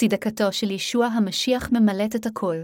צדקתו 0.00 0.52
של 0.52 0.70
ישוע 0.70 1.06
המשיח 1.06 1.70
ממלאת 1.72 2.16
את 2.16 2.26
הכל. 2.26 2.56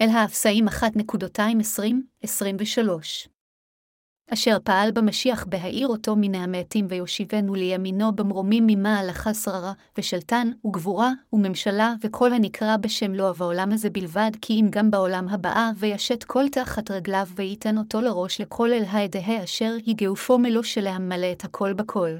אל 0.00 0.08
האפסאים 0.08 0.68
1.220-23 0.68 0.70
אשר 4.32 4.56
פעל 4.64 4.90
במשיח 4.92 5.44
בהעיר 5.44 5.88
אותו 5.88 6.16
מן 6.16 6.34
המתים 6.34 6.86
ויושיבנו 6.88 7.54
לימינו 7.54 8.12
במרומים 8.12 8.64
ממעל 8.66 9.10
שררה, 9.44 9.72
ושלטן, 9.98 10.48
וגבורה, 10.66 11.12
וממשלה, 11.32 11.94
וכל 12.02 12.32
הנקרא 12.32 12.76
בשם 12.76 13.14
לו 13.14 13.34
בעולם 13.34 13.72
הזה 13.72 13.90
בלבד, 13.90 14.30
כי 14.40 14.52
אם 14.60 14.66
גם 14.70 14.90
בעולם 14.90 15.28
הבאה, 15.28 15.70
וישת 15.76 16.24
כל 16.24 16.48
תחת 16.48 16.90
רגליו, 16.90 17.26
וייתן 17.34 17.78
אותו 17.78 18.00
לראש 18.00 18.40
לכל 18.40 18.72
אל 18.72 18.84
העדה 18.88 19.44
אשר 19.44 19.76
יגעופו 19.86 20.38
מלוא 20.38 20.62
שלהמלא 20.62 21.32
את 21.32 21.44
הכל 21.44 21.72
בכל. 21.72 22.10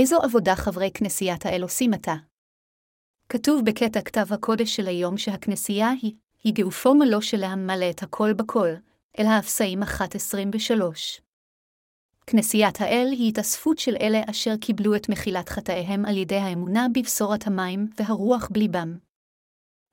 איזו 0.00 0.16
עבודה 0.22 0.56
חברי 0.56 0.90
כנסיית 0.94 1.46
האל 1.46 1.62
עושים 1.62 1.94
עתה? 1.94 2.14
כתוב 3.28 3.62
בקטע 3.64 4.00
כתב 4.00 4.32
הקודש 4.32 4.76
של 4.76 4.86
היום 4.86 5.18
שהכנסייה 5.18 5.90
היא 6.02 6.14
היא 6.44 6.54
גאופו 6.54 6.94
מלוא 6.94 7.20
שלהם 7.20 7.66
מלא 7.66 7.90
את 7.90 8.02
הכל 8.02 8.32
בכל, 8.32 8.68
אל 9.18 9.26
האפסאים 9.26 9.82
1.23. 9.82 9.88
כנסיית 12.26 12.80
האל 12.80 13.08
היא 13.12 13.28
התאספות 13.28 13.78
של 13.78 13.96
אלה 14.00 14.20
אשר 14.30 14.56
קיבלו 14.60 14.96
את 14.96 15.08
מחילת 15.08 15.48
חטאיהם 15.48 16.04
על 16.04 16.16
ידי 16.16 16.36
האמונה 16.36 16.86
בבשורת 16.94 17.46
המים 17.46 17.86
והרוח 17.98 18.48
בליבם. 18.52 18.98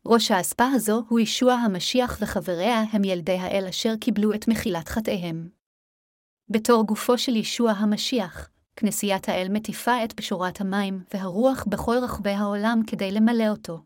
ראש 0.05 0.31
האספה 0.31 0.67
הזו 0.75 1.03
הוא 1.09 1.19
ישוע 1.19 1.53
המשיח 1.53 2.17
וחבריה 2.21 2.83
הם 2.91 3.03
ילדי 3.03 3.37
האל 3.37 3.65
אשר 3.69 3.93
קיבלו 4.01 4.33
את 4.33 4.47
מחילת 4.47 4.87
חטאיהם. 4.87 5.49
בתור 6.49 6.85
גופו 6.85 7.17
של 7.17 7.35
ישוע 7.35 7.71
המשיח, 7.71 8.49
כנסיית 8.75 9.29
האל 9.29 9.47
מטיפה 9.49 10.03
את 10.03 10.15
בשורת 10.15 10.61
המים 10.61 11.03
והרוח 11.13 11.65
בכל 11.69 11.95
רחבי 12.03 12.29
העולם 12.29 12.81
כדי 12.87 13.11
למלא 13.11 13.49
אותו. 13.49 13.79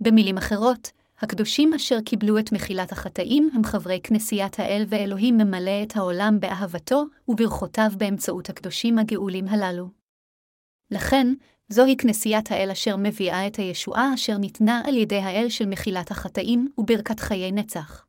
במילים 0.00 0.38
אחרות, 0.38 0.90
הקדושים 1.18 1.74
אשר 1.74 2.00
קיבלו 2.00 2.38
את 2.38 2.52
מחילת 2.52 2.92
החטאים 2.92 3.50
הם 3.54 3.64
חברי 3.64 4.00
כנסיית 4.02 4.60
האל 4.60 4.84
ואלוהים 4.88 5.36
ממלא 5.36 5.82
את 5.82 5.96
העולם 5.96 6.40
באהבתו 6.40 7.04
וברכותיו 7.28 7.90
באמצעות 7.98 8.50
הקדושים 8.50 8.98
הגאולים 8.98 9.48
הללו. 9.48 9.88
לכן, 10.90 11.26
זוהי 11.68 11.96
כנסיית 11.96 12.50
האל 12.50 12.70
אשר 12.70 12.96
מביאה 12.96 13.46
את 13.46 13.56
הישועה 13.56 14.14
אשר 14.14 14.36
ניתנה 14.36 14.82
על 14.86 14.96
ידי 14.96 15.18
האל 15.18 15.48
של 15.48 15.66
מחילת 15.66 16.10
החטאים 16.10 16.68
וברכת 16.78 17.20
חיי 17.20 17.52
נצח. 17.52 18.06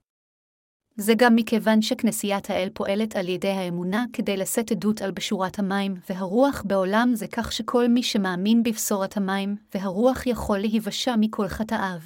זה 0.97 1.13
גם 1.17 1.35
מכיוון 1.35 1.81
שכנסיית 1.81 2.49
האל 2.49 2.69
פועלת 2.73 3.15
על 3.15 3.29
ידי 3.29 3.49
האמונה 3.49 4.05
כדי 4.13 4.37
לשאת 4.37 4.71
עדות 4.71 5.01
על 5.01 5.11
בשורת 5.11 5.59
המים 5.59 5.95
והרוח 6.09 6.63
בעולם 6.65 7.11
זה 7.13 7.27
כך 7.27 7.51
שכל 7.51 7.87
מי 7.87 8.03
שמאמין 8.03 8.63
בבשורת 8.63 9.17
המים 9.17 9.55
והרוח 9.73 10.27
יכול 10.27 10.59
להיוושע 10.59 11.15
מכל 11.19 11.47
חטאיו. 11.47 11.99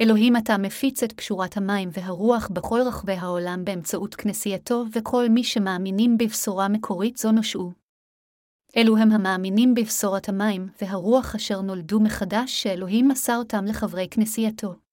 אלוהים 0.00 0.36
אתה 0.36 0.58
מפיץ 0.58 1.02
את 1.02 1.12
פשורת 1.12 1.56
המים 1.56 1.88
והרוח 1.92 2.48
בכל 2.52 2.80
רחבי 2.86 3.12
העולם 3.12 3.64
באמצעות 3.64 4.14
כנסייתו, 4.14 4.84
וכל 4.92 5.28
מי 5.28 5.44
שמאמינים 5.44 6.18
בבשורה 6.18 6.68
מקורית 6.68 7.16
זו 7.16 7.32
נושעו. 7.32 7.72
אלו 8.76 8.96
הם 8.96 9.12
המאמינים 9.12 9.74
בבשורת 9.74 10.28
המים 10.28 10.68
והרוח 10.80 11.34
אשר 11.34 11.60
נולדו 11.60 12.00
מחדש 12.00 12.62
שאלוהים 12.62 13.08
מסר 13.08 13.36
אותם 13.36 13.64
לחברי 13.64 14.08
כנסייתו. 14.10 14.87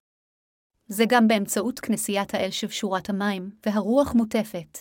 זה 0.88 1.04
גם 1.08 1.28
באמצעות 1.28 1.80
כנסיית 1.80 2.34
האל 2.34 2.52
שבשורת 2.52 3.10
המים, 3.10 3.50
והרוח 3.66 4.14
מוטפת. 4.14 4.78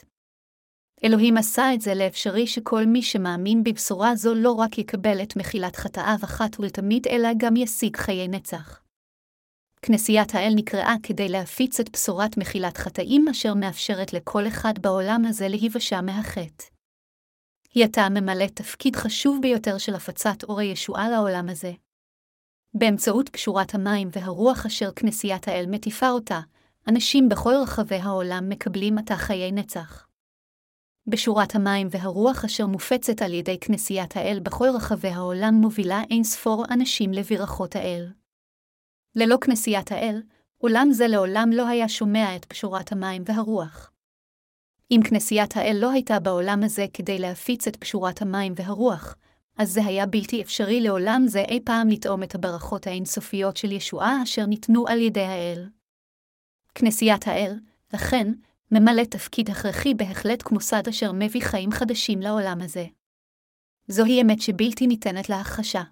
אלוהים 1.04 1.36
עשה 1.36 1.74
את 1.74 1.80
זה 1.80 1.94
לאפשרי 1.94 2.46
שכל 2.46 2.84
מי 2.86 3.02
שמאמין 3.02 3.64
בבשורה 3.64 4.16
זו 4.16 4.34
לא 4.34 4.52
רק 4.52 4.78
יקבל 4.78 5.22
את 5.22 5.36
מחילת 5.36 5.76
חטאיו 5.76 6.18
אחת 6.24 6.60
ולתמיד, 6.60 7.06
אלא 7.06 7.28
גם 7.36 7.56
ישיג 7.56 7.96
חיי 7.96 8.28
נצח. 8.28 8.80
כנסיית 9.82 10.34
האל 10.34 10.52
נקראה 10.56 10.94
כדי 11.02 11.28
להפיץ 11.28 11.80
את 11.80 11.90
בשורת 11.92 12.36
מחילת 12.36 12.76
חטאים 12.76 13.28
אשר 13.30 13.54
מאפשרת 13.54 14.12
לכל 14.12 14.48
אחד 14.48 14.72
בעולם 14.80 15.22
הזה 15.28 15.48
להיוושע 15.48 16.00
מהחטא. 16.00 16.64
היא 17.74 17.84
עתה 17.84 18.08
ממלאת 18.10 18.56
תפקיד 18.56 18.96
חשוב 18.96 19.38
ביותר 19.42 19.78
של 19.78 19.94
הפצת 19.94 20.44
אור 20.44 20.60
הישועה 20.60 21.10
לעולם 21.10 21.48
הזה. 21.48 21.72
באמצעות 22.76 23.28
קשורת 23.28 23.74
המים 23.74 24.08
והרוח 24.12 24.66
אשר 24.66 24.90
כנסיית 24.96 25.48
האל 25.48 25.66
מטיפה 25.68 26.08
אותה, 26.08 26.40
אנשים 26.88 27.28
בכל 27.28 27.54
רחבי 27.62 27.96
העולם 27.96 28.48
מקבלים 28.48 28.98
עתה 28.98 29.16
חיי 29.16 29.52
נצח. 29.52 30.06
בשורת 31.06 31.54
המים 31.54 31.88
והרוח 31.90 32.44
אשר 32.44 32.66
מופצת 32.66 33.22
על 33.22 33.32
ידי 33.34 33.58
כנסיית 33.60 34.16
האל 34.16 34.40
בכל 34.42 34.68
רחבי 34.74 35.08
העולם 35.08 35.54
מובילה 35.54 36.02
אין 36.10 36.24
ספור 36.24 36.64
אנשים 36.70 37.12
לברכות 37.12 37.76
האל. 37.76 38.12
ללא 39.16 39.36
כנסיית 39.40 39.92
האל, 39.92 40.22
עולם 40.58 40.88
זה 40.92 41.08
לעולם 41.08 41.50
לא 41.52 41.68
היה 41.68 41.88
שומע 41.88 42.36
את 42.36 42.44
פשורת 42.44 42.92
המים 42.92 43.22
והרוח. 43.26 43.90
אם 44.90 45.00
כנסיית 45.08 45.56
האל 45.56 45.76
לא 45.80 45.90
הייתה 45.90 46.20
בעולם 46.20 46.62
הזה 46.64 46.86
כדי 46.92 47.18
להפיץ 47.18 47.68
את 47.68 47.76
פשורת 47.76 48.22
המים 48.22 48.52
והרוח, 48.56 49.16
אז 49.56 49.72
זה 49.72 49.84
היה 49.84 50.06
בלתי 50.06 50.42
אפשרי 50.42 50.80
לעולם 50.80 51.22
זה 51.26 51.40
אי 51.40 51.60
פעם 51.64 51.88
לטעום 51.88 52.22
את 52.22 52.34
הברכות 52.34 52.86
האינסופיות 52.86 53.56
של 53.56 53.72
ישועה 53.72 54.22
אשר 54.22 54.46
ניתנו 54.46 54.88
על 54.88 54.98
ידי 54.98 55.24
האל. 55.24 55.68
כנסיית 56.74 57.28
האל, 57.28 57.58
לכן, 57.92 58.32
ממלא 58.72 59.04
תפקיד 59.04 59.50
הכרחי 59.50 59.94
בהחלט 59.94 60.42
כמוסד 60.44 60.88
אשר 60.88 61.12
מביא 61.12 61.42
חיים 61.42 61.72
חדשים 61.72 62.20
לעולם 62.20 62.60
הזה. 62.62 62.86
זוהי 63.88 64.22
אמת 64.22 64.40
שבלתי 64.40 64.86
ניתנת 64.86 65.28
להכחשה. 65.28 65.82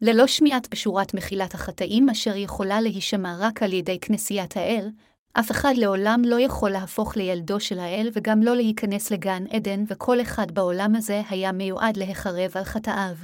ללא 0.00 0.26
שמיעת 0.26 0.68
בשורת 0.70 1.14
מחילת 1.14 1.54
החטאים 1.54 2.08
אשר 2.08 2.36
יכולה 2.36 2.80
להישמע 2.80 3.36
רק 3.38 3.62
על 3.62 3.72
ידי 3.72 3.98
כנסיית 4.00 4.56
האל, 4.56 4.90
אף 5.32 5.50
אחד 5.50 5.72
לעולם 5.76 6.22
לא 6.24 6.40
יכול 6.40 6.70
להפוך 6.70 7.16
לילדו 7.16 7.60
של 7.60 7.78
האל 7.78 8.08
וגם 8.12 8.42
לא 8.42 8.56
להיכנס 8.56 9.10
לגן 9.10 9.44
עדן, 9.50 9.84
וכל 9.88 10.20
אחד 10.20 10.50
בעולם 10.50 10.94
הזה 10.96 11.22
היה 11.30 11.52
מיועד 11.52 11.96
להחרב 11.96 12.50
על 12.54 12.64
חטאיו. 12.64 13.16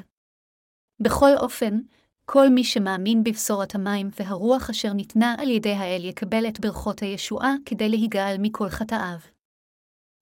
בכל 1.00 1.30
אופן, 1.36 1.80
כל 2.24 2.48
מי 2.48 2.64
שמאמין 2.64 3.24
בבשורת 3.24 3.74
המים 3.74 4.10
והרוח 4.18 4.70
אשר 4.70 4.92
ניתנה 4.92 5.34
על 5.38 5.50
ידי 5.50 5.72
האל 5.72 6.04
יקבל 6.04 6.48
את 6.48 6.60
ברכות 6.60 7.00
הישועה 7.00 7.54
כדי 7.66 7.88
להיגאל 7.88 8.36
מכל 8.38 8.68
חטאיו. 8.68 9.18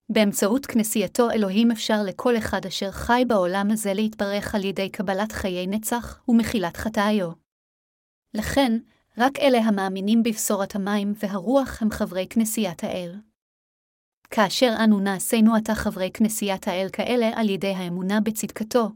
באמצעות 0.09 0.67
כנסייתו 0.67 1.31
אלוהים 1.31 1.71
אפשר 1.71 2.03
לכל 2.07 2.37
אחד 2.37 2.67
אשר 2.67 2.91
חי 2.91 3.23
בעולם 3.29 3.69
הזה 3.71 3.95
להתברך 3.95 4.55
על 4.55 4.65
ידי 4.65 4.89
קבלת 4.89 5.33
חיי 5.33 5.67
נצח 5.67 6.23
ומחילת 6.29 6.77
חטאיו. 6.77 7.31
לכן, 8.35 8.79
רק 9.19 9.39
אלה 9.39 9.59
המאמינים 9.59 10.23
בבשורת 10.23 10.75
המים 10.75 11.13
והרוח 11.17 11.83
הם 11.83 11.91
חברי 11.91 12.27
כנסיית 12.31 12.85
האל. 12.85 13.15
כאשר 14.31 14.75
אנו 14.85 15.01
נעשינו 15.01 15.55
עתה 15.55 15.75
חברי 15.75 16.11
כנסיית 16.15 16.69
האל 16.69 16.89
כאלה 16.93 17.31
על 17.35 17.49
ידי 17.49 17.75
האמונה 17.75 18.21
בצדקתו, 18.21 18.89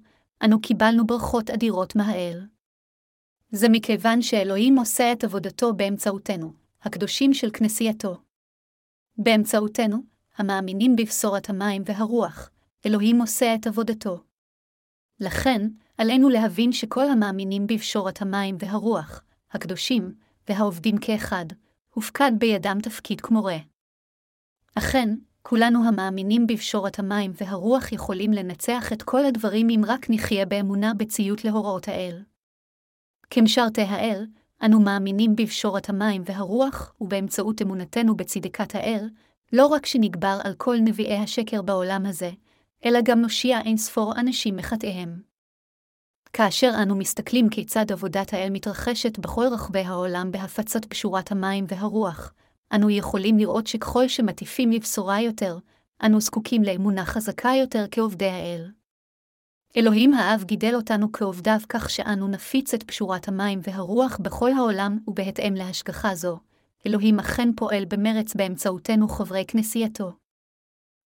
אנו 0.44 0.60
קיבלנו 0.60 1.06
ברכות 1.06 1.50
אדירות 1.50 1.96
מהאל. 1.96 2.46
זה 3.50 3.68
מכיוון 3.68 4.22
שאלוהים 4.22 4.78
עושה 4.78 5.12
את 5.12 5.24
עבודתו 5.24 5.74
באמצעותנו, 5.74 6.52
הקדושים 6.82 7.34
של 7.34 7.50
כנסייתו. 7.52 8.16
באמצעותנו, 9.18 9.96
המאמינים 10.36 10.96
בבשורת 10.96 11.50
המים 11.50 11.82
והרוח, 11.86 12.50
אלוהים 12.86 13.20
עושה 13.20 13.54
את 13.54 13.66
עבודתו. 13.66 14.22
לכן, 15.20 15.68
עלינו 15.98 16.28
להבין 16.28 16.72
שכל 16.72 17.08
המאמינים 17.10 17.66
בבשורת 17.66 18.22
המים 18.22 18.56
והרוח, 18.58 19.22
הקדושים, 19.56 20.14
והעובדים 20.48 20.98
כאחד, 20.98 21.46
הופקד 21.94 22.32
בידם 22.38 22.78
תפקיד 22.82 23.20
כמורה. 23.20 23.56
אכן, 24.74 25.08
כולנו 25.42 25.88
המאמינים 25.88 26.46
בבשורת 26.46 26.98
המים 26.98 27.32
והרוח 27.34 27.92
יכולים 27.92 28.32
לנצח 28.32 28.92
את 28.92 29.02
כל 29.02 29.24
הדברים 29.24 29.68
אם 29.70 29.82
רק 29.86 30.06
נחיה 30.10 30.46
באמונה 30.46 30.94
בציות 30.94 31.44
להוראות 31.44 31.88
האל. 31.88 32.22
כמשרתי 33.30 33.82
האל, 33.82 34.26
אנו 34.64 34.80
מאמינים 34.80 35.36
בבשורת 35.36 35.88
המים 35.88 36.22
והרוח, 36.24 36.94
ובאמצעות 37.00 37.62
אמונתנו 37.62 38.16
בצדקת 38.16 38.74
האל, 38.74 39.08
לא 39.52 39.66
רק 39.66 39.86
שנגבר 39.86 40.38
על 40.44 40.54
כל 40.54 40.76
נביאי 40.80 41.16
השקר 41.16 41.62
בעולם 41.62 42.06
הזה, 42.06 42.30
אלא 42.84 42.98
גם 43.04 43.20
נושיע 43.20 43.60
אין 43.60 43.76
ספור 43.76 44.12
אנשים 44.20 44.56
מחטאיהם. 44.56 45.25
כאשר 46.36 46.72
אנו 46.82 46.96
מסתכלים 46.96 47.48
כיצד 47.48 47.92
עבודת 47.92 48.34
האל 48.34 48.50
מתרחשת 48.50 49.18
בכל 49.18 49.46
רחבי 49.52 49.80
העולם 49.80 50.32
בהפצת 50.32 50.84
פשורת 50.84 51.32
המים 51.32 51.64
והרוח, 51.68 52.32
אנו 52.74 52.90
יכולים 52.90 53.38
לראות 53.38 53.66
שככל 53.66 54.08
שמטיפים 54.08 54.72
לבשורה 54.72 55.20
יותר, 55.20 55.58
אנו 56.02 56.20
זקוקים 56.20 56.62
לאמונה 56.62 57.04
חזקה 57.04 57.50
יותר 57.60 57.84
כעובדי 57.90 58.28
האל. 58.28 58.70
אלוהים 59.76 60.14
האב 60.14 60.44
גידל 60.44 60.74
אותנו 60.74 61.12
כעובדיו 61.12 61.58
כך 61.68 61.90
שאנו 61.90 62.28
נפיץ 62.28 62.74
את 62.74 62.82
פשורת 62.82 63.28
המים 63.28 63.60
והרוח 63.62 64.18
בכל 64.22 64.52
העולם 64.52 64.98
ובהתאם 65.06 65.54
להשגחה 65.54 66.14
זו, 66.14 66.38
אלוהים 66.86 67.18
אכן 67.18 67.48
פועל 67.56 67.84
במרץ 67.84 68.34
באמצעותנו 68.34 69.08
חברי 69.08 69.44
כנסייתו. 69.48 70.12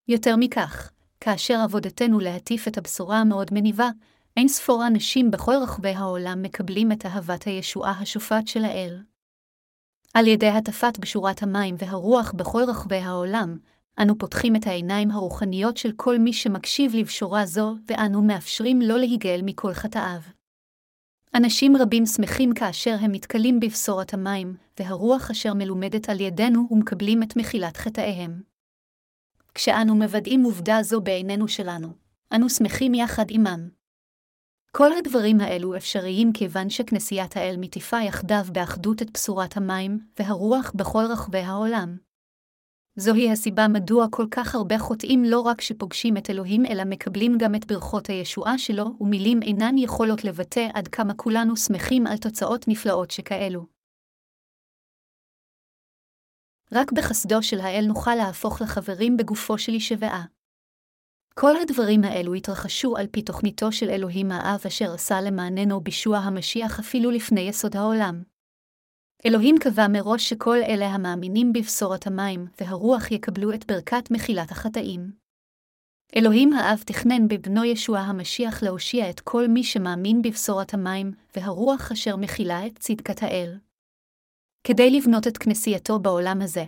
יותר 0.09 0.37
מכך, 0.37 0.91
כאשר 1.21 1.59
עבודתנו 1.65 2.21
להטיף 2.21 2.69
את 2.69 2.79
הבשורה 2.79 3.21
המאוד 3.21 3.49
מניבה, 3.53 3.91
אין 4.41 4.49
ספור 4.49 4.87
אנשים 4.87 5.31
בכל 5.31 5.53
רחבי 5.63 5.89
העולם 5.89 6.43
מקבלים 6.43 6.93
את 6.93 7.07
אהבת 7.07 7.45
הישועה 7.45 8.01
השופט 8.01 8.47
של 8.47 8.65
האל. 8.65 9.03
על 10.15 10.27
ידי 10.27 10.49
הטפת 10.49 10.99
בשורת 10.99 11.43
המים 11.43 11.75
והרוח 11.79 12.33
בכל 12.33 12.63
רחבי 12.69 12.97
העולם, 12.97 13.59
אנו 13.99 14.19
פותחים 14.19 14.57
את 14.57 14.67
העיניים 14.67 15.11
הרוחניות 15.11 15.77
של 15.77 15.93
כל 15.97 16.19
מי 16.19 16.33
שמקשיב 16.33 16.95
לבשורה 16.95 17.47
זו, 17.47 17.75
ואנו 17.87 18.23
מאפשרים 18.23 18.83
לו 18.83 18.97
להיגאל 18.97 19.41
מכל 19.45 19.75
חטאיו. 19.75 20.21
אנשים 21.35 21.77
רבים 21.77 22.07
שמחים 22.07 22.55
כאשר 22.55 22.97
הם 23.01 23.13
מתכלים 23.13 23.61
בבשורת 23.61 24.15
המים, 24.15 24.57
והרוח 24.79 25.31
אשר 25.31 25.55
מלומדת 25.55 26.09
על 26.09 26.21
ידינו 26.21 26.69
ומקבלים 26.71 27.23
את 27.23 27.37
מחילת 27.37 27.77
חטאיהם. 27.77 28.43
כשאנו 29.55 29.95
מוודאים 29.95 30.43
עובדה 30.43 30.83
זו 30.83 31.01
בעינינו 31.01 31.49
שלנו, 31.49 31.89
אנו 32.35 32.51
שמחים 32.51 32.95
יחד 32.95 33.27
עמם. 33.29 33.80
כל 34.77 34.93
הדברים 34.99 35.41
האלו 35.41 35.77
אפשריים 35.77 36.33
כיוון 36.33 36.71
שכנסיית 36.71 37.37
האל 37.37 37.57
מטיפה 37.59 37.97
יחדיו 38.01 38.45
באחדות 38.53 39.03
את 39.03 39.11
בשורת 39.11 39.57
המים 39.57 39.99
והרוח 40.19 40.73
בכל 40.75 41.03
רחבי 41.13 41.39
העולם. 41.39 41.97
זוהי 42.97 43.31
הסיבה 43.31 43.69
מדוע 43.69 44.07
כל 44.11 44.27
כך 44.31 44.55
הרבה 44.55 44.79
חוטאים 44.79 45.25
לא 45.25 45.41
רק 45.41 45.61
שפוגשים 45.61 46.17
את 46.17 46.31
אלוהים, 46.31 46.67
אלא 46.67 46.85
מקבלים 46.85 47.39
גם 47.39 47.55
את 47.55 47.67
ברכות 47.67 48.07
הישועה 48.07 48.59
שלו, 48.59 48.85
ומילים 49.01 49.43
אינן 49.43 49.79
יכולות 49.79 50.25
לבטא 50.25 50.69
עד 50.75 50.89
כמה 50.89 51.15
כולנו 51.15 51.57
שמחים 51.57 52.07
על 52.07 52.17
תוצאות 52.17 52.69
נפלאות 52.69 53.11
שכאלו. 53.11 53.67
רק 56.73 56.93
בחסדו 56.93 57.43
של 57.43 57.61
האל 57.61 57.85
נוכל 57.89 58.15
להפוך 58.15 58.63
לחברים 58.63 59.17
בגופו 59.17 59.59
של 59.59 59.75
ישבעה. 59.75 60.25
כל 61.41 61.57
הדברים 61.57 62.05
האלו 62.05 62.35
התרחשו 62.35 62.97
על 62.97 63.07
פי 63.07 63.23
תוכניתו 63.23 63.73
של 63.73 63.91
אלוהים 63.91 64.33
האב 64.33 64.61
אשר 64.67 64.95
עשה 64.95 65.21
למעננו 65.21 65.81
בישוע 65.81 66.19
המשיח 66.19 66.81
אפילו 66.81 67.11
לפני 67.11 67.41
יסוד 67.41 67.77
העולם. 67.77 68.23
אלוהים 69.27 69.57
קבע 69.61 69.89
מראש 69.89 70.29
שכל 70.29 70.57
אלה 70.57 70.87
המאמינים 70.87 71.53
בבשורת 71.53 72.07
המים 72.07 72.47
והרוח 72.61 73.11
יקבלו 73.11 73.55
את 73.55 73.67
ברכת 73.67 74.11
מחילת 74.11 74.51
החטאים. 74.51 75.13
אלוהים 76.17 76.53
האב 76.53 76.83
תכנן 76.87 77.29
בבנו 77.29 77.65
ישוע 77.65 77.99
המשיח 77.99 78.63
להושיע 78.63 79.11
את 79.11 79.21
כל 79.21 79.49
מי 79.49 79.65
שמאמין 79.65 80.23
בבשורת 80.23 80.75
המים 80.75 81.13
והרוח 81.37 81.93
אשר 81.93 82.17
מכילה 82.17 82.67
את 82.67 82.79
צדקת 82.79 83.23
האל. 83.23 83.59
כדי 84.65 84.91
לבנות 84.91 85.27
את 85.27 85.39
כנסייתו 85.39 85.99
בעולם 85.99 86.43
הזה, 86.43 86.65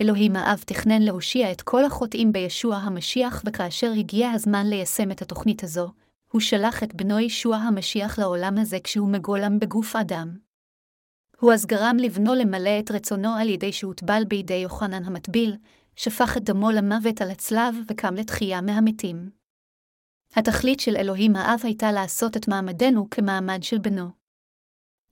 אלוהים 0.00 0.36
האב 0.36 0.62
תכנן 0.66 1.02
להושיע 1.02 1.52
את 1.52 1.62
כל 1.62 1.84
החוטאים 1.84 2.32
בישוע 2.32 2.76
המשיח, 2.76 3.42
וכאשר 3.46 3.92
הגיע 3.98 4.30
הזמן 4.30 4.66
ליישם 4.66 5.10
את 5.10 5.22
התוכנית 5.22 5.64
הזו, 5.64 5.92
הוא 6.30 6.40
שלח 6.40 6.82
את 6.82 6.94
בנו 6.94 7.18
ישוע 7.18 7.56
המשיח 7.56 8.18
לעולם 8.18 8.58
הזה 8.58 8.78
כשהוא 8.84 9.08
מגולם 9.08 9.58
בגוף 9.58 9.96
אדם. 9.96 10.36
הוא 11.40 11.52
אז 11.52 11.66
גרם 11.66 11.96
לבנו 11.98 12.34
למלא 12.34 12.78
את 12.78 12.90
רצונו 12.90 13.34
על 13.34 13.48
ידי 13.48 13.72
שהוטבל 13.72 14.22
בידי 14.28 14.54
יוחנן 14.54 15.04
המטביל, 15.04 15.56
שפך 15.96 16.36
את 16.36 16.44
דמו 16.44 16.70
למוות 16.70 17.20
על 17.20 17.30
הצלב 17.30 17.74
וקם 17.88 18.14
לתחייה 18.14 18.60
מהמתים. 18.60 19.30
התכלית 20.36 20.80
של 20.80 20.96
אלוהים 20.96 21.36
האב 21.36 21.60
הייתה 21.62 21.92
לעשות 21.92 22.36
את 22.36 22.48
מעמדנו 22.48 23.10
כמעמד 23.10 23.62
של 23.62 23.78
בנו. 23.78 24.08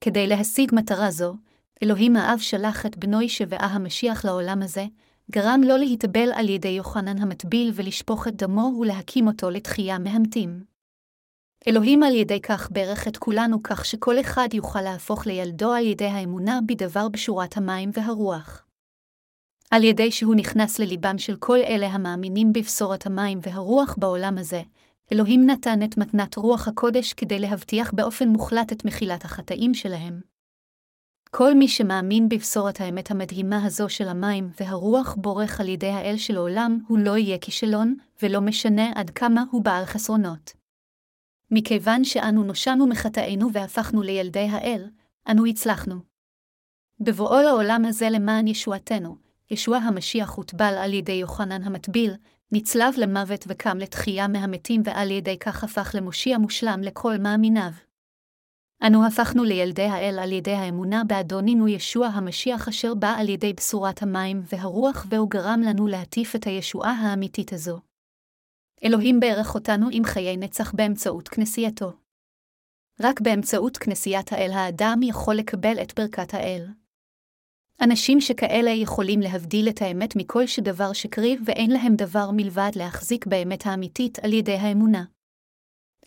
כדי 0.01 0.27
להשיג 0.27 0.71
מטרה 0.75 1.11
זו, 1.11 1.35
אלוהים 1.83 2.15
האב 2.15 2.39
שלח 2.39 2.85
את 2.85 2.97
בנו 2.97 3.21
ישבעה 3.21 3.65
המשיח 3.65 4.25
לעולם 4.25 4.61
הזה, 4.61 4.85
גרם 5.31 5.61
לו 5.63 5.77
להתאבל 5.77 6.29
על 6.35 6.49
ידי 6.49 6.67
יוחנן 6.67 7.21
המטביל 7.21 7.71
ולשפוך 7.75 8.27
את 8.27 8.35
דמו 8.35 8.71
ולהקים 8.79 9.27
אותו 9.27 9.49
לתחייה 9.49 9.99
מהמתים. 9.99 10.63
אלוהים 11.67 12.03
על 12.03 12.15
ידי 12.15 12.41
כך 12.41 12.71
ברך 12.71 13.07
את 13.07 13.17
כולנו 13.17 13.63
כך 13.63 13.85
שכל 13.85 14.19
אחד 14.19 14.47
יוכל 14.53 14.81
להפוך 14.81 15.27
לילדו 15.27 15.71
על 15.71 15.85
ידי 15.85 16.05
האמונה 16.05 16.59
בדבר 16.65 17.09
בשורת 17.09 17.57
המים 17.57 17.89
והרוח. 17.93 18.65
על 19.71 19.83
ידי 19.83 20.11
שהוא 20.11 20.35
נכנס 20.35 20.79
לליבם 20.79 21.17
של 21.17 21.35
כל 21.35 21.57
אלה 21.57 21.87
המאמינים 21.87 22.53
בבשורת 22.53 23.05
המים 23.05 23.39
והרוח 23.41 23.95
בעולם 23.97 24.37
הזה, 24.37 24.61
אלוהים 25.11 25.49
נתן 25.49 25.83
את 25.83 25.97
מתנת 25.97 26.35
רוח 26.35 26.67
הקודש 26.67 27.13
כדי 27.13 27.39
להבטיח 27.39 27.91
באופן 27.93 28.29
מוחלט 28.29 28.71
את 28.71 28.85
מחילת 28.85 29.25
החטאים 29.25 29.73
שלהם. 29.73 30.32
כל 31.35 31.53
מי 31.53 31.67
שמאמין 31.67 32.29
בבשורת 32.29 32.81
האמת 32.81 33.11
המדהימה 33.11 33.65
הזו 33.65 33.89
של 33.89 34.07
המים 34.07 34.49
והרוח 34.59 35.15
בורך 35.17 35.59
על 35.59 35.69
ידי 35.69 35.89
האל 35.89 36.17
של 36.17 36.37
עולם, 36.37 36.79
הוא 36.87 36.97
לא 36.97 37.17
יהיה 37.17 37.37
כישלון, 37.37 37.95
ולא 38.21 38.41
משנה 38.41 38.91
עד 38.95 39.09
כמה 39.09 39.43
הוא 39.51 39.63
בעל 39.63 39.85
חסרונות. 39.85 40.53
מכיוון 41.51 42.03
שאנו 42.03 42.43
נושענו 42.43 42.87
מחטאינו 42.87 43.53
והפכנו 43.53 44.01
לילדי 44.01 44.47
האל, 44.51 44.89
אנו 45.31 45.45
הצלחנו. 45.45 45.95
בבואו 46.99 47.41
לעולם 47.41 47.85
הזה 47.85 48.09
למען 48.09 48.47
ישועתנו, 48.47 49.17
ישוע 49.51 49.77
המשיח 49.77 50.29
הוטבל 50.29 50.73
על 50.77 50.93
ידי 50.93 51.11
יוחנן 51.11 51.63
המטביל, 51.63 52.13
נצלב 52.51 52.93
למוות 52.97 53.45
וקם 53.47 53.77
לתחייה 53.77 54.27
מהמתים 54.27 54.81
ועל 54.85 55.11
ידי 55.11 55.37
כך 55.39 55.63
הפך 55.63 55.91
למושיע 55.97 56.37
מושלם 56.37 56.81
לכל 56.83 57.17
מאמיניו. 57.17 57.71
אנו 58.87 59.05
הפכנו 59.05 59.43
לילדי 59.43 59.83
האל 59.83 60.19
על 60.19 60.31
ידי 60.31 60.51
האמונה 60.51 61.03
באדונינו 61.07 61.67
ישוע 61.67 62.07
המשיח 62.07 62.67
אשר 62.67 62.93
בא 62.93 63.15
על 63.17 63.29
ידי 63.29 63.53
בשורת 63.53 64.01
המים 64.01 64.41
והרוח 64.45 65.05
והוא 65.09 65.29
גרם 65.29 65.61
לנו 65.65 65.87
להטיף 65.87 66.35
את 66.35 66.47
הישועה 66.47 66.91
האמיתית 66.91 67.53
הזו. 67.53 67.79
אלוהים 68.83 69.19
בערך 69.19 69.55
אותנו 69.55 69.87
עם 69.91 70.03
חיי 70.03 70.37
נצח 70.37 70.71
באמצעות 70.73 71.27
כנסייתו. 71.27 71.91
רק 73.01 73.21
באמצעות 73.21 73.77
כנסיית 73.77 74.33
האל 74.33 74.51
האדם 74.51 74.99
יכול 75.03 75.35
לקבל 75.35 75.75
את 75.81 75.99
ברכת 75.99 76.33
האל. 76.33 76.67
אנשים 77.81 78.21
שכאלה 78.21 78.71
יכולים 78.71 79.19
להבדיל 79.19 79.69
את 79.69 79.81
האמת 79.81 80.15
מכל 80.15 80.47
שדבר 80.47 80.93
שקרי 80.93 81.37
ואין 81.45 81.71
להם 81.71 81.95
דבר 81.95 82.31
מלבד 82.31 82.71
להחזיק 82.75 83.25
באמת 83.27 83.65
האמיתית 83.65 84.19
על 84.19 84.33
ידי 84.33 84.55
האמונה. 84.55 85.12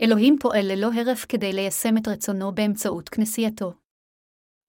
אלוהים 0.03 0.37
פועל 0.41 0.73
ללא 0.73 0.91
הרף 0.95 1.27
כדי 1.29 1.53
ליישם 1.53 1.99
את 1.99 2.09
רצונו 2.09 2.53
באמצעות 2.55 3.09
כנסייתו. 3.09 3.73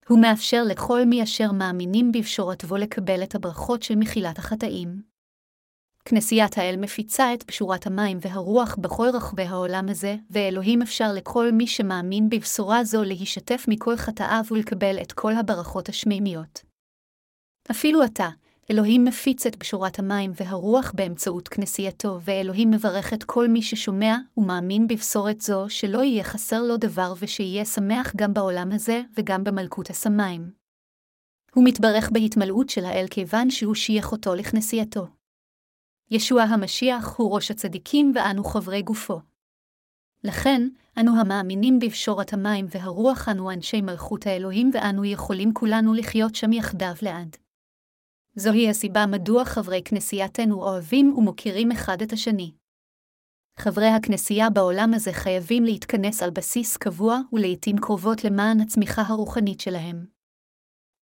הוא 0.07 0.21
מאפשר 0.21 0.63
לכל 0.63 1.05
מי 1.05 1.23
אשר 1.23 1.51
מאמינים 1.51 2.11
בבשורתו 2.11 2.77
לקבל 2.77 3.23
את 3.23 3.35
הברכות 3.35 3.83
של 3.83 3.95
מחילת 3.95 4.39
החטאים. 4.39 5.01
כנסיית 6.05 6.57
האל 6.57 6.75
מפיצה 6.77 7.33
את 7.33 7.43
בשורת 7.47 7.87
המים 7.87 8.17
והרוח 8.21 8.75
בכל 8.75 9.07
רחבי 9.13 9.43
העולם 9.43 9.89
הזה, 9.89 10.15
ואלוהים 10.29 10.81
אפשר 10.81 11.13
לכל 11.13 11.51
מי 11.51 11.67
שמאמין 11.67 12.29
בבשורה 12.29 12.83
זו 12.83 13.03
להשתף 13.03 13.65
מכל 13.67 13.95
חטאיו 13.95 14.43
ולקבל 14.51 15.01
את 15.01 15.11
כל 15.11 15.33
הברכות 15.35 15.89
השמימיות. 15.89 16.63
אפילו 17.71 18.01
עתה, 18.01 18.29
אלוהים 18.71 19.05
מפיץ 19.05 19.45
את 19.45 19.57
בשורת 19.57 19.99
המים 19.99 20.31
והרוח 20.35 20.91
באמצעות 20.95 21.47
כנסייתו, 21.47 22.19
ואלוהים 22.23 22.71
מברך 22.71 23.13
את 23.13 23.23
כל 23.23 23.47
מי 23.47 23.61
ששומע 23.61 24.15
ומאמין 24.37 24.87
בבשורת 24.87 25.41
זו 25.41 25.65
שלא 25.69 26.03
יהיה 26.03 26.23
חסר 26.23 26.61
לו 26.61 26.77
דבר 26.77 27.13
ושיהיה 27.19 27.65
שמח 27.65 28.13
גם 28.15 28.33
בעולם 28.33 28.71
הזה 28.71 29.01
וגם 29.17 29.43
במלכות 29.43 29.89
השמיים. 29.89 30.51
הוא 31.53 31.63
מתברך 31.67 32.09
בהתמלאות 32.11 32.69
של 32.69 32.85
האל 32.85 33.05
כיוון 33.09 33.49
שהוא 33.49 33.75
שייך 33.75 34.11
אותו 34.11 34.35
לכנסייתו. 34.35 35.07
ישוע 36.11 36.41
המשיח 36.41 37.15
הוא 37.17 37.35
ראש 37.35 37.51
הצדיקים 37.51 38.11
ואנו 38.15 38.43
חברי 38.43 38.81
גופו. 38.81 39.19
לכן, 40.23 40.67
אנו 40.99 41.19
המאמינים 41.19 41.79
בבשורת 41.79 42.33
המים 42.33 42.65
והרוח 42.69 43.29
אנו 43.29 43.51
אנשי 43.51 43.81
מלכות 43.81 44.27
האלוהים 44.27 44.71
ואנו 44.73 45.05
יכולים 45.05 45.53
כולנו 45.53 45.93
לחיות 45.93 46.35
שם 46.35 46.53
יחדיו 46.53 46.93
לעד. 47.01 47.37
זוהי 48.39 48.69
הסיבה 48.69 49.05
מדוע 49.05 49.45
חברי 49.45 49.81
כנסייתנו 49.85 50.63
אוהבים 50.63 51.13
ומוקירים 51.17 51.71
אחד 51.71 52.01
את 52.01 52.13
השני. 52.13 52.51
חברי 53.59 53.87
הכנסייה 53.87 54.49
בעולם 54.49 54.93
הזה 54.93 55.13
חייבים 55.13 55.63
להתכנס 55.63 56.23
על 56.23 56.29
בסיס 56.29 56.77
קבוע 56.77 57.19
ולעיתים 57.33 57.75
קרובות 57.77 58.23
למען 58.23 58.59
הצמיחה 58.61 59.01
הרוחנית 59.01 59.59
שלהם. 59.59 60.05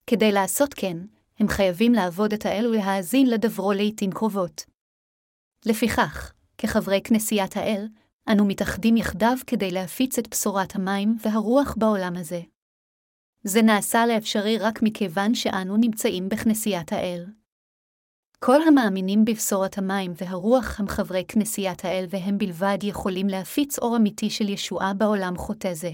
כדי 0.09 0.31
לעשות 0.31 0.73
כן, 0.73 0.97
הם 1.39 1.47
חייבים 1.47 1.93
לעבוד 1.93 2.33
את 2.33 2.45
האל 2.45 2.67
ולהאזין 2.67 3.29
לדברו 3.29 3.73
לעיתים 3.73 4.11
קרובות. 4.11 4.65
לפיכך, 5.65 6.33
כחברי 6.57 7.01
כנסיית 7.03 7.57
האל, 7.57 7.87
אנו 8.31 8.45
מתאחדים 8.45 8.97
יחדיו 8.97 9.37
כדי 9.47 9.71
להפיץ 9.71 10.19
את 10.19 10.27
בשורת 10.27 10.75
המים 10.75 11.17
והרוח 11.21 11.75
בעולם 11.77 12.15
הזה. 12.15 12.41
זה 13.47 13.61
נעשה 13.61 14.05
לאפשרי 14.05 14.57
רק 14.57 14.79
מכיוון 14.83 15.35
שאנו 15.35 15.77
נמצאים 15.77 16.29
בכנסיית 16.29 16.93
האל. 16.93 17.25
כל 18.39 18.61
המאמינים 18.67 19.25
בבשורת 19.25 19.77
המים 19.77 20.13
והרוח 20.17 20.79
הם 20.79 20.87
חברי 20.87 21.25
כנסיית 21.27 21.85
האל 21.85 22.05
והם 22.09 22.37
בלבד 22.37 22.77
יכולים 22.83 23.27
להפיץ 23.27 23.79
אור 23.79 23.97
אמיתי 23.97 24.29
של 24.29 24.49
ישועה 24.49 24.93
בעולם 24.93 25.37
חוטא 25.37 25.73
זה. 25.73 25.91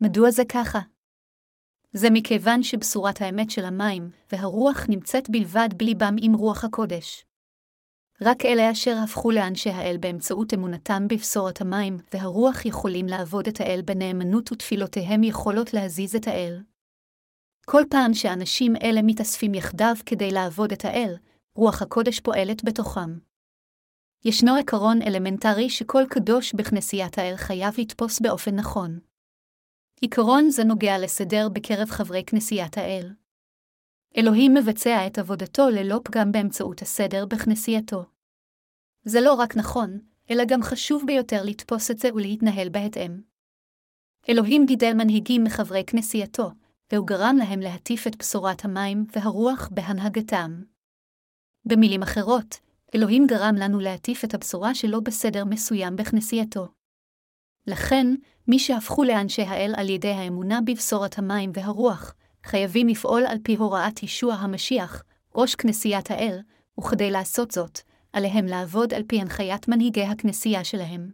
מדוע 0.00 0.30
זה 0.30 0.42
ככה? 0.48 0.78
זה 1.92 2.08
מכיוון 2.12 2.62
שבשורת 2.62 3.20
האמת 3.20 3.50
של 3.50 3.64
המים 3.64 4.10
והרוח 4.32 4.86
נמצאת 4.88 5.30
בלבד 5.30 5.68
בליבם 5.76 6.16
עם 6.22 6.34
רוח 6.34 6.64
הקודש. 6.64 7.26
רק 8.22 8.44
אלה 8.44 8.70
אשר 8.70 8.96
הפכו 9.04 9.30
לאנשי 9.30 9.70
האל 9.70 9.96
באמצעות 10.00 10.54
אמונתם 10.54 11.08
בבשורת 11.08 11.60
המים 11.60 11.98
והרוח 12.12 12.66
יכולים 12.66 13.06
לעבוד 13.06 13.48
את 13.48 13.60
האל 13.60 13.82
בנאמנות 13.84 14.52
ותפילותיהם 14.52 15.24
יכולות 15.24 15.74
להזיז 15.74 16.16
את 16.16 16.28
האל. 16.28 16.62
כל 17.66 17.82
פעם 17.90 18.14
שאנשים 18.14 18.76
אלה 18.76 19.02
מתאספים 19.02 19.54
יחדיו 19.54 19.94
כדי 20.06 20.30
לעבוד 20.30 20.72
את 20.72 20.84
האל, 20.84 21.14
רוח 21.56 21.82
הקודש 21.82 22.20
פועלת 22.20 22.64
בתוכם. 22.64 23.18
ישנו 24.24 24.56
עקרון 24.56 25.02
אלמנטרי 25.02 25.70
שכל 25.70 26.02
קדוש 26.10 26.54
בכנסיית 26.54 27.18
האל 27.18 27.36
חייב 27.36 27.74
לתפוס 27.78 28.20
באופן 28.20 28.54
נכון. 28.54 28.98
עיקרון 30.00 30.50
זה 30.50 30.64
נוגע 30.64 30.98
לסדר 30.98 31.48
בקרב 31.48 31.90
חברי 31.90 32.24
כנסיית 32.26 32.78
האל. 32.78 33.12
אלוהים 34.16 34.54
מבצע 34.54 35.06
את 35.06 35.18
עבודתו 35.18 35.68
ללא 35.70 36.00
פגם 36.04 36.32
באמצעות 36.32 36.82
הסדר 36.82 37.26
בכנסייתו. 37.26 38.04
זה 39.04 39.20
לא 39.20 39.34
רק 39.34 39.56
נכון, 39.56 39.98
אלא 40.30 40.44
גם 40.48 40.62
חשוב 40.62 41.02
ביותר 41.06 41.42
לתפוס 41.44 41.90
את 41.90 41.98
זה 41.98 42.08
ולהתנהל 42.14 42.68
בהתאם. 42.68 43.20
אלוהים 44.28 44.66
גידל 44.66 44.92
מנהיגים 44.94 45.44
מחברי 45.44 45.84
כנסייתו, 45.86 46.50
והוא 46.92 47.06
גרם 47.06 47.36
להם 47.38 47.60
להטיף 47.60 48.06
את 48.06 48.16
בשורת 48.16 48.64
המים 48.64 49.04
והרוח 49.16 49.68
בהנהגתם. 49.72 50.62
במילים 51.64 52.02
אחרות, 52.02 52.60
אלוהים 52.94 53.26
גרם 53.26 53.54
לנו 53.58 53.80
להטיף 53.80 54.24
את 54.24 54.34
הבשורה 54.34 54.74
שלו 54.74 55.04
בסדר 55.04 55.44
מסוים 55.44 55.96
בכנסייתו. 55.96 56.68
לכן, 57.66 58.06
מי 58.48 58.58
שהפכו 58.58 59.04
לאנשי 59.04 59.42
האל 59.42 59.74
על 59.76 59.88
ידי 59.88 60.10
האמונה 60.10 60.60
בבשורת 60.60 61.18
המים 61.18 61.50
והרוח, 61.54 62.14
חייבים 62.44 62.88
לפעול 62.88 63.26
על 63.26 63.38
פי 63.42 63.56
הוראת 63.56 64.02
ישוע 64.02 64.34
המשיח, 64.34 65.02
ראש 65.34 65.54
כנסיית 65.54 66.10
האל, 66.10 66.38
וכדי 66.80 67.10
לעשות 67.10 67.50
זאת, 67.50 67.80
עליהם 68.12 68.46
לעבוד 68.46 68.94
על 68.94 69.02
פי 69.06 69.20
הנחיית 69.20 69.68
מנהיגי 69.68 70.02
הכנסייה 70.02 70.64
שלהם. 70.64 71.10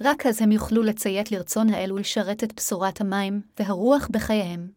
רק 0.00 0.26
אז 0.26 0.42
הם 0.42 0.52
יוכלו 0.52 0.82
לציית 0.82 1.32
לרצון 1.32 1.68
האל 1.74 1.92
ולשרת 1.92 2.44
את 2.44 2.54
בשורת 2.54 3.00
המים 3.00 3.42
והרוח 3.58 4.08
בחייהם. 4.10 4.70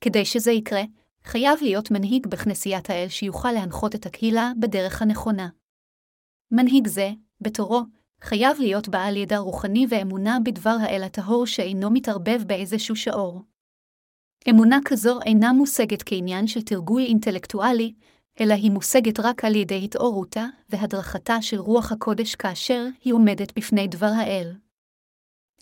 כדי 0.00 0.24
שזה 0.24 0.52
יקרה, 0.52 0.82
חייב 1.24 1.58
להיות 1.62 1.90
מנהיג 1.90 2.26
בכנסיית 2.26 2.90
האל 2.90 3.08
שיוכל 3.08 3.52
להנחות 3.52 3.94
את 3.94 4.06
הקהילה 4.06 4.52
בדרך 4.60 5.02
הנכונה. 5.02 5.48
מנהיג 6.50 6.86
זה, 6.86 7.10
בתורו, 7.40 7.82
חייב 8.20 8.56
להיות 8.60 8.88
בעל 8.88 9.16
ידע 9.16 9.38
רוחני 9.38 9.86
ואמונה 9.88 10.38
בדבר 10.44 10.76
האל 10.80 11.02
הטהור 11.02 11.46
שאינו 11.46 11.90
מתערבב 11.90 12.42
באיזשהו 12.46 12.96
שעור. 12.96 13.51
אמונה 14.50 14.78
כזו 14.84 15.20
אינה 15.26 15.52
מושגת 15.52 16.02
כעניין 16.06 16.46
של 16.46 16.62
תרגוי 16.62 17.04
אינטלקטואלי, 17.04 17.92
אלא 18.40 18.54
היא 18.54 18.70
מושגת 18.70 19.20
רק 19.20 19.44
על 19.44 19.56
ידי 19.56 19.84
התעורותה 19.84 20.46
והדרכתה 20.70 21.42
של 21.42 21.58
רוח 21.58 21.92
הקודש 21.92 22.34
כאשר 22.34 22.86
היא 23.04 23.14
עומדת 23.14 23.58
בפני 23.58 23.88
דבר 23.88 24.10
האל. 24.16 24.52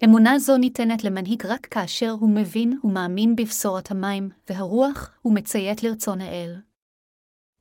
אמונה 0.05 0.39
זו 0.39 0.57
ניתנת 0.57 1.05
למנהיג 1.05 1.47
רק 1.47 1.67
כאשר 1.67 2.11
הוא 2.11 2.31
מבין 2.31 2.79
ומאמין 2.85 3.37
בבשורת 3.37 3.91
המים 3.91 4.29
והרוח 4.51 5.11
ומציית 5.25 5.83
לרצון 5.83 6.21
האל. 6.21 6.57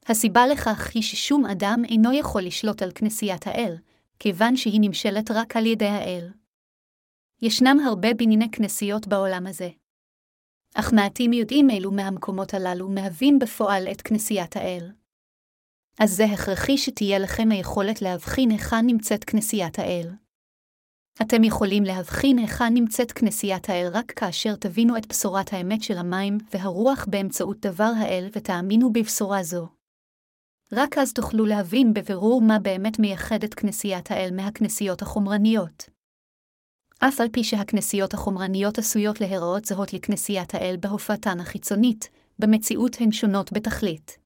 הסיבה 0.07 0.47
לכך 0.47 0.91
היא 0.93 1.03
ששום 1.03 1.45
אדם 1.45 1.81
אינו 1.89 2.13
יכול 2.13 2.41
לשלוט 2.41 2.81
על 2.81 2.91
כנסיית 2.95 3.47
האל, 3.47 3.75
כיוון 4.19 4.55
שהיא 4.55 4.81
נמשלת 4.81 5.31
רק 5.31 5.57
על 5.57 5.65
ידי 5.65 5.87
האל. 5.87 6.29
ישנם 7.41 7.79
הרבה 7.87 8.13
בנייני 8.13 8.51
כנסיות 8.51 9.07
בעולם 9.07 9.47
הזה. 9.47 9.69
אך 10.75 10.93
מעטים 10.93 11.33
יודעים 11.33 11.69
אילו 11.69 11.91
מהמקומות 11.91 12.53
הללו 12.53 12.89
מהווים 12.89 13.39
בפועל 13.39 13.87
את 13.91 14.01
כנסיית 14.01 14.55
האל. 14.55 14.91
אז 15.99 16.11
זה 16.11 16.25
הכרחי 16.25 16.77
שתהיה 16.77 17.19
לכם 17.19 17.51
היכולת 17.51 18.01
להבחין 18.01 18.49
היכן 18.51 18.85
נמצאת 18.85 19.23
כנסיית 19.23 19.79
האל. 19.79 20.09
אתם 21.21 21.43
יכולים 21.43 21.83
להבחין 21.83 22.37
היכן 22.37 22.73
נמצאת 22.73 23.11
כנסיית 23.11 23.69
האל 23.69 23.89
רק 23.93 24.11
כאשר 24.11 24.55
תבינו 24.55 24.97
את 24.97 25.07
בשורת 25.07 25.53
האמת 25.53 25.83
של 25.83 25.97
המים 25.97 26.37
והרוח 26.53 27.05
באמצעות 27.09 27.59
דבר 27.59 27.91
האל 27.97 28.29
ותאמינו 28.35 28.93
בבשורה 28.93 29.43
זו. 29.43 29.67
רק 30.71 30.97
אז 30.97 31.13
תוכלו 31.13 31.45
להבין 31.45 31.93
בבירור 31.93 32.41
מה 32.41 32.59
באמת 32.59 32.99
מייחד 32.99 33.43
את 33.43 33.53
כנסיית 33.53 34.11
האל 34.11 34.29
מהכנסיות 34.35 35.01
החומרניות. 35.01 35.98
אף 36.99 37.21
על 37.21 37.27
פי 37.31 37.43
שהכנסיות 37.43 38.13
החומרניות 38.13 38.77
עשויות 38.77 39.21
להיראות 39.21 39.65
זהות 39.65 39.93
לכנסיית 39.93 40.55
האל 40.55 40.75
בהופעתן 40.79 41.39
החיצונית, 41.39 42.09
במציאות 42.39 42.97
הן 42.99 43.11
שונות 43.11 43.53
בתכלית. 43.53 44.17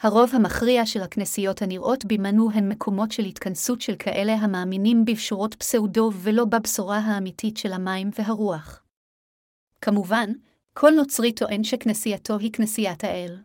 הרוב 0.00 0.30
המכריע 0.34 0.86
של 0.86 1.02
הכנסיות 1.02 1.62
הנראות 1.62 2.04
בימנו 2.04 2.50
הן 2.50 2.68
מקומות 2.68 3.12
של 3.12 3.24
התכנסות 3.24 3.80
של 3.80 3.94
כאלה 3.98 4.34
המאמינים 4.34 5.04
בבשורות 5.04 5.54
פסאודו 5.54 6.10
ולא 6.14 6.44
בבשורה 6.44 6.98
האמיתית 6.98 7.56
של 7.56 7.72
המים 7.72 8.10
והרוח. 8.18 8.82
כמובן, 9.80 10.30
כל 10.74 10.90
נוצרי 10.96 11.32
טוען 11.32 11.64
שכנסייתו 11.64 12.38
היא 12.38 12.52
כנסיית 12.52 13.04
האל. 13.04 13.38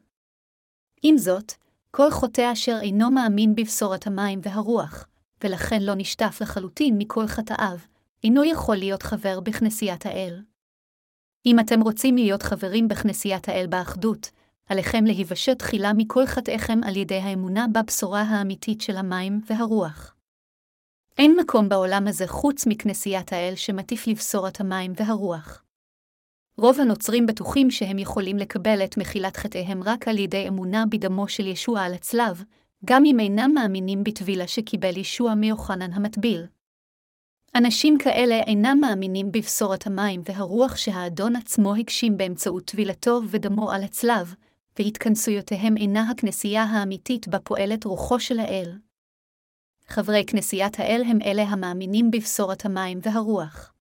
עם 1.03 1.17
זאת, 1.17 1.53
כל 1.91 2.12
חוטא 2.12 2.51
אשר 2.51 2.77
אינו 2.82 3.12
מאמין 3.12 3.56
בבשורת 3.56 4.08
המים 4.08 4.39
והרוח, 4.44 5.08
ולכן 5.44 5.82
לא 5.82 5.94
נשטף 5.96 6.38
לחלוטין 6.41 6.98
מכל 6.98 7.27
חטאיו, 7.27 7.77
אינו 8.24 8.43
יכול 8.43 8.75
להיות 8.75 9.03
חבר 9.03 9.39
בכנסיית 9.39 10.05
האל. 10.05 10.41
אם 11.45 11.59
אתם 11.59 11.81
רוצים 11.81 12.15
להיות 12.15 12.43
חברים 12.43 12.88
בכנסיית 12.88 13.50
האל 13.50 13.67
באחדות, 13.69 14.31
עליכם 14.65 15.05
להיוושע 15.05 15.53
תחילה 15.53 15.91
מכל 15.97 16.25
חטאיכם 16.25 16.79
על 16.83 16.95
ידי 16.95 17.15
האמונה 17.15 17.65
בבשורה 17.74 18.21
האמיתית 18.21 18.81
של 18.81 18.97
המים 18.97 19.41
והרוח. 19.50 20.15
אין 21.17 21.36
מקום 21.39 21.69
בעולם 21.69 22.07
הזה 22.07 22.27
חוץ 22.27 22.67
מכנסיית 22.67 23.33
האל 23.33 23.53
שמטיף 23.55 24.07
לבשורת 24.07 24.62
המים 24.62 24.93
והרוח. 24.95 25.63
רוב 26.57 26.79
הנוצרים 26.79 27.25
בטוחים 27.25 27.71
שהם 27.71 28.00
יכולים 28.00 28.38
לקבל 28.38 28.83
את 28.83 28.97
מחילת 28.97 29.38
חטאיהם 29.38 29.83
רק 29.83 30.07
על 30.07 30.17
ידי 30.17 30.47
אמונה 30.47 30.83
בדמו 30.89 31.27
של 31.27 31.47
ישוע 31.47 31.81
על 31.81 31.93
הצלב, 31.93 32.43
גם 32.86 33.05
אם 33.05 33.19
אינם 33.19 33.51
מאמינים 33.53 34.03
בטבילה 34.03 34.47
שקיבל 34.47 34.97
ישוע 34.97 35.36
מיוחנן 35.36 35.93
המטביל. 35.93 36.45
אנשים 37.55 37.97
כאלה 37.97 38.35
אינם 38.35 38.77
מאמינים 38.81 39.31
בבשורת 39.31 39.87
המים 39.87 40.21
והרוח 40.25 40.75
שהאדון 40.75 41.35
עצמו 41.35 41.75
הגשים 41.75 42.17
באמצעות 42.17 42.65
טבילתו 42.65 43.21
ודמו 43.29 43.71
על 43.71 43.83
הצלב, 43.83 44.33
והתכנסויותיהם 44.79 45.77
אינה 45.77 46.09
הכנסייה 46.11 46.63
האמיתית 46.63 47.27
בה 47.27 47.39
פועלת 47.39 47.83
רוחו 47.83 48.19
של 48.19 48.39
האל. 48.39 48.77
חברי 49.87 50.23
כנסיית 50.27 50.79
האל 50.79 51.03
הם 51.07 51.19
אלה 51.25 51.43
המאמינים 51.43 52.11
בבשורת 52.11 52.65
המים 52.65 52.99
והרוח. 53.01 53.73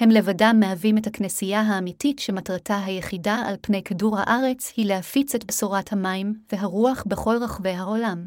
הם 0.00 0.10
לבדם 0.10 0.56
מהווים 0.60 0.98
את 0.98 1.06
הכנסייה 1.06 1.60
האמיתית 1.60 2.18
שמטרתה 2.18 2.84
היחידה 2.84 3.34
על 3.46 3.56
פני 3.60 3.82
כדור 3.82 4.18
הארץ 4.18 4.72
היא 4.76 4.86
להפיץ 4.86 5.34
את 5.34 5.44
בשורת 5.44 5.92
המים 5.92 6.34
והרוח 6.52 7.04
בכל 7.06 7.36
רחבי 7.40 7.70
העולם. 7.70 8.26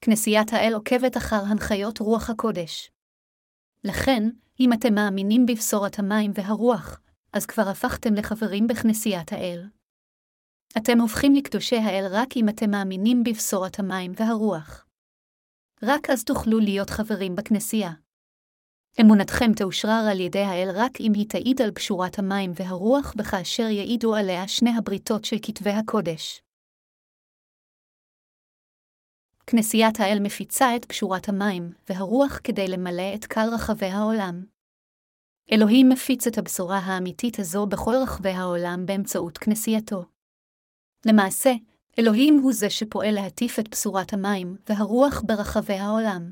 כנסיית 0.00 0.52
האל 0.52 0.72
עוקבת 0.74 1.16
אחר 1.16 1.42
הנחיות 1.46 1.98
רוח 1.98 2.30
הקודש. 2.30 2.90
לכן, 3.84 4.22
אם 4.60 4.72
אתם 4.72 4.94
מאמינים 4.94 5.46
בבשורת 5.46 5.98
המים 5.98 6.32
והרוח, 6.34 7.00
אז 7.32 7.46
כבר 7.46 7.68
הפכתם 7.68 8.14
לחברים 8.14 8.66
בכנסיית 8.66 9.32
האל. 9.32 9.68
אתם 10.76 11.00
הופכים 11.00 11.34
לקדושי 11.34 11.76
האל 11.76 12.06
רק 12.10 12.36
אם 12.36 12.48
אתם 12.48 12.70
מאמינים 12.70 13.24
בבשורת 13.24 13.78
המים 13.78 14.12
והרוח. 14.16 14.86
רק 15.82 16.10
אז 16.10 16.24
תוכלו 16.24 16.58
להיות 16.58 16.90
חברים 16.90 17.36
בכנסייה. 17.36 17.90
אמונתכם 19.00 19.52
תאושרר 19.56 20.08
על 20.10 20.20
ידי 20.20 20.42
האל 20.42 20.68
רק 20.74 21.00
אם 21.00 21.12
היא 21.14 21.28
תעיד 21.28 21.62
על 21.62 21.70
פשורת 21.70 22.18
המים 22.18 22.52
והרוח 22.54 23.14
בכאשר 23.16 23.62
יעידו 23.62 24.14
עליה 24.14 24.48
שני 24.48 24.70
הבריתות 24.78 25.24
של 25.24 25.36
כתבי 25.42 25.70
הקודש. 25.70 26.42
כנסיית 29.50 30.00
האל 30.00 30.18
מפיצה 30.22 30.76
את 30.76 30.84
פשורת 30.84 31.28
המים 31.28 31.72
והרוח 31.88 32.40
כדי 32.44 32.68
למלא 32.68 33.14
את 33.14 33.24
קל 33.24 33.48
רחבי 33.52 33.86
העולם. 33.86 34.44
אלוהים 35.52 35.88
מפיץ 35.88 36.26
את 36.26 36.38
הבשורה 36.38 36.78
האמיתית 36.78 37.38
הזו 37.38 37.66
בכל 37.66 37.94
רחבי 38.02 38.30
העולם 38.30 38.86
באמצעות 38.86 39.38
כנסייתו. 39.38 40.04
למעשה, 41.06 41.50
אלוהים 41.98 42.38
הוא 42.42 42.52
זה 42.52 42.70
שפועל 42.70 43.14
להטיף 43.14 43.58
את 43.58 43.68
בשורת 43.68 44.12
המים 44.12 44.56
והרוח 44.68 45.22
ברחבי 45.26 45.74
העולם. 45.74 46.30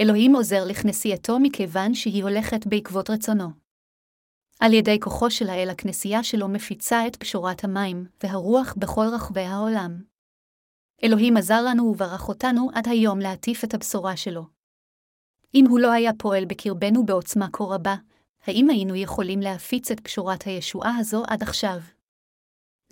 אלוהים 0.00 0.34
עוזר 0.34 0.64
לכנסייתו 0.64 1.38
מכיוון 1.38 1.94
שהיא 1.94 2.22
הולכת 2.24 2.66
בעקבות 2.66 3.10
רצונו. 3.10 3.48
על 4.60 4.72
ידי 4.72 5.00
כוחו 5.00 5.30
של 5.30 5.48
האל 5.48 5.70
הכנסייה 5.70 6.22
שלו 6.22 6.48
מפיצה 6.48 7.06
את 7.06 7.16
פשורת 7.16 7.64
המים 7.64 8.06
והרוח 8.22 8.74
בכל 8.78 9.06
רחבי 9.14 9.40
העולם. 9.40 10.09
אלוהים 11.04 11.36
עזר 11.36 11.62
לנו 11.62 11.84
וברך 11.84 12.28
אותנו 12.28 12.70
עד 12.74 12.88
היום 12.88 13.18
להטיף 13.18 13.64
את 13.64 13.74
הבשורה 13.74 14.16
שלו. 14.16 14.44
אם 15.54 15.64
הוא 15.68 15.80
לא 15.80 15.92
היה 15.92 16.10
פועל 16.18 16.44
בקרבנו 16.44 17.06
בעוצמה 17.06 17.46
כה 17.52 17.64
רבה, 17.64 17.94
האם 18.46 18.70
היינו 18.70 18.96
יכולים 18.96 19.40
להפיץ 19.40 19.90
את 19.90 20.00
פשורת 20.00 20.42
הישועה 20.42 20.96
הזו 20.96 21.22
עד 21.26 21.42
עכשיו? 21.42 21.78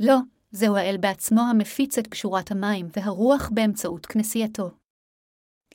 לא, 0.01 0.17
זהו 0.51 0.77
האל 0.77 0.97
בעצמו 1.01 1.41
המפיץ 1.41 1.99
את 1.99 2.07
פשורת 2.07 2.51
המים 2.51 2.89
והרוח 2.97 3.51
באמצעות 3.55 4.07
כנסייתו. 4.07 4.71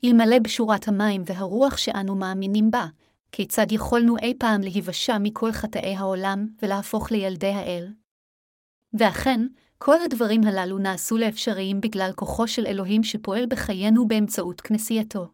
אלמלא 0.04 0.38
בשורת 0.38 0.88
המים 0.88 1.22
והרוח 1.26 1.76
שאנו 1.76 2.14
מאמינים 2.14 2.70
בה, 2.70 2.86
כיצד 3.32 3.72
יכולנו 3.72 4.16
אי 4.18 4.34
פעם 4.38 4.60
להיוושע 4.60 5.18
מכל 5.20 5.52
חטאי 5.52 5.94
העולם 5.94 6.46
ולהפוך 6.62 7.12
לילדי 7.12 7.52
האל? 7.52 7.92
ואכן, 8.94 9.40
כל 9.84 10.02
הדברים 10.04 10.44
הללו 10.44 10.78
נעשו 10.78 11.16
לאפשריים 11.16 11.80
בגלל 11.80 12.10
כוחו 12.16 12.48
של 12.48 12.66
אלוהים 12.66 13.02
שפועל 13.02 13.46
בחיינו 13.46 14.08
באמצעות 14.08 14.60
כנסייתו. 14.60 15.28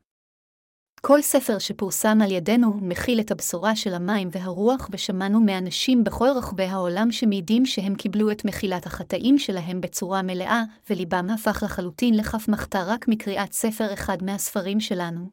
כל 1.01 1.23
ספר 1.23 1.59
שפורסם 1.59 2.19
על 2.25 2.31
ידינו 2.31 2.75
מכיל 2.83 3.21
את 3.21 3.31
הבשורה 3.31 3.77
של 3.77 3.95
המים 3.95 4.29
והרוח, 4.33 4.89
ושמענו 4.93 5.41
מאנשים 5.41 6.05
בכל 6.05 6.29
רחבי 6.37 6.65
העולם 6.65 7.13
שמעידים 7.13 7.67
שהם 7.67 7.95
קיבלו 7.95 8.31
את 8.31 8.45
מחילת 8.45 8.87
החטאים 8.87 9.39
שלהם 9.39 9.81
בצורה 9.81 10.23
מלאה, 10.23 10.63
וליבם 10.91 11.27
הפך 11.31 11.63
לחלוטין 11.63 12.15
לכף 12.15 12.49
מחתה 12.49 12.79
רק 12.87 13.09
מקריאת 13.09 13.53
ספר 13.53 13.93
אחד 13.93 14.17
מהספרים 14.23 14.81
שלנו. 14.81 15.31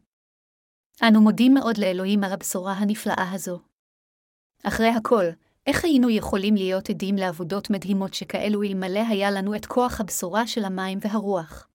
אנו 1.08 1.22
מודים 1.22 1.54
מאוד 1.54 1.78
לאלוהים 1.78 2.24
על 2.24 2.32
הבשורה 2.32 2.74
הנפלאה 2.74 3.32
הזו. 3.34 3.60
אחרי 4.64 4.90
הכל, 4.90 5.26
איך 5.68 5.86
היינו 5.86 6.10
יכולים 6.10 6.56
להיות 6.56 6.90
עדים 6.90 7.16
לעבודות 7.16 7.70
מדהימות 7.70 8.14
שכאלו 8.14 8.64
אלמלא 8.64 9.04
היה 9.10 9.32
לנו 9.32 9.56
את 9.56 9.66
כוח 9.66 10.02
הבשורה 10.02 10.48
של 10.48 10.66
המים 10.66 11.00
והרוח? 11.02 11.68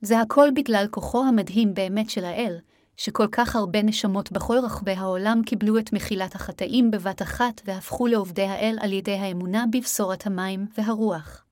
זה 0.00 0.20
הכל 0.20 0.48
בגלל 0.54 0.86
כוחו 0.90 1.24
המדהים 1.24 1.74
באמת 1.74 2.10
של 2.10 2.24
האל, 2.24 2.58
שכל 2.96 3.26
כך 3.32 3.56
הרבה 3.56 3.82
נשמות 3.82 4.32
בכל 4.32 4.58
רחבי 4.62 4.92
העולם 4.92 5.42
קיבלו 5.46 5.78
את 5.78 5.92
מחילת 5.92 6.34
החטאים 6.34 6.90
בבת 6.90 7.22
אחת 7.22 7.60
והפכו 7.64 8.06
לעובדי 8.06 8.42
האל 8.42 8.78
על 8.80 8.92
ידי 8.92 9.14
האמונה 9.14 9.64
בבשורת 9.72 10.26
המים 10.26 10.66
והרוח. 10.78 11.44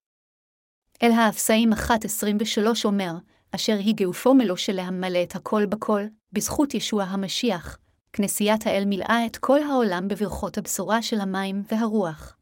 אל 1.03 1.11
האפסאים 1.13 1.73
1.23 1.73 1.79
אומר, 2.85 3.13
אשר 3.51 3.77
היא 3.79 3.95
גאופו 3.95 4.35
מלוא 4.35 4.57
של 4.57 4.73
להמלא 4.73 5.23
את 5.23 5.37
הכל 5.37 5.67
בכל, 5.67 6.03
בזכות 6.33 6.75
ישוע 6.75 7.05
המשיח, 7.05 7.79
כנסיית 8.17 8.67
האל 8.67 8.85
מילאה 8.85 9.27
את 9.27 9.37
כל 9.37 9.63
העולם 9.63 10.09
בברכות 10.09 10.59
הבשורה 10.59 11.03
של 11.03 11.21
המים 11.21 11.63
והרוח. 11.73 12.37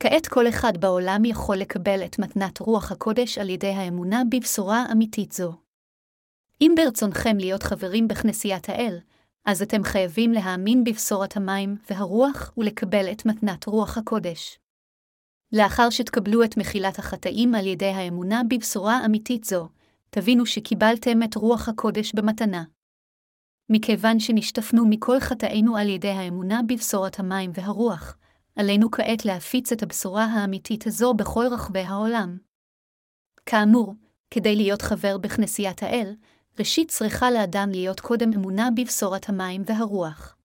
כעת 0.00 0.26
כל 0.26 0.48
אחד 0.48 0.72
בעולם 0.80 1.24
יכול 1.24 1.56
לקבל 1.56 2.04
את 2.04 2.18
מתנת 2.18 2.58
רוח 2.58 2.92
הקודש 2.92 3.38
על 3.38 3.50
ידי 3.50 3.70
האמונה 3.70 4.22
בבשורה 4.30 4.84
אמיתית 4.92 5.32
זו. 5.32 5.52
אם 6.60 6.74
ברצונכם 6.76 7.36
להיות 7.36 7.62
חברים 7.62 8.08
בכנסיית 8.08 8.68
האל, 8.68 8.98
אז 9.44 9.62
אתם 9.62 9.82
חייבים 9.84 10.32
להאמין 10.32 10.84
בבשורת 10.84 11.36
המים 11.36 11.76
והרוח 11.90 12.52
ולקבל 12.56 13.12
את 13.12 13.26
מתנת 13.26 13.66
רוח 13.66 13.98
הקודש. 13.98 14.58
לאחר 15.52 15.90
שתקבלו 15.90 16.44
את 16.44 16.56
מחילת 16.56 16.98
החטאים 16.98 17.54
על 17.54 17.66
ידי 17.66 17.90
האמונה 17.90 18.42
בבשורה 18.50 19.04
אמיתית 19.04 19.44
זו, 19.44 19.68
תבינו 20.10 20.46
שקיבלתם 20.46 21.22
את 21.22 21.34
רוח 21.34 21.68
הקודש 21.68 22.12
במתנה. 22.14 22.64
מכיוון 23.68 24.20
שנשטפנו 24.20 24.86
מכל 24.86 25.20
חטאינו 25.20 25.76
על 25.76 25.88
ידי 25.88 26.10
האמונה 26.10 26.60
בבשורת 26.68 27.18
המים 27.18 27.50
והרוח, 27.54 28.16
עלינו 28.56 28.90
כעת 28.90 29.24
להפיץ 29.24 29.72
את 29.72 29.82
הבשורה 29.82 30.24
האמיתית 30.24 30.86
הזו 30.86 31.14
בכל 31.14 31.44
רחבי 31.50 31.80
העולם. 31.80 32.38
כאמור, 33.46 33.94
כדי 34.30 34.56
להיות 34.56 34.82
חבר 34.82 35.18
בכנסיית 35.18 35.82
האל, 35.82 36.14
ראשית 36.58 36.90
צריכה 36.90 37.30
לאדם 37.30 37.68
להיות 37.70 38.00
קודם 38.00 38.32
אמונה 38.32 38.68
בבשורת 38.76 39.28
המים 39.28 39.62
והרוח. 39.66 40.36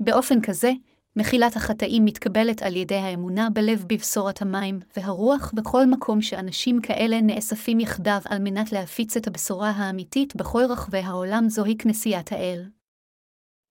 באופן 0.00 0.40
כזה, 0.40 0.72
מחילת 1.16 1.56
החטאים 1.56 2.04
מתקבלת 2.04 2.62
על 2.62 2.76
ידי 2.76 2.94
האמונה 2.96 3.50
בלב 3.50 3.84
בבשורת 3.88 4.42
המים 4.42 4.80
והרוח 4.96 5.52
בכל 5.54 5.86
מקום 5.86 6.22
שאנשים 6.22 6.80
כאלה 6.80 7.20
נאספים 7.20 7.80
יחדיו 7.80 8.20
על 8.24 8.38
מנת 8.38 8.72
להפיץ 8.72 9.16
את 9.16 9.26
הבשורה 9.26 9.70
האמיתית 9.70 10.36
בכל 10.36 10.62
רחבי 10.68 10.98
העולם 10.98 11.48
זוהי 11.48 11.76
כנסיית 11.78 12.32
האל. 12.32 12.64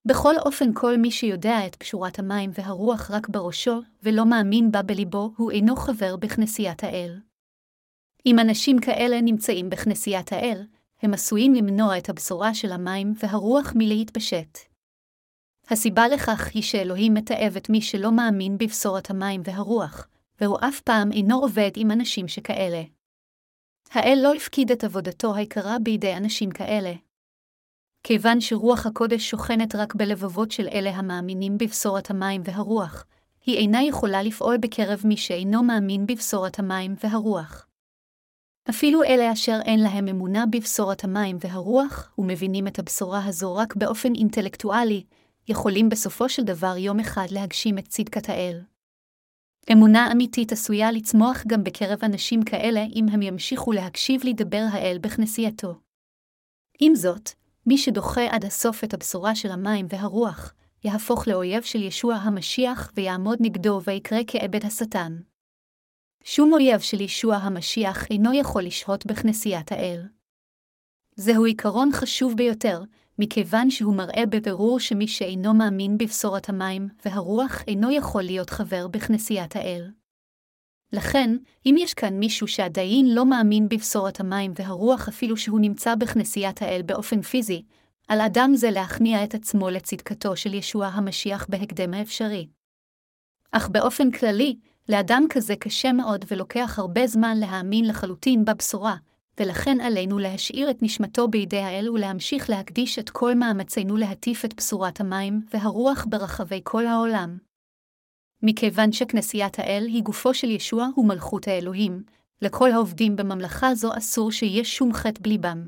בכל 0.04 0.34
אופן 0.38 0.70
כל 0.74 0.96
מי 0.96 1.10
שיודע 1.10 1.66
את 1.66 1.76
פשורת 1.76 2.18
המים 2.18 2.50
והרוח 2.54 3.10
רק 3.10 3.28
בראשו, 3.28 3.80
ולא 4.02 4.26
מאמין 4.26 4.72
בה 4.72 4.82
בליבו, 4.82 5.32
הוא 5.36 5.50
אינו 5.50 5.76
חבר 5.76 6.16
בכנסיית 6.16 6.84
האל. 6.84 7.20
אם 8.26 8.38
אנשים 8.38 8.78
כאלה 8.78 9.20
נמצאים 9.20 9.70
בכנסיית 9.70 10.32
האל, 10.32 10.66
הם 11.02 11.14
עשויים 11.14 11.54
למנוע 11.54 11.98
את 11.98 12.08
הבשורה 12.08 12.54
של 12.54 12.72
המים 12.72 13.14
והרוח 13.22 13.72
מלהתפשט. 13.76 14.71
הסיבה 15.70 16.08
לכך 16.08 16.50
היא 16.54 16.62
שאלוהים 16.62 17.14
מתעב 17.14 17.56
את 17.56 17.70
מי 17.70 17.82
שלא 17.82 18.12
מאמין 18.12 18.58
בבשורת 18.58 19.10
המים 19.10 19.40
והרוח, 19.44 20.08
והוא 20.40 20.58
אף 20.68 20.80
פעם 20.80 21.12
אינו 21.12 21.38
עובד 21.38 21.70
עם 21.76 21.90
אנשים 21.90 22.28
שכאלה. 22.28 22.82
האל 23.90 24.18
לא 24.22 24.34
הפקיד 24.34 24.70
את 24.70 24.84
עבודתו 24.84 25.34
היקרה 25.34 25.78
בידי 25.78 26.16
אנשים 26.16 26.50
כאלה. 26.50 26.92
כיוון 28.02 28.40
שרוח 28.40 28.86
הקודש 28.86 29.30
שוכנת 29.30 29.74
רק 29.74 29.94
בלבבות 29.94 30.50
של 30.50 30.68
אלה 30.68 30.90
המאמינים 30.90 31.58
בבשורת 31.58 32.10
המים 32.10 32.42
והרוח, 32.44 33.04
היא 33.46 33.56
אינה 33.56 33.82
יכולה 33.82 34.22
לפעול 34.22 34.56
בקרב 34.56 35.00
מי 35.04 35.16
שאינו 35.16 35.62
מאמין 35.62 36.06
בבשורת 36.06 36.58
המים 36.58 36.94
והרוח. 37.04 37.66
אפילו 38.70 39.02
אלה 39.02 39.32
אשר 39.32 39.58
אין 39.64 39.80
להם 39.80 40.08
אמונה 40.08 40.44
בבשורת 40.46 41.04
המים 41.04 41.36
והרוח, 41.40 42.12
ומבינים 42.18 42.66
את 42.66 42.78
הבשורה 42.78 43.24
הזו 43.26 43.56
רק 43.56 43.76
באופן 43.76 44.14
אינטלקטואלי, 44.14 45.04
יכולים 45.48 45.88
בסופו 45.88 46.28
של 46.28 46.42
דבר 46.42 46.74
יום 46.76 47.00
אחד 47.00 47.26
להגשים 47.30 47.78
את 47.78 47.88
צדקת 47.88 48.28
האל. 48.28 48.60
אמונה 49.72 50.12
אמיתית 50.12 50.52
עשויה 50.52 50.92
לצמוח 50.92 51.42
גם 51.46 51.64
בקרב 51.64 51.98
אנשים 52.04 52.42
כאלה 52.42 52.84
אם 52.94 53.06
הם 53.08 53.22
ימשיכו 53.22 53.72
להקשיב 53.72 54.20
לדבר 54.24 54.64
האל 54.72 54.98
בכנסייתו. 55.00 55.74
עם 56.80 56.94
זאת, 56.94 57.30
מי 57.66 57.78
שדוחה 57.78 58.26
עד 58.30 58.44
הסוף 58.44 58.84
את 58.84 58.94
הבשורה 58.94 59.34
של 59.34 59.50
המים 59.50 59.86
והרוח, 59.88 60.54
יהפוך 60.84 61.28
לאויב 61.28 61.62
של 61.62 61.82
ישוע 61.82 62.14
המשיח 62.14 62.92
ויעמוד 62.94 63.38
נגדו 63.40 63.80
ויקרא 63.84 64.18
כעבד 64.26 64.64
השטן. 64.64 65.20
שום 66.24 66.52
אויב 66.52 66.80
של 66.80 67.00
ישוע 67.00 67.36
המשיח 67.36 68.06
אינו 68.10 68.32
יכול 68.34 68.62
לשהות 68.62 69.06
בכנסיית 69.06 69.72
האל. 69.72 70.02
זהו 71.16 71.44
עיקרון 71.44 71.90
חשוב 71.92 72.36
ביותר, 72.36 72.82
מכיוון 73.22 73.70
שהוא 73.70 73.94
מראה 73.94 74.26
בבירור 74.26 74.80
שמי 74.80 75.08
שאינו 75.08 75.54
מאמין 75.54 75.98
בבשורת 75.98 76.48
המים 76.48 76.88
והרוח 77.04 77.62
אינו 77.68 77.90
יכול 77.90 78.22
להיות 78.22 78.50
חבר 78.50 78.88
בכנסיית 78.88 79.56
האל. 79.56 79.90
לכן, 80.92 81.36
אם 81.66 81.74
יש 81.78 81.94
כאן 81.94 82.18
מישהו 82.18 82.48
שעדיין 82.48 83.14
לא 83.14 83.26
מאמין 83.26 83.68
בבשורת 83.68 84.20
המים 84.20 84.52
והרוח 84.56 85.08
אפילו 85.08 85.36
שהוא 85.36 85.60
נמצא 85.60 85.94
בכנסיית 85.94 86.62
האל 86.62 86.82
באופן 86.86 87.22
פיזי, 87.22 87.62
על 88.08 88.20
אדם 88.20 88.52
זה 88.54 88.70
להכניע 88.70 89.24
את 89.24 89.34
עצמו 89.34 89.70
לצדקתו 89.70 90.36
של 90.36 90.54
ישוע 90.54 90.86
המשיח 90.86 91.46
בהקדם 91.48 91.94
האפשרי. 91.94 92.46
אך 93.52 93.68
באופן 93.68 94.10
כללי, 94.10 94.56
לאדם 94.88 95.24
כזה 95.30 95.56
קשה 95.56 95.92
מאוד 95.92 96.24
ולוקח 96.30 96.78
הרבה 96.78 97.06
זמן 97.06 97.36
להאמין 97.40 97.84
לחלוטין 97.88 98.44
בבשורה, 98.44 98.96
ולכן 99.40 99.80
עלינו 99.80 100.18
להשאיר 100.18 100.70
את 100.70 100.82
נשמתו 100.82 101.28
בידי 101.28 101.58
האל 101.58 101.90
ולהמשיך 101.90 102.50
להקדיש 102.50 102.98
את 102.98 103.10
כל 103.10 103.34
מאמצינו 103.34 103.96
להטיף 103.96 104.44
את 104.44 104.54
בשורת 104.54 105.00
המים 105.00 105.40
והרוח 105.54 106.06
ברחבי 106.08 106.60
כל 106.64 106.86
העולם. 106.86 107.38
מכיוון 108.42 108.92
שכנסיית 108.92 109.58
האל 109.58 109.84
היא 109.86 110.02
גופו 110.02 110.34
של 110.34 110.50
ישוע 110.50 110.88
ומלכות 110.96 111.48
האלוהים, 111.48 112.02
לכל 112.42 112.70
העובדים 112.70 113.16
בממלכה 113.16 113.74
זו 113.74 113.90
אסור 113.98 114.32
שיהיה 114.32 114.64
שום 114.64 114.92
חטא 114.92 115.20
בליבם. 115.22 115.66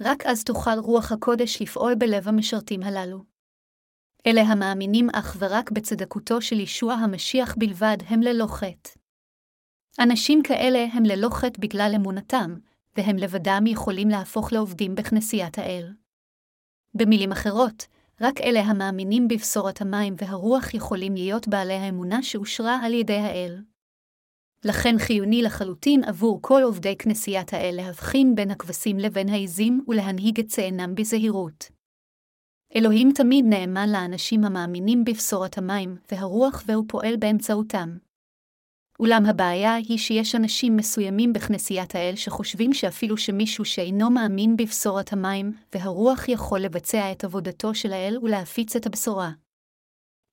רק 0.00 0.26
אז 0.26 0.44
תוכל 0.44 0.78
רוח 0.78 1.12
הקודש 1.12 1.62
לפעול 1.62 1.94
בלב 1.94 2.28
המשרתים 2.28 2.82
הללו. 2.82 3.24
אלה 4.26 4.40
המאמינים 4.40 5.08
אך 5.12 5.36
ורק 5.38 5.70
בצדקותו 5.70 6.42
של 6.42 6.60
ישוע 6.60 6.94
המשיח 6.94 7.54
בלבד 7.58 7.96
הם 8.06 8.20
ללא 8.20 8.46
חטא. 8.46 9.01
אנשים 10.00 10.42
כאלה 10.42 10.86
הם 10.92 11.04
ללא 11.04 11.28
חטא 11.32 11.60
בגלל 11.60 11.92
אמונתם, 11.96 12.54
והם 12.96 13.16
לבדם 13.16 13.64
יכולים 13.66 14.08
להפוך 14.08 14.52
לעובדים 14.52 14.94
בכנסיית 14.94 15.58
האל. 15.58 15.92
במילים 16.94 17.32
אחרות, 17.32 17.86
רק 18.20 18.40
אלה 18.40 18.60
המאמינים 18.60 19.28
בבשורת 19.28 19.80
המים 19.80 20.14
והרוח 20.18 20.74
יכולים 20.74 21.14
להיות 21.14 21.48
בעלי 21.48 21.74
האמונה 21.74 22.22
שאושרה 22.22 22.78
על 22.82 22.94
ידי 22.94 23.18
האל. 23.18 23.62
לכן 24.64 24.98
חיוני 24.98 25.42
לחלוטין 25.42 26.04
עבור 26.04 26.38
כל 26.42 26.62
עובדי 26.64 26.96
כנסיית 26.96 27.52
האל 27.52 27.74
להבחין 27.76 28.34
בין 28.34 28.50
הכבשים 28.50 28.98
לבין 28.98 29.28
העזים 29.28 29.84
ולהנהיג 29.88 30.40
את 30.40 30.46
צאנם 30.46 30.94
בזהירות. 30.94 31.70
אלוהים 32.76 33.12
תמיד 33.14 33.44
נאמן 33.48 33.88
לאנשים 33.92 34.44
המאמינים 34.44 35.04
בבשורת 35.04 35.58
המים 35.58 35.96
והרוח 36.12 36.62
והוא 36.66 36.84
פועל 36.88 37.16
באמצעותם. 37.16 37.96
אולם 39.00 39.26
הבעיה 39.26 39.74
היא 39.74 39.98
שיש 39.98 40.34
אנשים 40.34 40.76
מסוימים 40.76 41.32
בכנסיית 41.32 41.94
האל 41.94 42.16
שחושבים 42.16 42.72
שאפילו 42.72 43.16
שמישהו 43.16 43.64
שאינו 43.64 44.10
מאמין 44.10 44.56
בבשורת 44.56 45.12
המים 45.12 45.52
והרוח 45.74 46.28
יכול 46.28 46.60
לבצע 46.60 47.12
את 47.12 47.24
עבודתו 47.24 47.74
של 47.74 47.92
האל 47.92 48.18
ולהפיץ 48.22 48.76
את 48.76 48.86
הבשורה. 48.86 49.30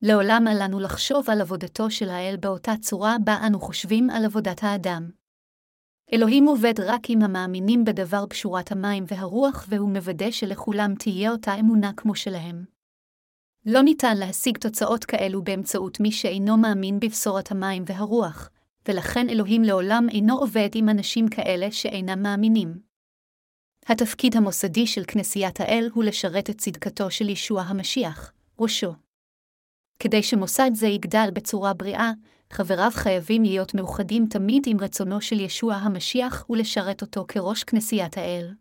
לעולם 0.01 0.45
אל 0.47 0.63
לנו 0.63 0.79
לחשוב 0.79 1.29
על 1.29 1.41
עבודתו 1.41 1.91
של 1.91 2.09
האל 2.09 2.35
באותה 2.39 2.71
צורה 2.81 3.15
בה 3.23 3.37
אנו 3.47 3.59
חושבים 3.59 4.09
על 4.09 4.25
עבודת 4.25 4.63
האדם. 4.63 5.09
אלוהים 6.13 6.45
עובד 6.45 6.79
רק 6.79 7.09
עם 7.09 7.21
המאמינים 7.21 7.85
בדבר 7.85 8.25
פשורת 8.29 8.71
המים 8.71 9.03
והרוח, 9.07 9.65
והוא 9.69 9.89
מוודא 9.89 10.31
שלכולם 10.31 10.93
תהיה 10.99 11.31
אותה 11.31 11.59
אמונה 11.59 11.91
כמו 11.97 12.15
שלהם. 12.15 12.78
לא 13.65 13.81
ניתן 13.81 14.17
להשיג 14.17 14.57
תוצאות 14.57 15.05
כאלו 15.05 15.43
באמצעות 15.43 15.99
מי 15.99 16.11
שאינו 16.11 16.57
מאמין 16.57 16.99
בבשורת 16.99 17.51
המים 17.51 17.83
והרוח, 17.85 18.49
ולכן 18.87 19.29
אלוהים 19.29 19.63
לעולם 19.63 20.07
אינו 20.11 20.37
עובד 20.37 20.69
עם 20.75 20.89
אנשים 20.89 21.27
כאלה 21.27 21.71
שאינם 21.71 22.23
מאמינים. 22.23 22.79
התפקיד 23.85 24.35
המוסדי 24.35 24.87
של 24.87 25.03
כנסיית 25.07 25.59
האל 25.59 25.89
הוא 25.93 26.03
לשרת 26.03 26.49
את 26.49 26.57
צדקתו 26.57 27.11
של 27.11 27.29
ישוע 27.29 27.61
המשיח, 27.61 28.31
ראשו. 28.59 28.93
כדי 29.99 30.23
שמוסד 30.23 30.71
זה 30.73 30.87
יגדל 30.87 31.29
בצורה 31.33 31.73
בריאה, 31.73 32.11
חבריו 32.51 32.91
חייבים 32.93 33.43
להיות 33.43 33.73
מאוחדים 33.73 34.25
תמיד 34.29 34.63
עם 34.67 34.79
רצונו 34.79 35.21
של 35.21 35.39
ישוע 35.39 35.75
המשיח 35.75 36.45
ולשרת 36.49 37.01
אותו 37.01 37.25
כראש 37.27 37.63
כנסיית 37.63 38.17
האל. 38.17 38.53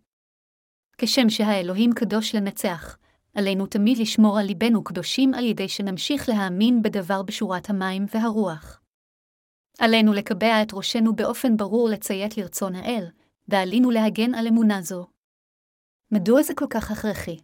כשם 0.99 1.31
שהאלוהים 1.31 1.93
קדוש 1.93 2.35
לנצח, 2.35 2.97
עלינו 3.39 3.67
תמיד 3.67 3.99
לשמור 3.99 4.39
על 4.39 4.47
ליבנו 4.47 4.85
קדושים 4.85 5.35
על 5.35 5.45
ידי 5.45 5.69
שנמשיך 5.69 6.29
להאמין 6.29 6.83
בדבר 6.83 7.23
בשורת 7.23 7.71
המים 7.71 8.07
והרוח. 8.15 8.81
עלינו 9.79 10.13
לקבע 10.13 10.63
את 10.63 10.69
ראשנו 10.73 11.17
באופן 11.17 11.57
ברור 11.57 11.89
לציית 11.89 12.37
לרצון 12.37 12.75
האל, 12.75 13.05
ועלינו 13.49 13.91
להגן 13.91 14.35
על 14.35 14.47
אמונה 14.47 14.83
זו. 14.83 15.07
מדוע 16.11 16.43
זה 16.43 16.55
כל 16.55 16.65
כך 16.71 16.91
הכרחי? 16.91 17.37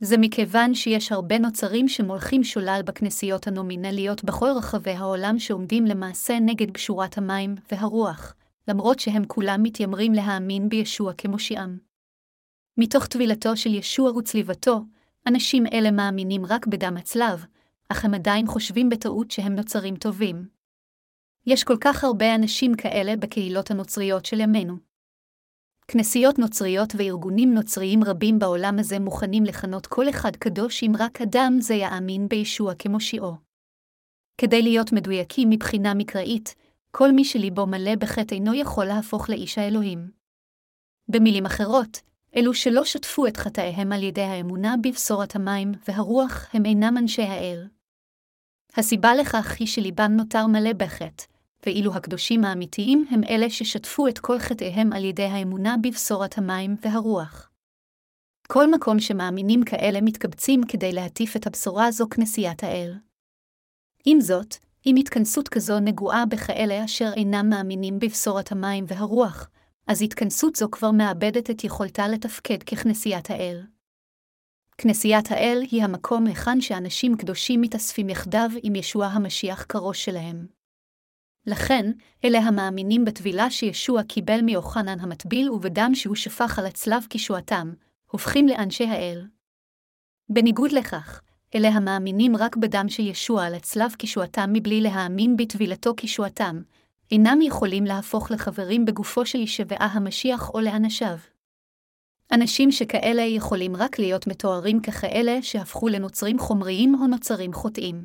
זה 0.00 0.16
מכיוון 0.18 0.74
שיש 0.74 1.12
הרבה 1.12 1.38
נוצרים 1.38 1.88
שמולכים 1.88 2.44
שולל 2.44 2.80
בכנסיות 2.86 3.46
הנומינליות 3.46 4.24
בכל 4.24 4.50
רחבי 4.56 4.90
העולם 4.90 5.38
שעומדים 5.38 5.84
למעשה 5.84 6.38
נגד 6.40 6.70
קשורת 6.70 7.18
המים 7.18 7.54
והרוח, 7.72 8.34
למרות 8.68 8.98
שהם 8.98 9.24
כולם 9.26 9.62
מתיימרים 9.62 10.12
להאמין 10.12 10.68
בישוע 10.68 11.12
כמושיעם. 11.18 11.85
מתוך 12.78 13.06
טבילתו 13.06 13.56
של 13.56 13.74
ישוע 13.74 14.10
וצליבתו, 14.10 14.80
אנשים 15.26 15.66
אלה 15.66 15.90
מאמינים 15.90 16.46
רק 16.46 16.66
בדם 16.66 16.96
הצלב, 16.96 17.44
אך 17.88 18.04
הם 18.04 18.14
עדיין 18.14 18.46
חושבים 18.46 18.88
בטעות 18.88 19.30
שהם 19.30 19.54
נוצרים 19.54 19.96
טובים. 19.96 20.48
יש 21.46 21.64
כל 21.64 21.76
כך 21.80 22.04
הרבה 22.04 22.34
אנשים 22.34 22.74
כאלה 22.74 23.16
בקהילות 23.16 23.70
הנוצריות 23.70 24.24
של 24.24 24.40
ימינו. 24.40 24.76
כנסיות 25.88 26.38
נוצריות 26.38 26.92
וארגונים 26.96 27.54
נוצריים 27.54 28.04
רבים 28.04 28.38
בעולם 28.38 28.78
הזה 28.78 28.98
מוכנים 28.98 29.44
לכנות 29.44 29.86
כל 29.86 30.08
אחד 30.08 30.36
קדוש 30.36 30.82
אם 30.82 30.92
רק 30.98 31.22
אדם 31.22 31.56
זה 31.60 31.74
יאמין 31.74 32.28
בישוע 32.28 32.74
כמושיעו. 32.74 33.34
כדי 34.38 34.62
להיות 34.62 34.92
מדויקים 34.92 35.50
מבחינה 35.50 35.94
מקראית, 35.94 36.54
כל 36.90 37.12
מי 37.12 37.24
שליבו 37.24 37.66
מלא 37.66 37.94
בחטא 37.96 38.34
אינו 38.34 38.54
יכול 38.54 38.84
להפוך 38.84 39.30
לאיש 39.30 39.58
האלוהים. 39.58 40.10
במילים 41.08 41.46
אחרות, 41.46 42.00
אלו 42.36 42.54
שלא 42.54 42.84
שטפו 42.84 43.26
את 43.26 43.36
חטאיהם 43.36 43.92
על 43.92 44.02
ידי 44.02 44.22
האמונה 44.22 44.74
בבשורת 44.82 45.36
המים 45.36 45.72
והרוח 45.88 46.46
הם 46.52 46.66
אינם 46.66 46.98
אנשי 46.98 47.22
האל. 47.22 47.68
הסיבה 48.76 49.14
לכך 49.14 49.56
היא 49.58 49.68
שליבם 49.68 50.12
נותר 50.16 50.46
מלא 50.46 50.72
בחטא, 50.72 51.24
ואילו 51.66 51.94
הקדושים 51.94 52.44
האמיתיים 52.44 53.06
הם 53.10 53.20
אלה 53.28 53.50
ששטפו 53.50 54.08
את 54.08 54.18
כל 54.18 54.38
חטאיהם 54.38 54.92
על 54.92 55.04
ידי 55.04 55.24
האמונה 55.24 55.76
בבשורת 55.82 56.38
המים 56.38 56.76
והרוח. 56.82 57.50
כל 58.48 58.70
מקום 58.70 59.00
שמאמינים 59.00 59.64
כאלה 59.64 60.00
מתקבצים 60.00 60.60
כדי 60.68 60.92
להטיף 60.92 61.36
את 61.36 61.46
הבשורה 61.46 61.90
זו 61.90 62.08
כנסיית 62.08 62.64
האל. 62.64 62.94
עם 64.04 64.20
זאת, 64.20 64.56
אם 64.86 64.96
התכנסות 64.96 65.48
כזו 65.48 65.80
נגועה 65.80 66.26
בכאלה 66.26 66.84
אשר 66.84 67.10
אינם 67.16 67.48
מאמינים 67.50 67.98
בבשורת 67.98 68.52
המים 68.52 68.84
והרוח, 68.88 69.50
אז 69.86 70.02
התכנסות 70.02 70.56
זו 70.56 70.68
כבר 70.70 70.90
מאבדת 70.90 71.50
את 71.50 71.64
יכולתה 71.64 72.08
לתפקד 72.08 72.62
ככנסיית 72.62 73.30
האל. 73.30 73.62
כנסיית 74.78 75.30
האל 75.30 75.62
היא 75.70 75.84
המקום 75.84 76.26
היכן 76.26 76.60
שאנשים 76.60 77.16
קדושים 77.16 77.60
מתאספים 77.60 78.08
יחדיו 78.08 78.50
עם 78.62 78.74
ישוע 78.74 79.06
המשיח 79.06 79.66
כראש 79.68 80.04
שלהם. 80.04 80.46
לכן, 81.46 81.90
אלה 82.24 82.38
המאמינים 82.38 83.04
בטבילה 83.04 83.50
שישוע 83.50 84.02
קיבל 84.02 84.40
מיוחנן 84.40 85.00
המטביל 85.00 85.50
ובדם 85.50 85.90
שהוא 85.94 86.16
שפך 86.16 86.58
על 86.58 86.66
הצלב 86.66 87.06
כשועתם, 87.10 87.72
הופכים 88.10 88.48
לאנשי 88.48 88.84
האל. 88.84 89.26
בניגוד 90.28 90.72
לכך, 90.72 91.22
אלה 91.54 91.68
המאמינים 91.68 92.36
רק 92.36 92.56
בדם 92.56 92.88
של 92.88 93.02
ישוע 93.02 93.44
על 93.44 93.54
הצלב 93.54 93.94
כשועתם 93.98 94.50
מבלי 94.52 94.80
להאמין 94.80 95.36
בטבילתו 95.36 95.94
כשועתם, 95.96 96.62
אינם 97.10 97.38
יכולים 97.42 97.84
להפוך 97.84 98.30
לחברים 98.30 98.84
בגופו 98.84 99.26
של 99.26 99.38
ישבעה 99.38 99.86
המשיח 99.92 100.50
או 100.54 100.60
לאנשיו. 100.60 101.16
אנשים 102.32 102.72
שכאלה 102.72 103.22
יכולים 103.22 103.76
רק 103.76 103.98
להיות 103.98 104.26
מתוארים 104.26 104.80
ככאלה 104.80 105.42
שהפכו 105.42 105.88
לנוצרים 105.88 106.38
חומריים 106.38 106.94
או 106.94 107.06
נוצרים 107.06 107.52
חוטאים. 107.52 108.04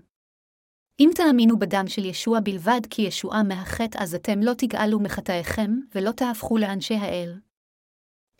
אם 0.99 1.09
תאמינו 1.15 1.59
בדם 1.59 1.83
של 1.87 2.05
ישוע 2.05 2.39
בלבד 2.39 2.81
כי 2.89 3.01
ישועה 3.01 3.43
מהחטא, 3.43 4.03
אז 4.03 4.15
אתם 4.15 4.39
לא 4.39 4.53
תגאלו 4.53 4.99
מחטאיכם, 4.99 5.71
ולא 5.95 6.11
תהפכו 6.11 6.57
לאנשי 6.57 6.95
האל. 6.95 7.39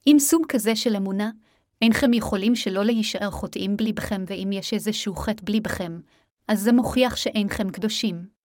אם 0.08 0.16
סוג 0.20 0.46
כזה 0.50 0.76
של 0.76 0.96
אמונה, 0.96 1.32
אינכם 1.82 2.14
יכולים 2.14 2.56
שלא 2.56 2.86
להישאר 2.86 3.32
חוטאים 3.32 3.78
בליבכם, 3.78 4.24
ואם 4.28 4.50
יש 4.52 4.74
איזשהו 4.74 5.16
חטא 5.16 5.46
בליבכם, 5.46 6.00
אז 6.48 6.60
זה 6.62 6.72
מוכיח 6.72 7.16
שאינכם 7.16 7.70
קדושים. 7.70 8.41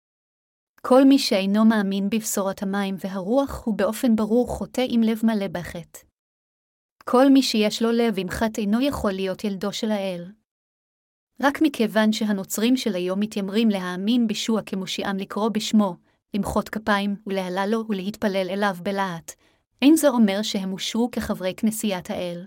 כל 0.87 1.05
מי 1.05 1.19
שאינו 1.19 1.65
מאמין 1.65 2.11
בבשורת 2.11 2.63
המים 2.63 2.97
והרוח, 2.99 3.63
הוא 3.65 3.75
באופן 3.75 4.17
ברור 4.17 4.49
חוטא 4.49 4.85
עם 4.89 5.03
לב 5.03 5.21
מלא 5.23 5.49
בחטא. 5.49 6.01
כל 7.05 7.29
מי 7.31 7.43
שיש 7.43 7.83
לו 7.83 7.93
לב 7.93 8.15
עם 8.17 8.29
חטא 8.29 8.61
אינו 8.61 8.81
יכול 8.81 9.13
להיות 9.13 9.45
ילדו 9.45 9.73
של 9.73 9.91
האל. 9.91 10.25
רק 11.43 11.63
מכיוון 11.63 12.13
שהנוצרים 12.13 12.77
של 12.77 12.95
היום 12.95 13.21
מתיימרים 13.21 13.69
להאמין 13.69 14.27
בישוע 14.27 14.63
כמושיעם 14.63 15.17
לקרוא 15.17 15.49
בשמו, 15.49 15.97
למחוא 16.35 16.63
כפיים 16.63 17.17
ולהלה 17.27 17.67
לו 17.67 17.85
ולהתפלל 17.89 18.47
אליו 18.51 18.77
בלהט, 18.83 19.33
אין 19.83 19.97
זה 19.97 20.09
אומר 20.09 20.43
שהם 20.43 20.73
אושרו 20.73 21.11
כחברי 21.13 21.55
כנסיית 21.57 22.11
האל. 22.11 22.47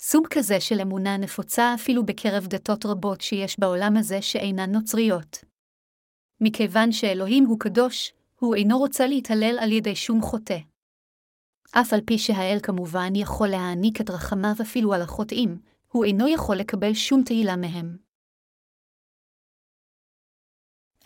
סוג 0.00 0.26
כזה 0.30 0.60
של 0.60 0.80
אמונה 0.80 1.16
נפוצה 1.16 1.74
אפילו 1.74 2.06
בקרב 2.06 2.46
דתות 2.46 2.86
רבות 2.86 3.20
שיש 3.20 3.60
בעולם 3.60 3.96
הזה 3.96 4.22
שאינן 4.22 4.72
נוצריות. 4.72 5.53
מכיוון 6.44 6.92
שאלוהים 6.92 7.44
הוא 7.44 7.60
קדוש, 7.60 8.12
הוא 8.38 8.54
אינו 8.54 8.78
רוצה 8.78 9.06
להתהלל 9.06 9.58
על 9.60 9.72
ידי 9.72 9.96
שום 9.96 10.22
חוטא. 10.22 10.58
אף 11.70 11.92
על 11.92 12.00
פי 12.06 12.18
שהאל 12.18 12.58
כמובן 12.62 13.16
יכול 13.16 13.48
להעניק 13.48 14.00
את 14.00 14.10
רחמיו 14.10 14.54
אפילו 14.62 14.94
על 14.94 15.02
החוטאים, 15.02 15.60
הוא 15.92 16.04
אינו 16.04 16.28
יכול 16.28 16.56
לקבל 16.56 16.94
שום 16.94 17.22
תהילה 17.22 17.56
מהם. 17.56 17.96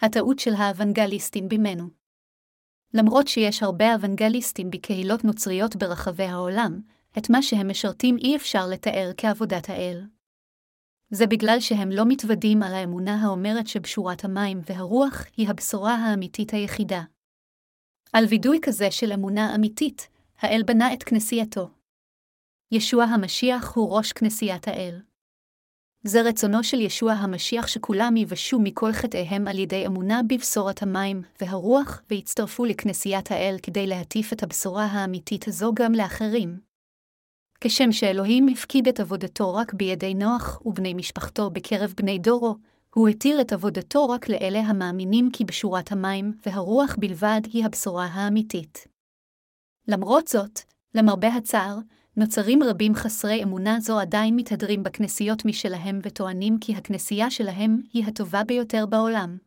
הטעות 0.00 0.38
של 0.38 0.54
האוונגליסטים 0.54 1.48
בימינו 1.48 1.88
למרות 2.94 3.28
שיש 3.28 3.62
הרבה 3.62 3.94
אוונגליסטים 3.94 4.70
בקהילות 4.70 5.24
נוצריות 5.24 5.76
ברחבי 5.76 6.24
העולם, 6.24 6.80
את 7.18 7.30
מה 7.30 7.42
שהם 7.42 7.70
משרתים 7.70 8.16
אי 8.18 8.36
אפשר 8.36 8.66
לתאר 8.66 9.10
כעבודת 9.16 9.68
האל. 9.68 10.17
זה 11.10 11.26
בגלל 11.26 11.56
שהם 11.60 11.90
לא 11.90 12.04
מתוודים 12.08 12.62
על 12.62 12.74
האמונה 12.74 13.22
האומרת 13.22 13.66
שבשורת 13.66 14.24
המים 14.24 14.60
והרוח 14.70 15.24
היא 15.36 15.48
הבשורה 15.48 15.94
האמיתית 15.94 16.52
היחידה. 16.52 17.02
על 18.12 18.24
וידוי 18.28 18.58
כזה 18.62 18.90
של 18.90 19.12
אמונה 19.12 19.54
אמיתית, 19.54 20.08
האל 20.38 20.62
בנה 20.66 20.92
את 20.92 21.02
כנסייתו. 21.02 21.70
ישוע 22.72 23.04
המשיח 23.04 23.72
הוא 23.76 23.96
ראש 23.96 24.12
כנסיית 24.12 24.68
האל. 24.68 25.00
זה 26.02 26.22
רצונו 26.22 26.64
של 26.64 26.80
ישוע 26.80 27.12
המשיח 27.12 27.66
שכולם 27.66 28.16
יבשו 28.16 28.58
מכל 28.60 28.92
חטאיהם 28.92 29.48
על 29.48 29.58
ידי 29.58 29.86
אמונה 29.86 30.20
בבשורת 30.28 30.82
המים 30.82 31.22
והרוח 31.40 32.02
ויצטרפו 32.10 32.64
לכנסיית 32.64 33.30
האל 33.30 33.56
כדי 33.62 33.86
להטיף 33.86 34.32
את 34.32 34.42
הבשורה 34.42 34.84
האמיתית 34.84 35.48
הזו 35.48 35.72
גם 35.74 35.92
לאחרים. 35.92 36.67
כשם 37.60 37.92
שאלוהים 37.92 38.48
הפקיד 38.48 38.88
את 38.88 39.00
עבודתו 39.00 39.54
רק 39.54 39.74
בידי 39.74 40.14
נוח 40.14 40.62
ובני 40.64 40.94
משפחתו 40.94 41.50
בקרב 41.50 41.94
בני 41.96 42.18
דורו, 42.18 42.56
הוא 42.94 43.08
התיר 43.08 43.40
את 43.40 43.52
עבודתו 43.52 44.08
רק 44.08 44.28
לאלה 44.28 44.60
המאמינים 44.60 45.30
כי 45.32 45.44
בשורת 45.44 45.92
המים 45.92 46.32
והרוח 46.46 46.96
בלבד 46.98 47.40
היא 47.52 47.64
הבשורה 47.64 48.06
האמיתית. 48.06 48.86
למרות 49.88 50.28
זאת, 50.28 50.60
למרבה 50.94 51.28
הצער, 51.28 51.78
נוצרים 52.16 52.62
רבים 52.62 52.94
חסרי 52.94 53.42
אמונה 53.42 53.80
זו 53.80 54.00
עדיין 54.00 54.36
מתהדרים 54.36 54.82
בכנסיות 54.82 55.44
משלהם 55.44 55.98
וטוענים 56.02 56.58
כי 56.60 56.74
הכנסייה 56.74 57.30
שלהם 57.30 57.80
היא 57.92 58.04
הטובה 58.06 58.44
ביותר 58.44 58.86
בעולם. 58.86 59.38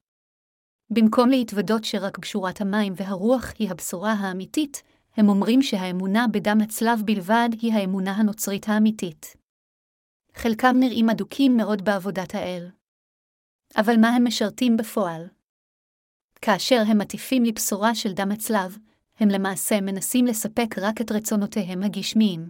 במקום 0.90 1.30
להתוודות 1.30 1.84
שרק 1.84 2.18
בשורת 2.18 2.62
המים 2.62 2.94
והרוח 2.96 3.54
היא 3.60 3.72
הבשורה 3.72 4.14
האמיתית, 4.14 4.84
הם 5.18 5.30
אומרים 5.30 5.62
שהאמונה 5.62 6.26
בדם 6.28 6.58
הצלב 6.64 7.02
בלבד 7.06 7.50
היא 7.62 7.74
האמונה 7.74 8.12
הנוצרית 8.12 8.70
האמיתית. 8.70 9.36
חלקם 10.36 10.76
נראים 10.80 11.10
אדוקים 11.10 11.58
מאוד 11.58 11.86
בעבודת 11.86 12.36
האל. 12.36 12.70
אבל 13.78 13.96
מה 13.98 14.10
הם 14.10 14.28
משרתים 14.28 14.78
בפועל? 14.78 15.28
כאשר 16.42 16.84
הם 16.88 16.98
מטיפים 16.98 17.44
לבשורה 17.44 17.96
של 17.96 18.14
דם 18.14 18.32
הצלב, 18.32 18.78
הם 19.20 19.30
למעשה 19.30 19.82
מנסים 19.82 20.26
לספק 20.26 20.76
רק 20.78 21.02
את 21.02 21.12
רצונותיהם 21.12 21.84
הגשמיים. 21.84 22.50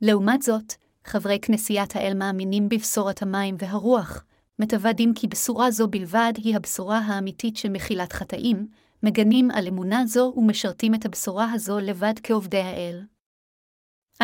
לעומת 0.00 0.42
זאת, 0.42 0.74
חברי 1.04 1.38
כנסיית 1.42 1.96
האל 1.96 2.12
מאמינים 2.14 2.68
בבשורת 2.68 3.22
המים 3.22 3.56
והרוח, 3.58 4.24
מתוודים 4.58 5.14
כי 5.14 5.28
בשורה 5.28 5.70
זו 5.70 5.88
בלבד 5.88 6.32
היא 6.36 6.56
הבשורה 6.56 6.98
האמיתית 6.98 7.56
של 7.56 7.68
מחילת 7.68 8.12
חטאים, 8.12 8.66
מגנים 9.04 9.50
על 9.50 9.68
אמונה 9.68 10.06
זו 10.06 10.32
ומשרתים 10.36 10.94
את 10.94 11.04
הבשורה 11.04 11.52
הזו 11.52 11.78
לבד 11.78 12.14
כעובדי 12.22 12.60
האל. 12.60 13.02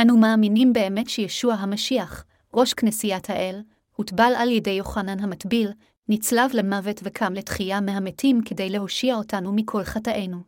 אנו 0.02 0.16
מאמינים 0.16 0.72
באמת 0.72 1.08
שישוע 1.08 1.54
המשיח, 1.54 2.24
ראש 2.54 2.74
כנסיית 2.74 3.30
האל, 3.30 3.62
הוטבל 3.96 4.32
על 4.38 4.48
ידי 4.48 4.70
יוחנן 4.70 5.20
המטביל, 5.20 5.72
נצלב 6.08 6.50
למוות 6.54 7.00
וקם 7.04 7.32
לתחייה 7.32 7.80
מהמתים 7.80 8.40
כדי 8.44 8.70
להושיע 8.70 9.14
אותנו 9.14 9.52
מכל 9.52 9.84
חטאינו. 9.84 10.38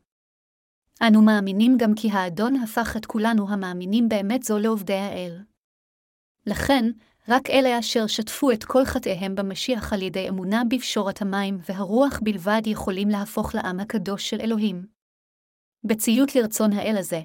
אנו 1.02 1.22
מאמינים 1.22 1.76
גם 1.76 1.94
כי 1.94 2.10
האדון 2.10 2.56
הפך 2.56 2.96
את 2.96 3.06
כולנו 3.06 3.50
המאמינים 3.50 4.08
באמת 4.08 4.42
זו 4.42 4.58
לעובדי 4.58 4.94
האל. 4.94 5.42
לכן, 6.46 6.84
רק 7.28 7.50
אלה 7.50 7.78
אשר 7.78 8.06
שטפו 8.06 8.50
את 8.50 8.64
כל 8.64 8.84
חטאיהם 8.84 9.34
במשיח 9.34 9.92
על 9.92 10.02
ידי 10.02 10.28
אמונה 10.28 10.62
בפשורת 10.68 11.22
המים 11.22 11.58
והרוח 11.68 12.20
בלבד 12.22 12.62
יכולים 12.66 13.08
להפוך 13.08 13.54
לעם 13.54 13.80
הקדוש 13.80 14.30
של 14.30 14.40
אלוהים. 14.40 14.86
בציות 15.84 16.34
לרצון 16.34 16.72
האל 16.72 16.96
הזה, 16.98 17.20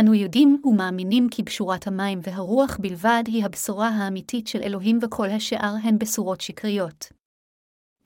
אנו 0.00 0.14
יודעים 0.14 0.62
ומאמינים 0.64 1.28
כי 1.30 1.42
בשורת 1.42 1.86
המים 1.86 2.20
והרוח 2.22 2.76
בלבד 2.80 3.22
היא 3.26 3.44
הבשורה 3.44 3.88
האמיתית 3.88 4.46
של 4.46 4.62
אלוהים 4.62 4.98
וכל 5.02 5.30
השאר 5.30 5.74
הן 5.82 5.98
בשורות 5.98 6.40
שקריות. 6.40 7.12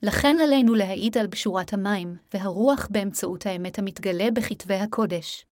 לכן 0.03 0.35
עלינו 0.43 0.75
להעיד 0.75 1.17
על 1.17 1.27
בשורת 1.27 1.73
המים 1.73 2.15
והרוח 2.33 2.87
באמצעות 2.91 3.45
האמת 3.45 3.79
המתגלה 3.79 4.31
בכתבי 4.31 4.75
הקודש. 4.75 5.45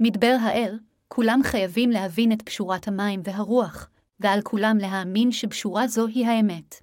מדבר 0.00 0.36
האל, 0.40 0.78
כולם 1.08 1.40
חייבים 1.44 1.90
להבין 1.90 2.32
את 2.32 2.44
בשורת 2.44 2.88
המים 2.88 3.20
והרוח, 3.24 3.90
ועל 4.20 4.40
כולם 4.42 4.76
להאמין 4.80 5.32
שבשורה 5.32 5.88
זו 5.88 6.06
היא 6.06 6.26
האמת. 6.26 6.74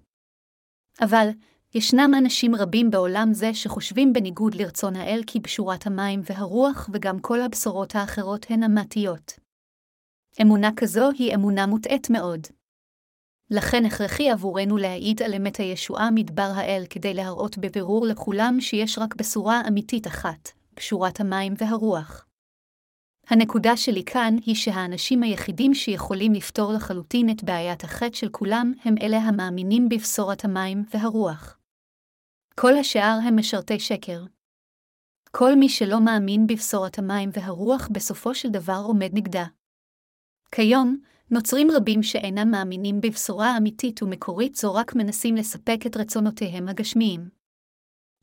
אבל, 1.02 1.30
ישנם 1.76 2.12
אנשים 2.18 2.56
רבים 2.56 2.92
בעולם 2.92 3.34
זה 3.34 3.54
שחושבים 3.54 4.14
בניגוד 4.14 4.56
לרצון 4.56 4.96
האל 4.96 5.22
כי 5.28 5.40
בשורת 5.40 5.88
המים 5.88 6.22
והרוח 6.24 6.90
וגם 6.94 7.20
כל 7.20 7.42
הבשורות 7.42 7.96
האחרות 7.96 8.46
הן 8.50 8.64
אמתיות. 8.64 9.34
אמונה 10.42 10.70
כזו 10.78 11.10
היא 11.18 11.36
אמונה 11.36 11.66
מוטעית 11.68 12.10
מאוד. 12.10 12.48
לכן 13.52 13.86
הכרחי 13.86 14.30
עבורנו 14.30 14.78
להעיד 14.78 15.22
על 15.22 15.34
אמת 15.34 15.58
הישועה 15.58 16.12
מדבר 16.12 16.52
האל 16.56 16.84
כדי 16.90 17.14
להראות 17.14 17.58
בבירור 17.58 18.06
לכולם 18.06 18.58
שיש 18.60 18.98
רק 18.98 19.16
בשורה 19.16 19.62
אמיתית 19.68 20.08
אחת, 20.08 20.50
בשורת 20.76 21.20
המים 21.20 21.54
והרוח. 21.58 22.25
הנקודה 23.28 23.78
שלי 23.78 24.04
כאן 24.04 24.36
היא 24.46 24.56
שהאנשים 24.56 25.24
היחידים 25.24 25.74
שיכולים 25.74 26.34
לפתור 26.34 26.74
לחלוטין 26.74 27.30
את 27.30 27.44
בעיית 27.44 27.84
החטא 27.84 28.16
של 28.16 28.30
כולם 28.30 28.74
הם 28.84 28.96
אלה 29.02 29.18
המאמינים 29.18 29.90
בבשורת 29.90 30.46
המים 30.46 30.84
והרוח. 30.94 31.58
כל 32.56 32.78
השאר 32.78 33.18
הם 33.24 33.40
משרתי 33.40 33.80
שקר. 33.80 34.24
כל 35.32 35.56
מי 35.56 35.70
שלא 35.70 36.00
מאמין 36.02 36.48
בבשורת 36.48 37.00
המים 37.00 37.30
והרוח 37.34 37.88
בסופו 37.92 38.36
של 38.36 38.50
דבר 38.50 38.82
עומד 38.86 39.10
נגדה. 39.14 39.46
כיום, 40.52 40.98
נוצרים 41.32 41.68
רבים 41.72 42.04
שאינם 42.04 42.52
מאמינים 42.52 43.02
בבשורה 43.02 43.58
אמיתית 43.58 44.04
ומקורית 44.04 44.56
זו 44.56 44.74
רק 44.74 44.96
מנסים 44.96 45.36
לספק 45.36 45.80
את 45.86 45.98
רצונותיהם 45.98 46.68
הגשמיים. 46.68 47.30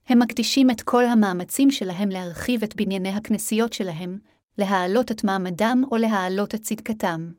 הם 0.06 0.18
מקדישים 0.18 0.70
את 0.70 0.80
כל 0.80 1.04
המאמצים 1.04 1.70
שלהם 1.70 2.08
להרחיב 2.08 2.62
את 2.62 2.76
בנייני 2.76 3.08
הכנסיות 3.08 3.72
שלהם, 3.72 4.18
להעלות 4.58 5.10
את 5.10 5.24
מעמדם 5.24 5.82
או 5.90 5.96
להעלות 5.96 6.54
את 6.54 6.62
צדקתם. 6.62 7.32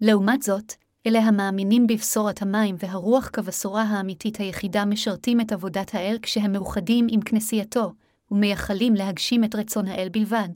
לעומת 0.00 0.42
זאת, 0.42 0.72
אלה 1.06 1.18
המאמינים 1.18 1.86
בבשורת 1.86 2.42
המים 2.42 2.76
והרוח 2.78 3.30
כבשורה 3.32 3.82
האמיתית 3.82 4.36
היחידה 4.36 4.84
משרתים 4.84 5.40
את 5.40 5.52
עבודת 5.52 5.94
האל 5.94 6.18
כשהם 6.22 6.52
מאוחדים 6.52 7.06
עם 7.10 7.20
כנסייתו, 7.20 7.92
ומייחלים 8.30 8.94
להגשים 8.94 9.44
את 9.44 9.54
רצון 9.54 9.86
האל 9.86 10.08
בלבד. 10.08 10.48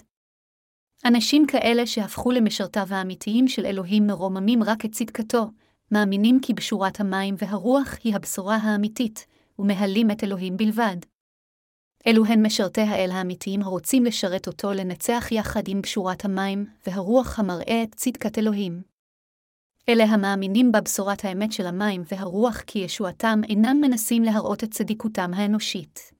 אנשים 1.04 1.46
כאלה 1.46 1.86
שהפכו 1.86 2.30
למשרתיו 2.30 2.86
האמיתיים 2.90 3.48
של 3.48 3.66
אלוהים 3.66 4.06
מרוממים 4.06 4.62
רק 4.62 4.84
את 4.84 4.92
צדקתו, 4.92 5.50
מאמינים 5.92 6.40
כי 6.42 6.54
בשורת 6.54 7.00
המים 7.00 7.34
והרוח 7.38 7.94
היא 8.04 8.16
הבשורה 8.16 8.56
האמיתית, 8.56 9.26
ומהלים 9.58 10.10
את 10.10 10.24
אלוהים 10.24 10.56
בלבד. 10.56 10.96
אלו 12.06 12.24
הן 12.24 12.46
משרתי 12.46 12.80
האל 12.80 13.10
האמיתיים 13.12 13.62
הרוצים 13.62 14.04
לשרת 14.04 14.46
אותו 14.46 14.72
לנצח 14.72 15.24
יחד 15.30 15.62
עם 15.68 15.82
בשורת 15.82 16.24
המים 16.24 16.66
והרוח 16.86 17.38
המראה 17.38 17.82
את 17.82 17.94
צדקת 17.94 18.38
אלוהים. 18.38 18.82
אלה 19.88 20.04
המאמינים 20.04 20.72
בבשורת 20.72 21.24
האמת 21.24 21.52
של 21.52 21.66
המים 21.66 22.02
והרוח 22.06 22.60
כי 22.60 22.78
ישועתם 22.78 23.40
אינם 23.48 23.76
מנסים 23.80 24.22
להראות 24.22 24.64
את 24.64 24.70
צדיקותם 24.70 25.30
האנושית. 25.34 26.12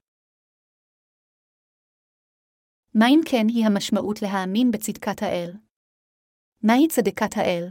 מה 2.95 3.05
אם 3.09 3.19
כן 3.25 3.45
היא 3.47 3.65
המשמעות 3.65 4.21
להאמין 4.21 4.71
בצדקת 4.71 5.23
האל? 5.23 5.51
מהי 6.63 6.87
צדקת 6.87 7.37
האל? 7.37 7.67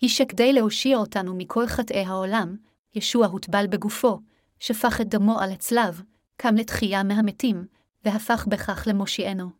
היא 0.00 0.10
שכדי 0.10 0.52
להושיע 0.52 0.96
אותנו 0.96 1.34
מכל 1.36 1.66
חטאי 1.66 2.04
העולם, 2.04 2.56
ישוע 2.94 3.26
הוטבל 3.26 3.66
בגופו, 3.66 4.20
שפך 4.58 5.00
את 5.00 5.08
דמו 5.08 5.40
על 5.40 5.52
הצלב, 5.52 6.02
קם 6.36 6.54
לתחייה 6.54 7.02
מהמתים, 7.02 7.66
והפך 8.04 8.46
בכך 8.46 8.84
למושיענו. 8.86 9.50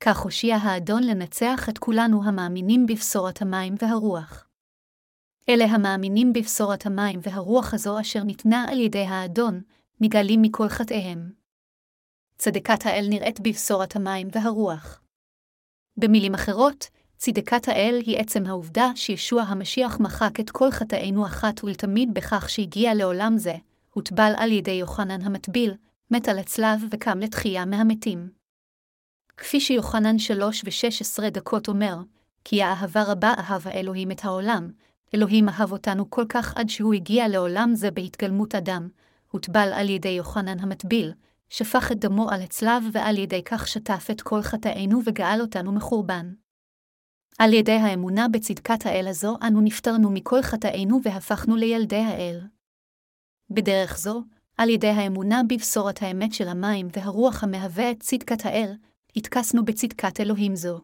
כך 0.00 0.18
הושיע 0.18 0.56
האדון 0.56 1.02
לנצח 1.02 1.68
את 1.68 1.78
כולנו 1.78 2.24
המאמינים 2.24 2.86
בבשורת 2.86 3.42
המים 3.42 3.74
והרוח. 3.78 4.48
אלה 5.48 5.64
המאמינים 5.64 6.32
בבשורת 6.32 6.86
המים 6.86 7.20
והרוח 7.22 7.74
הזו 7.74 8.00
אשר 8.00 8.22
ניתנה 8.22 8.64
על 8.68 8.80
ידי 8.80 9.04
האדון, 9.04 9.60
מגלים 10.00 10.42
מכל 10.42 10.68
חטאיהם. 10.68 11.32
צדקת 12.38 12.86
האל 12.86 13.06
נראית 13.08 13.40
בבשורת 13.40 13.96
המים 13.96 14.28
והרוח. 14.32 15.00
במילים 15.96 16.34
אחרות, 16.34 16.88
צדקת 17.16 17.68
האל 17.68 18.00
היא 18.06 18.18
עצם 18.18 18.46
העובדה 18.46 18.90
שישוע 18.94 19.42
המשיח 19.42 20.00
מחק 20.00 20.40
את 20.40 20.50
כל 20.50 20.70
חטאינו 20.70 21.26
אחת 21.26 21.64
ולתמיד 21.64 22.14
בכך 22.14 22.50
שהגיע 22.50 22.94
לעולם 22.94 23.38
זה, 23.38 23.54
הוטבל 23.94 24.32
על 24.36 24.52
ידי 24.52 24.70
יוחנן 24.70 25.22
המטביל, 25.22 25.74
מת 26.10 26.28
על 26.28 26.38
הצלב 26.38 26.84
וקם 26.90 27.18
לתחייה 27.18 27.64
מהמתים. 27.64 28.30
כפי 29.36 29.60
שיוחנן 29.60 30.18
שלוש 30.18 30.62
ושש 30.64 31.00
עשרה 31.00 31.30
דקות 31.30 31.68
אומר, 31.68 31.96
כי 32.44 32.62
האהבה 32.62 33.02
רבה 33.02 33.34
אהב 33.38 33.68
האלוהים 33.68 34.10
את 34.10 34.24
העולם, 34.24 34.70
אלוהים 35.14 35.48
אהב 35.48 35.72
אותנו 35.72 36.10
כל 36.10 36.24
כך 36.28 36.56
עד 36.56 36.68
שהוא 36.68 36.94
הגיע 36.94 37.28
לעולם 37.28 37.70
זה 37.74 37.90
בהתגלמות 37.90 38.54
אדם, 38.54 38.88
הוטבל 39.30 39.72
על 39.74 39.88
ידי 39.88 40.08
יוחנן 40.08 40.58
המטביל, 40.58 41.12
שפך 41.48 41.92
את 41.92 41.98
דמו 41.98 42.30
על 42.30 42.42
הצלב 42.42 42.84
ועל 42.92 43.18
ידי 43.18 43.42
כך 43.44 43.68
שטף 43.68 44.06
את 44.10 44.22
כל 44.22 44.42
חטאינו 44.42 45.00
וגאל 45.06 45.40
אותנו 45.40 45.72
מחורבן. 45.72 46.32
על 47.38 47.52
ידי 47.52 47.72
האמונה 47.72 48.28
בצדקת 48.28 48.86
האל 48.86 49.06
הזו, 49.08 49.36
אנו 49.46 49.60
נפטרנו 49.60 50.10
מכל 50.10 50.42
חטאינו 50.42 51.00
והפכנו 51.04 51.56
לילדי 51.56 51.96
האל. 51.96 52.40
בדרך 53.54 53.98
זו, 53.98 54.22
על 54.56 54.68
ידי 54.68 54.88
האמונה 54.88 55.42
בבשורת 55.48 56.02
האמת 56.02 56.32
של 56.32 56.48
המים 56.48 56.88
והרוח 56.96 57.44
המהווה 57.44 57.90
את 57.90 58.00
צדקת 58.00 58.46
האל, 58.46 58.72
התכסנו 59.16 59.64
בצדקת 59.64 60.20
אלוהים 60.20 60.56
זו. 60.56 60.80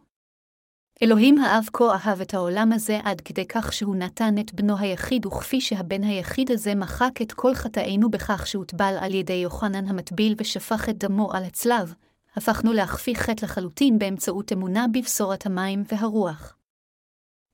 אלוהים 1.03 1.37
האב 1.37 1.69
כה 1.73 1.93
אהב 1.93 2.21
את 2.21 2.33
העולם 2.33 2.71
הזה 2.71 2.99
עד 3.03 3.21
כדי 3.21 3.45
כך 3.45 3.73
שהוא 3.73 3.95
נתן 3.95 4.35
את 4.39 4.53
בנו 4.53 4.77
היחיד, 4.77 5.25
וכפי 5.25 5.61
שהבן 5.61 6.03
היחיד 6.03 6.51
הזה 6.51 6.75
מחק 6.75 7.21
את 7.21 7.31
כל 7.31 7.53
חטאינו 7.53 8.11
בכך 8.11 8.47
שהוטבל 8.47 8.95
על 8.99 9.13
ידי 9.13 9.33
יוחנן 9.33 9.87
המטביל 9.87 10.35
ושפך 10.37 10.89
את 10.89 10.97
דמו 10.97 11.33
על 11.33 11.43
הצלב, 11.43 11.93
הפכנו 12.35 12.73
להכפיא 12.73 13.15
חטא 13.15 13.45
לחלוטין 13.45 13.99
באמצעות 13.99 14.53
אמונה 14.53 14.85
בבשורת 14.93 15.45
המים 15.45 15.83
והרוח. 15.91 16.55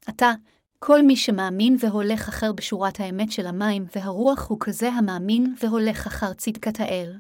עתה, 0.08 0.32
כל 0.80 1.02
מי 1.02 1.16
שמאמין 1.16 1.78
והולך 1.80 2.28
אחר 2.30 2.52
בשורת 2.54 3.00
האמת 3.00 3.32
של 3.32 3.48
המים 3.48 3.86
והרוח 3.96 4.48
הוא 4.50 4.58
כזה 4.60 4.90
המאמין 4.90 5.56
והולך 5.64 6.08
אחר 6.08 6.34
צדקת 6.34 6.80
האל. 6.80 7.14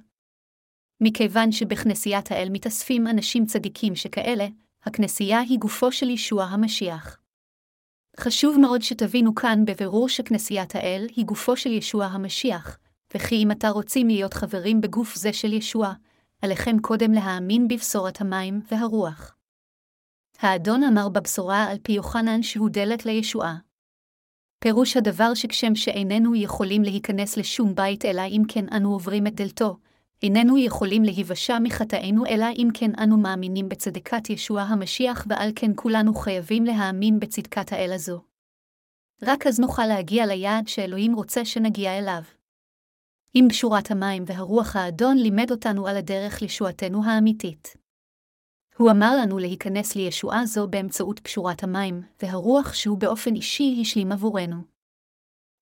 מכיוון 1.02 1.52
שבכנסיית 1.52 2.32
האל 2.32 2.48
מתאספים 2.52 3.08
אנשים 3.08 3.46
צדיקים 3.46 3.96
שכאלה, 3.96 4.48
הכנסייה 4.84 5.40
היא 5.40 5.60
גופו 5.60 5.92
של 5.92 6.10
ישוע 6.10 6.44
המשיח. 6.44 7.20
חשוב 8.20 8.58
מאוד 8.60 8.82
שתבינו 8.82 9.36
כאן 9.36 9.66
בבירור 9.66 10.10
שכנסיית 10.10 10.76
האל 10.76 11.08
היא 11.16 11.26
גופו 11.26 11.58
של 11.58 11.72
ישוע 11.72 12.06
המשיח, 12.06 12.78
וכי 13.16 13.36
אם 13.36 13.52
אתה 13.52 13.70
רוצים 13.70 14.08
להיות 14.08 14.34
חברים 14.34 14.82
בגוף 14.82 15.16
זה 15.16 15.34
של 15.34 15.54
ישוע, 15.54 15.94
עליכם 16.42 16.80
קודם 16.80 17.12
להאמין 17.12 17.68
בבשורת 17.68 18.22
המים 18.22 18.62
והרוח. 18.72 19.36
האדון 20.46 20.84
אמר 20.84 21.10
בבשורה 21.10 21.64
על 21.64 21.78
פי 21.84 21.92
יוחנן 21.92 22.44
שהוא 22.44 22.70
דלת 22.70 23.06
לישועה. 23.06 23.58
פירוש 24.60 24.98
הדבר 24.98 25.34
שכשם 25.34 25.76
שאיננו 25.76 26.36
יכולים 26.36 26.84
להיכנס 26.84 27.38
לשום 27.38 27.76
בית 27.76 28.06
אלא 28.06 28.22
אם 28.22 28.42
כן 28.48 28.66
אנו 28.74 28.94
עוברים 28.94 29.28
את 29.28 29.36
דלתו, 29.36 29.78
איננו 30.24 30.58
יכולים 30.58 31.04
להיוושע 31.04 31.60
מחטאינו 31.60 32.26
אלא 32.26 32.46
אם 32.56 32.70
כן 32.74 32.92
אנו 33.04 33.18
מאמינים 33.18 33.70
בצדקת 33.70 34.30
ישוע 34.30 34.62
המשיח 34.62 35.26
ועל 35.30 35.52
כן 35.56 35.72
כולנו 35.76 36.14
חייבים 36.14 36.64
להאמין 36.64 37.20
בצדקת 37.20 37.72
האל 37.74 37.92
הזו. 37.94 38.22
רק 39.24 39.48
אז 39.48 39.60
נוכל 39.60 39.86
להגיע 39.86 40.26
ליעד 40.26 40.68
שאלוהים 40.68 41.16
רוצה 41.16 41.46
שנגיע 41.46 41.98
אליו. 41.98 42.22
אם 43.36 43.46
בשורת 43.50 43.92
המים 43.92 44.24
והרוח 44.28 44.76
האדון 44.76 45.18
לימד 45.18 45.52
אותנו 45.52 45.88
על 45.88 45.98
הדרך 45.98 46.42
לישועתנו 46.42 47.06
האמיתית. 47.06 47.85
הוא 48.78 48.92
אמר 48.92 49.16
לנו 49.22 49.40
להיכנס 49.40 49.96
לישועה 49.96 50.46
זו 50.46 50.68
באמצעות 50.68 51.20
פשורת 51.20 51.64
המים, 51.64 52.02
והרוח 52.22 52.74
שהוא 52.74 52.98
באופן 52.98 53.36
אישי 53.36 53.78
השלים 53.82 54.12
עבורנו. 54.12 54.58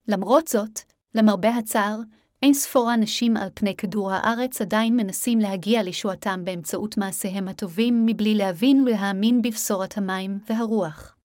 למרות 0.08 0.48
זאת, 0.48 0.80
למרבה 1.16 1.50
הצער, 1.50 2.00
אין 2.42 2.54
ספור 2.54 2.94
אנשים 2.94 3.38
על 3.38 3.50
פני 3.54 3.76
כדור 3.76 4.12
הארץ 4.12 4.62
עדיין 4.62 4.96
מנסים 4.96 5.40
להגיע 5.40 5.84
לישועתם 5.84 6.46
באמצעות 6.46 6.98
מעשיהם 6.98 7.48
הטובים 7.48 8.06
מבלי 8.06 8.36
להבין 8.36 8.82
ולהאמין 8.82 9.42
בבשורת 9.42 9.98
המים 9.98 10.40
והרוח. 10.50 11.16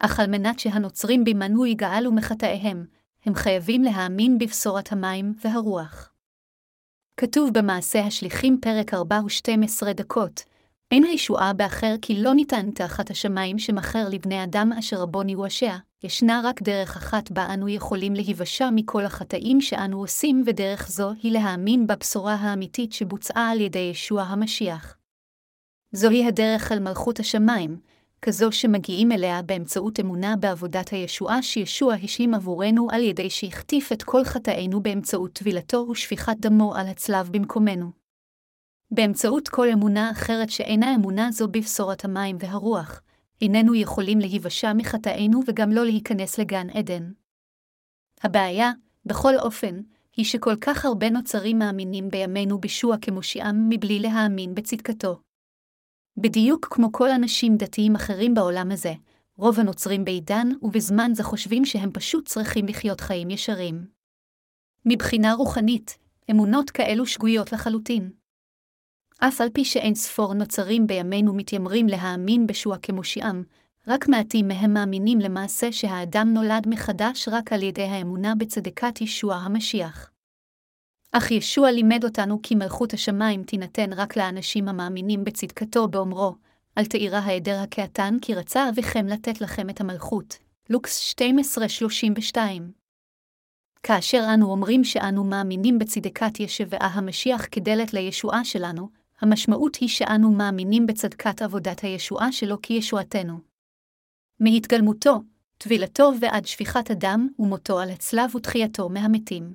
אך 0.00 0.20
על 0.20 0.26
מנת 0.26 0.58
שהנוצרים 0.58 1.24
במנו 1.24 1.66
יגאלו 1.66 2.12
מחטאיהם, 2.12 2.86
הם 3.24 3.34
חייבים 3.34 3.82
להאמין 3.82 4.38
בבשורת 4.38 4.92
המים 4.92 5.34
והרוח. 5.44 6.12
כתוב 7.16 7.50
במעשה 7.58 8.00
השליחים 8.00 8.58
פרק 8.60 8.94
4 8.94 9.20
ו-12 9.24 9.92
דקות, 9.92 10.49
אין 10.90 11.04
הישועה 11.04 11.52
באחר 11.52 11.94
כי 12.02 12.22
לא 12.22 12.34
ניתן 12.34 12.70
תחת 12.70 13.10
השמיים 13.10 13.58
שמכר 13.58 14.08
לבני 14.08 14.44
אדם 14.44 14.72
אשר 14.78 14.96
רבון 14.96 15.28
יוושע, 15.28 15.76
ישנה 16.02 16.40
רק 16.44 16.62
דרך 16.62 16.96
אחת 16.96 17.30
בה 17.30 17.54
אנו 17.54 17.68
יכולים 17.68 18.14
להיוושע 18.14 18.70
מכל 18.74 19.04
החטאים 19.04 19.60
שאנו 19.60 20.00
עושים, 20.00 20.42
ודרך 20.46 20.88
זו 20.88 21.10
היא 21.22 21.32
להאמין 21.32 21.86
בבשורה 21.86 22.34
האמיתית 22.34 22.92
שבוצעה 22.92 23.50
על 23.50 23.60
ידי 23.60 23.78
ישוע 23.78 24.22
המשיח. 24.22 24.96
זוהי 25.92 26.26
הדרך 26.26 26.72
אל 26.72 26.78
מלכות 26.78 27.20
השמיים, 27.20 27.80
כזו 28.22 28.52
שמגיעים 28.52 29.12
אליה 29.12 29.42
באמצעות 29.42 30.00
אמונה 30.00 30.36
בעבודת 30.36 30.88
הישועה 30.88 31.42
שישוע 31.42 31.94
השלים 31.94 32.34
עבורנו 32.34 32.88
על 32.90 33.02
ידי 33.02 33.30
שהחטיף 33.30 33.92
את 33.92 34.02
כל 34.02 34.24
חטאינו 34.24 34.82
באמצעות 34.82 35.32
טבילתו 35.32 35.86
ושפיכת 35.90 36.36
דמו 36.40 36.74
על 36.74 36.86
הצלב 36.86 37.28
במקומנו. 37.32 37.99
באמצעות 38.90 39.48
כל 39.48 39.68
אמונה 39.72 40.10
אחרת 40.10 40.50
שאינה 40.50 40.94
אמונה 40.94 41.30
זו 41.32 41.48
בבשורת 41.48 42.04
המים 42.04 42.36
והרוח, 42.40 43.02
איננו 43.40 43.74
יכולים 43.74 44.18
להיוושע 44.18 44.72
מחטאינו 44.72 45.40
וגם 45.46 45.70
לא 45.70 45.84
להיכנס 45.84 46.38
לגן 46.38 46.70
עדן. 46.70 47.12
הבעיה, 48.22 48.72
בכל 49.06 49.36
אופן, 49.38 49.80
היא 50.16 50.24
שכל 50.24 50.56
כך 50.60 50.84
הרבה 50.84 51.10
נוצרים 51.10 51.58
מאמינים 51.58 52.08
בימינו 52.08 52.58
בישוע 52.58 52.96
כמושיעם 53.02 53.68
מבלי 53.68 53.98
להאמין 53.98 54.54
בצדקתו. 54.54 55.20
בדיוק 56.16 56.66
כמו 56.70 56.92
כל 56.92 57.10
אנשים 57.10 57.56
דתיים 57.56 57.94
אחרים 57.94 58.34
בעולם 58.34 58.70
הזה, 58.72 58.92
רוב 59.36 59.60
הנוצרים 59.60 60.04
בעידן 60.04 60.48
ובזמן 60.62 61.10
זה 61.14 61.22
חושבים 61.22 61.64
שהם 61.64 61.90
פשוט 61.92 62.28
צריכים 62.28 62.66
לחיות 62.66 63.00
חיים 63.00 63.30
ישרים. 63.30 63.86
מבחינה 64.86 65.32
רוחנית, 65.32 65.98
אמונות 66.30 66.70
כאלו 66.70 67.06
שגויות 67.06 67.52
לחלוטין. 67.52 68.19
אף 69.22 69.40
על 69.40 69.48
פי 69.52 69.64
שאין 69.64 69.94
ספור 69.94 70.34
נוצרים 70.34 70.86
בימינו 70.86 71.34
מתיימרים 71.34 71.86
להאמין 71.86 72.46
בשוע 72.46 72.76
כמושיעם, 72.78 73.44
רק 73.88 74.08
מעטים 74.08 74.48
מהם 74.48 74.74
מאמינים 74.74 75.18
למעשה 75.18 75.72
שהאדם 75.72 76.28
נולד 76.34 76.68
מחדש 76.68 77.28
רק 77.28 77.52
על 77.52 77.62
ידי 77.62 77.82
האמונה 77.82 78.34
בצדקת 78.34 79.00
ישוע 79.00 79.34
המשיח. 79.34 80.10
אך 81.12 81.30
ישוע 81.30 81.70
לימד 81.70 82.04
אותנו 82.04 82.38
כי 82.42 82.54
מלכות 82.54 82.92
השמיים 82.92 83.42
תינתן 83.42 83.92
רק 83.92 84.16
לאנשים 84.16 84.68
המאמינים 84.68 85.24
בצדקתו 85.24 85.88
באומרו, 85.88 86.34
אל 86.78 86.84
תאירה 86.84 87.18
העדר 87.18 87.58
הקעתן 87.58 88.16
כי 88.22 88.34
רצה 88.34 88.68
אביכם 88.68 89.06
לתת 89.06 89.40
לכם 89.40 89.70
את 89.70 89.80
המלכות. 89.80 90.38
לוקס 90.70 91.14
12:32 92.34 92.38
כאשר 93.82 94.24
אנו 94.34 94.50
אומרים 94.50 94.84
שאנו 94.84 95.24
מאמינים 95.24 95.78
בצדקת 95.78 96.40
ישבעה 96.40 96.90
המשיח 96.92 97.46
כדלת 97.50 97.94
לישועה 97.94 98.44
שלנו, 98.44 98.99
המשמעות 99.20 99.76
היא 99.76 99.88
שאנו 99.88 100.30
מאמינים 100.30 100.86
בצדקת 100.86 101.42
עבודת 101.42 101.80
הישועה 101.80 102.32
שלו 102.32 102.62
כישועתנו. 102.62 103.38
מהתגלמותו, 104.40 105.22
טבילתו 105.58 106.12
ועד 106.20 106.46
שפיכת 106.46 106.90
הדם 106.90 107.28
ומותו 107.38 107.80
על 107.80 107.90
הצלב 107.90 108.36
ותחייתו 108.36 108.88
מהמתים. 108.88 109.54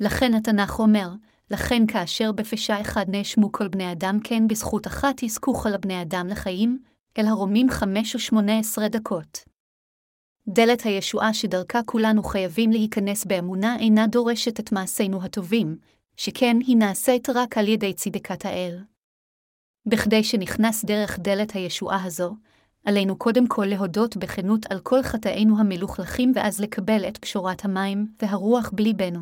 לכן 0.00 0.34
התנ"ך 0.34 0.78
אומר, 0.78 1.08
לכן 1.50 1.86
כאשר 1.86 2.32
בפשע 2.32 2.80
אחד 2.80 3.04
נאשמו 3.08 3.52
כל 3.52 3.68
בני 3.68 3.92
אדם 3.92 4.18
כן 4.24 4.48
בזכות 4.48 4.86
אחת 4.86 5.22
יזכו 5.22 5.54
כל 5.54 5.72
הבני 5.74 6.02
אדם 6.02 6.26
לחיים, 6.30 6.82
אל 7.18 7.26
הרומים 7.26 7.70
חמש 7.70 8.14
ושמונה 8.14 8.58
עשרה 8.58 8.88
דקות. 8.88 9.38
דלת 10.48 10.82
הישועה 10.82 11.34
שדרכה 11.34 11.82
כולנו 11.82 12.22
חייבים 12.22 12.70
להיכנס 12.70 13.24
באמונה 13.24 13.76
אינה 13.78 14.06
דורשת 14.06 14.60
את 14.60 14.72
מעשינו 14.72 15.22
הטובים, 15.22 15.76
שכן 16.16 16.56
היא 16.66 16.76
נעשית 16.76 17.28
רק 17.30 17.58
על 17.58 17.68
ידי 17.68 17.94
צדקת 17.94 18.44
האל. 18.44 18.78
בכדי 19.86 20.24
שנכנס 20.24 20.84
דרך 20.84 21.18
דלת 21.18 21.52
הישועה 21.52 22.04
הזו, 22.04 22.36
עלינו 22.84 23.18
קודם 23.18 23.48
כל 23.48 23.64
להודות 23.66 24.16
בכנות 24.16 24.66
על 24.70 24.80
כל 24.80 25.02
חטאינו 25.02 25.58
המלוכלכים 25.58 26.32
ואז 26.34 26.60
לקבל 26.60 27.08
את 27.08 27.18
פשורת 27.18 27.64
המים 27.64 28.06
והרוח 28.22 28.70
בליבנו. 28.74 29.20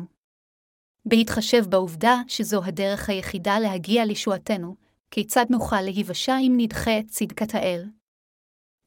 בהתחשב 1.05 1.65
בעובדה 1.69 2.21
שזו 2.27 2.63
הדרך 2.63 3.09
היחידה 3.09 3.59
להגיע 3.59 4.05
לישועתנו, 4.05 4.75
כיצד 5.11 5.45
נוכל 5.49 5.81
להיוושע 5.81 6.37
אם 6.37 6.53
נדחה 6.57 6.99
את 6.99 7.07
צדקת 7.07 7.55
האל? 7.55 7.85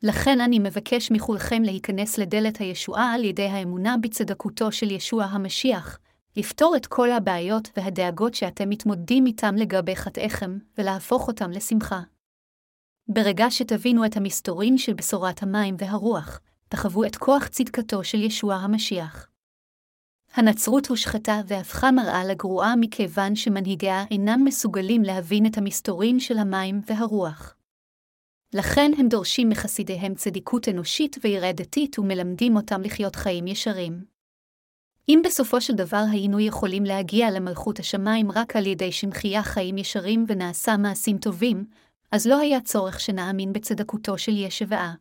לכן 0.02 0.40
אני 0.40 0.58
מבקש 0.58 1.10
מכולכם 1.10 1.62
להיכנס 1.62 2.18
לדלת 2.18 2.56
הישועה 2.56 3.12
על 3.14 3.24
ידי 3.24 3.46
האמונה 3.46 3.96
בצדקותו 4.00 4.72
של 4.72 4.90
ישוע 4.90 5.24
המשיח, 5.24 5.98
לפתור 6.36 6.76
את 6.76 6.86
כל 6.86 7.10
הבעיות 7.10 7.68
והדאגות 7.76 8.34
שאתם 8.34 8.68
מתמודדים 8.68 9.26
איתם 9.26 9.54
לגבי 9.54 9.96
חטאיכם, 9.96 10.58
ולהפוך 10.78 11.28
אותם 11.28 11.50
לשמחה. 11.50 12.00
ברגע 13.08 13.46
שתבינו 13.50 14.06
את 14.06 14.16
המסתורין 14.16 14.78
של 14.78 14.94
בשורת 14.94 15.42
המים 15.42 15.76
והרוח, 15.78 16.40
תחוו 16.68 17.04
את 17.04 17.16
כוח 17.16 17.46
צדקתו 17.46 18.04
של 18.04 18.22
ישוע 18.22 18.54
המשיח. 18.54 19.28
הנצרות 20.34 20.86
הושחתה 20.86 21.40
והפכה 21.46 21.90
מראה 21.90 22.24
לגרועה 22.24 22.76
מכיוון 22.76 23.36
שמנהיגיה 23.36 24.04
אינם 24.10 24.44
מסוגלים 24.44 25.02
להבין 25.02 25.46
את 25.46 25.58
המסתורין 25.58 26.20
של 26.20 26.38
המים 26.38 26.80
והרוח. 26.86 27.56
לכן 28.54 28.90
הם 28.98 29.08
דורשים 29.08 29.48
מחסידיהם 29.48 30.14
צדיקות 30.14 30.68
אנושית 30.68 31.16
ויראה 31.24 31.52
דתית 31.52 31.98
ומלמדים 31.98 32.56
אותם 32.56 32.82
לחיות 32.82 33.16
חיים 33.16 33.46
ישרים. 33.46 34.15
אם 35.08 35.22
בסופו 35.24 35.60
של 35.60 35.74
דבר 35.74 36.04
היינו 36.10 36.40
יכולים 36.40 36.84
להגיע 36.84 37.30
למלכות 37.30 37.78
השמיים 37.78 38.30
רק 38.30 38.56
על 38.56 38.66
ידי 38.66 38.92
שמחייה 38.92 39.42
חיים 39.42 39.78
ישרים 39.78 40.24
ונעשה 40.28 40.76
מעשים 40.76 41.18
טובים, 41.18 41.64
אז 42.12 42.26
לא 42.26 42.38
היה 42.38 42.60
צורך 42.60 43.00
שנאמין 43.00 43.52
בצדקותו 43.52 44.18
של 44.18 44.36
ישבעה. 44.36 44.94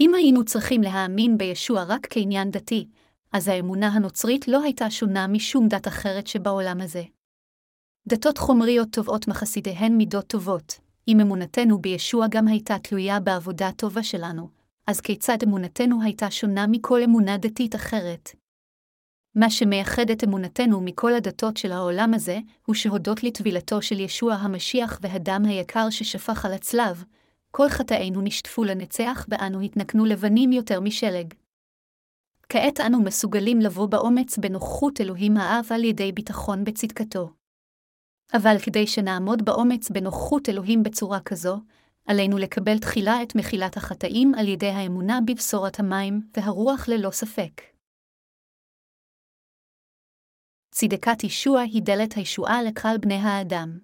אם 0.00 0.14
היינו 0.14 0.44
צריכים 0.44 0.82
להאמין 0.82 1.38
בישוע 1.38 1.82
רק 1.82 2.06
כעניין 2.10 2.50
דתי, 2.50 2.88
אז 3.32 3.48
האמונה 3.48 3.88
הנוצרית 3.88 4.48
לא 4.48 4.62
הייתה 4.62 4.90
שונה 4.90 5.26
משום 5.26 5.68
דת 5.68 5.88
אחרת 5.88 6.26
שבעולם 6.26 6.80
הזה. 6.80 7.02
דתות 8.08 8.38
חומריות 8.38 8.88
תובעות 8.92 9.28
מחסידיהן 9.28 9.96
מידות 9.96 10.26
טובות, 10.26 10.80
אם 11.08 11.20
אמונתנו 11.20 11.78
בישוע 11.78 12.26
גם 12.30 12.48
הייתה 12.48 12.78
תלויה 12.78 13.20
בעבודה 13.20 13.70
טובה 13.72 14.02
שלנו, 14.02 14.48
אז 14.86 15.00
כיצד 15.00 15.38
אמונתנו 15.44 16.02
הייתה 16.02 16.30
שונה 16.30 16.66
מכל 16.66 17.02
אמונה 17.02 17.38
דתית 17.38 17.74
אחרת? 17.74 18.45
מה 19.36 19.50
שמייחד 19.50 20.10
את 20.10 20.24
אמונתנו 20.24 20.80
מכל 20.80 21.14
הדתות 21.14 21.56
של 21.56 21.72
העולם 21.72 22.14
הזה, 22.14 22.38
הוא 22.66 22.74
שהודות 22.74 23.22
לטבילתו 23.22 23.82
של 23.82 24.00
ישוע 24.00 24.34
המשיח 24.34 24.98
והדם 25.02 25.44
היקר 25.44 25.90
ששפך 25.90 26.44
על 26.44 26.52
הצלב, 26.52 27.04
כל 27.50 27.68
חטאינו 27.68 28.20
נשטפו 28.20 28.64
לנצח 28.64 29.26
ואנו 29.28 29.60
התנקנו 29.60 30.04
לבנים 30.04 30.52
יותר 30.52 30.80
משלג. 30.80 31.34
כעת 32.48 32.80
אנו 32.80 33.02
מסוגלים 33.02 33.60
לבוא 33.60 33.86
באומץ 33.86 34.38
בנוכחות 34.38 35.00
אלוהים 35.00 35.36
האב 35.36 35.66
על 35.70 35.84
ידי 35.84 36.12
ביטחון 36.12 36.64
בצדקתו. 36.64 37.30
אבל 38.34 38.56
כדי 38.58 38.86
שנעמוד 38.86 39.44
באומץ 39.44 39.90
בנוכחות 39.90 40.48
אלוהים 40.48 40.82
בצורה 40.82 41.20
כזו, 41.20 41.58
עלינו 42.06 42.38
לקבל 42.38 42.78
תחילה 42.78 43.22
את 43.22 43.36
מחילת 43.36 43.76
החטאים 43.76 44.34
על 44.34 44.48
ידי 44.48 44.70
האמונה 44.70 45.18
בבשורת 45.26 45.80
המים 45.80 46.20
והרוח 46.36 46.88
ללא 46.88 47.10
ספק. 47.10 47.75
צדקת 50.78 51.24
ישוע 51.24 51.60
היא 51.60 51.82
דלת 51.82 52.12
הישועה 52.12 52.62
לקהל 52.62 52.98
בני 52.98 53.14
האדם. 53.14 53.78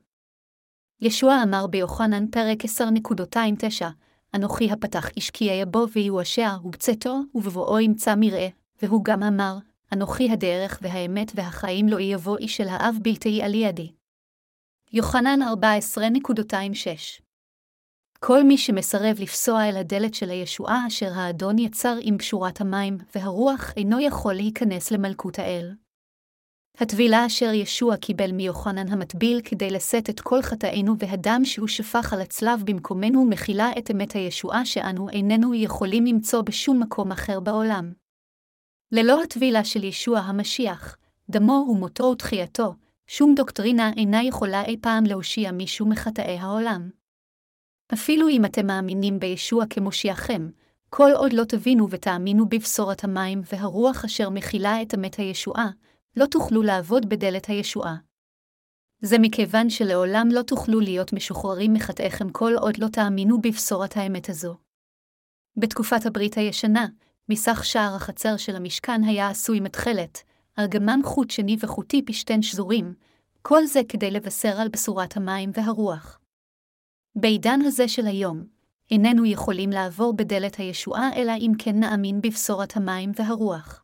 ישוע 1.01 1.43
אמר 1.43 1.67
ביוחנן 1.67 2.27
פרק 2.31 2.59
10.29, 2.65 3.85
אנוכי 4.35 4.71
הפתח 4.71 5.09
איש 5.17 5.31
כי 5.31 5.45
יבוא 5.45 5.87
ויואשע, 5.93 6.51
ובצאתו, 6.65 7.21
ובבואו 7.35 7.81
ימצא 7.81 8.15
מרעה, 8.17 8.49
והוא 8.83 9.05
גם 9.05 9.23
אמר, 9.23 9.59
אנוכי 9.93 10.31
הדרך 10.31 10.79
והאמת 10.83 11.33
והחיים 11.35 11.89
לא 11.89 12.01
יבוא 12.01 12.39
איש 12.39 12.61
אל 12.61 12.69
האב 12.69 12.95
בלתי 13.03 13.43
על 13.43 13.55
ידי. 13.55 13.93
יוחנן 14.93 15.39
14.26 15.43 17.23
כל 18.21 18.43
מי 18.43 18.59
שמסרב 18.59 19.17
לפסוע 19.19 19.69
אל 19.69 19.77
הדלת 19.77 20.15
של 20.15 20.31
הישועה 20.31 20.87
אשר 20.87 21.13
האדון 21.15 21.59
יצר 21.59 21.97
עם 22.01 22.19
קשורת 22.19 22.61
המים, 22.61 22.99
והרוח 23.15 23.73
אינו 23.77 24.01
יכול 24.01 24.35
להיכנס 24.35 24.91
למלכות 24.91 25.39
האל. 25.39 25.75
הטבילה 26.79 27.27
אשר 27.27 27.53
ישוע 27.53 27.97
קיבל 27.97 28.33
מיוחנן 28.33 28.89
המטביל 28.89 29.41
כדי 29.45 29.71
לשאת 29.71 30.11
את 30.11 30.21
כל 30.21 30.43
חטאינו 30.43 30.99
והדם 30.99 31.45
שהוא 31.45 31.69
שפך 31.69 32.13
על 32.13 32.21
הצלב 32.21 32.63
במקומנו 32.65 33.25
מכילה 33.25 33.71
את 33.79 33.91
אמת 33.91 34.13
הישועה 34.13 34.65
שאנו 34.65 35.11
איננו 35.11 35.55
יכולים 35.55 36.07
למצוא 36.07 36.43
בשום 36.43 36.83
מקום 36.83 37.13
אחר 37.13 37.41
בעולם. 37.41 37.93
ללא 38.93 39.23
הטבילה 39.23 39.65
של 39.65 39.85
ישוע 39.85 40.19
המשיח, 40.19 40.97
דמו 41.31 41.67
ומותו 41.69 42.05
ותחייתו, 42.05 42.75
שום 43.07 43.35
דוקטרינה 43.35 43.91
אינה 43.97 44.23
יכולה 44.23 44.65
אי 44.65 44.77
פעם 44.81 45.05
להושיע 45.05 45.53
מישהו 45.53 45.87
מחטאי 45.87 46.39
העולם. 46.39 46.91
אפילו 47.95 48.29
אם 48.29 48.45
אתם 48.45 48.67
מאמינים 48.67 49.19
בישוע 49.19 49.65
כמושיעכם, 49.71 50.51
כל 50.91 51.11
עוד 51.17 51.33
לא 51.33 51.45
תבינו 51.45 51.91
ותאמינו 51.91 52.49
בבשורת 52.49 53.05
המים 53.05 53.43
והרוח 53.53 54.05
אשר 54.05 54.31
מכילה 54.31 54.83
את 54.83 54.95
אמת 54.95 55.15
הישועה, 55.15 55.71
לא 56.17 56.27
תוכלו 56.27 56.63
לעבוד 56.63 57.09
בדלת 57.09 57.47
הישועה. 57.47 57.97
זה 59.01 59.17
מכיוון 59.19 59.71
שלעולם 59.71 60.29
לא 60.33 60.43
תוכלו 60.43 60.81
להיות 60.81 61.13
משוחררים 61.13 61.73
מחטאיכם 61.73 62.31
כל 62.31 62.53
עוד 62.61 62.79
לא 62.79 62.89
תאמינו 62.89 63.41
בבשורת 63.41 63.97
האמת 63.97 64.29
הזו. 64.29 64.57
בתקופת 65.57 66.07
הברית 66.07 66.37
הישנה, 66.37 66.87
מסך 67.29 67.65
שער 67.65 67.95
החצר 67.95 68.37
של 68.37 68.57
המשכן 68.57 69.05
היה 69.05 69.29
עשוי 69.29 69.61
מתכלת, 69.61 70.23
ארגמן 70.59 71.01
חוט 71.05 71.31
שני 71.31 71.57
וחוטי 71.61 72.05
פשתן 72.05 72.43
שזורים, 72.43 72.95
כל 73.43 73.67
זה 73.67 73.81
כדי 73.89 74.11
לבשר 74.11 74.61
על 74.61 74.69
בשורת 74.69 75.17
המים 75.17 75.51
והרוח. 75.55 76.19
בעידן 77.17 77.61
הזה 77.61 77.89
של 77.89 78.07
היום, 78.07 78.45
איננו 78.91 79.25
יכולים 79.25 79.71
לעבור 79.71 80.17
בדלת 80.17 80.57
הישועה 80.57 81.11
אלא 81.17 81.33
אם 81.39 81.53
כן 81.59 81.81
נאמין 81.81 82.21
בבשורת 82.21 82.77
המים 82.77 83.13
והרוח. 83.17 83.82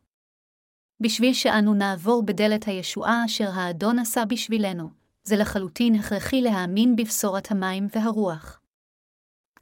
בשביל 1.01 1.33
שאנו 1.33 1.73
נעבור 1.73 2.23
בדלת 2.23 2.67
הישועה 2.67 3.25
אשר 3.25 3.49
האדון 3.53 3.99
עשה 3.99 4.25
בשבילנו, 4.25 4.89
זה 5.23 5.35
לחלוטין 5.35 5.95
הכרחי 5.95 6.41
להאמין 6.41 6.95
בבשורת 6.95 7.51
המים 7.51 7.87
והרוח. 7.95 8.59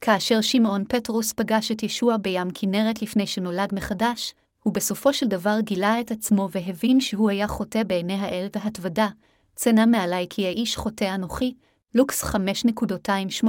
כאשר 0.01 0.41
שמעון 0.41 0.83
פטרוס 0.89 1.33
פגש 1.33 1.71
את 1.71 1.83
ישוע 1.83 2.17
בים 2.17 2.47
כנרת 2.53 3.01
לפני 3.01 3.27
שנולד 3.27 3.75
מחדש, 3.75 4.33
הוא 4.63 4.73
בסופו 4.73 5.13
של 5.13 5.27
דבר 5.27 5.59
גילה 5.59 6.01
את 6.01 6.11
עצמו 6.11 6.49
והבין 6.51 7.01
שהוא 7.01 7.29
היה 7.29 7.47
חוטא 7.47 7.83
בעיני 7.83 8.13
האל 8.13 8.47
והתוודה, 8.55 9.07
צנע 9.55 9.85
מעלי 9.85 10.27
כי 10.29 10.45
האיש 10.45 10.77
חוטא 10.77 11.15
אנוכי, 11.15 11.53
לוקס 11.95 12.23
5.28. 12.23 13.47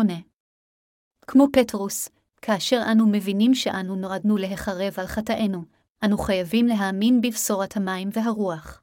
כמו 1.27 1.47
פטרוס, 1.53 2.09
כאשר 2.43 2.83
אנו 2.93 3.07
מבינים 3.07 3.55
שאנו 3.55 3.97
נועדנו 3.97 4.37
להחרב 4.37 4.95
על 4.97 5.07
חטאינו, 5.07 5.78
אנו 6.05 6.19
חייבים 6.19 6.67
להאמין 6.67 7.21
בבשורת 7.21 7.77
המים 7.77 8.09
והרוח. 8.13 8.83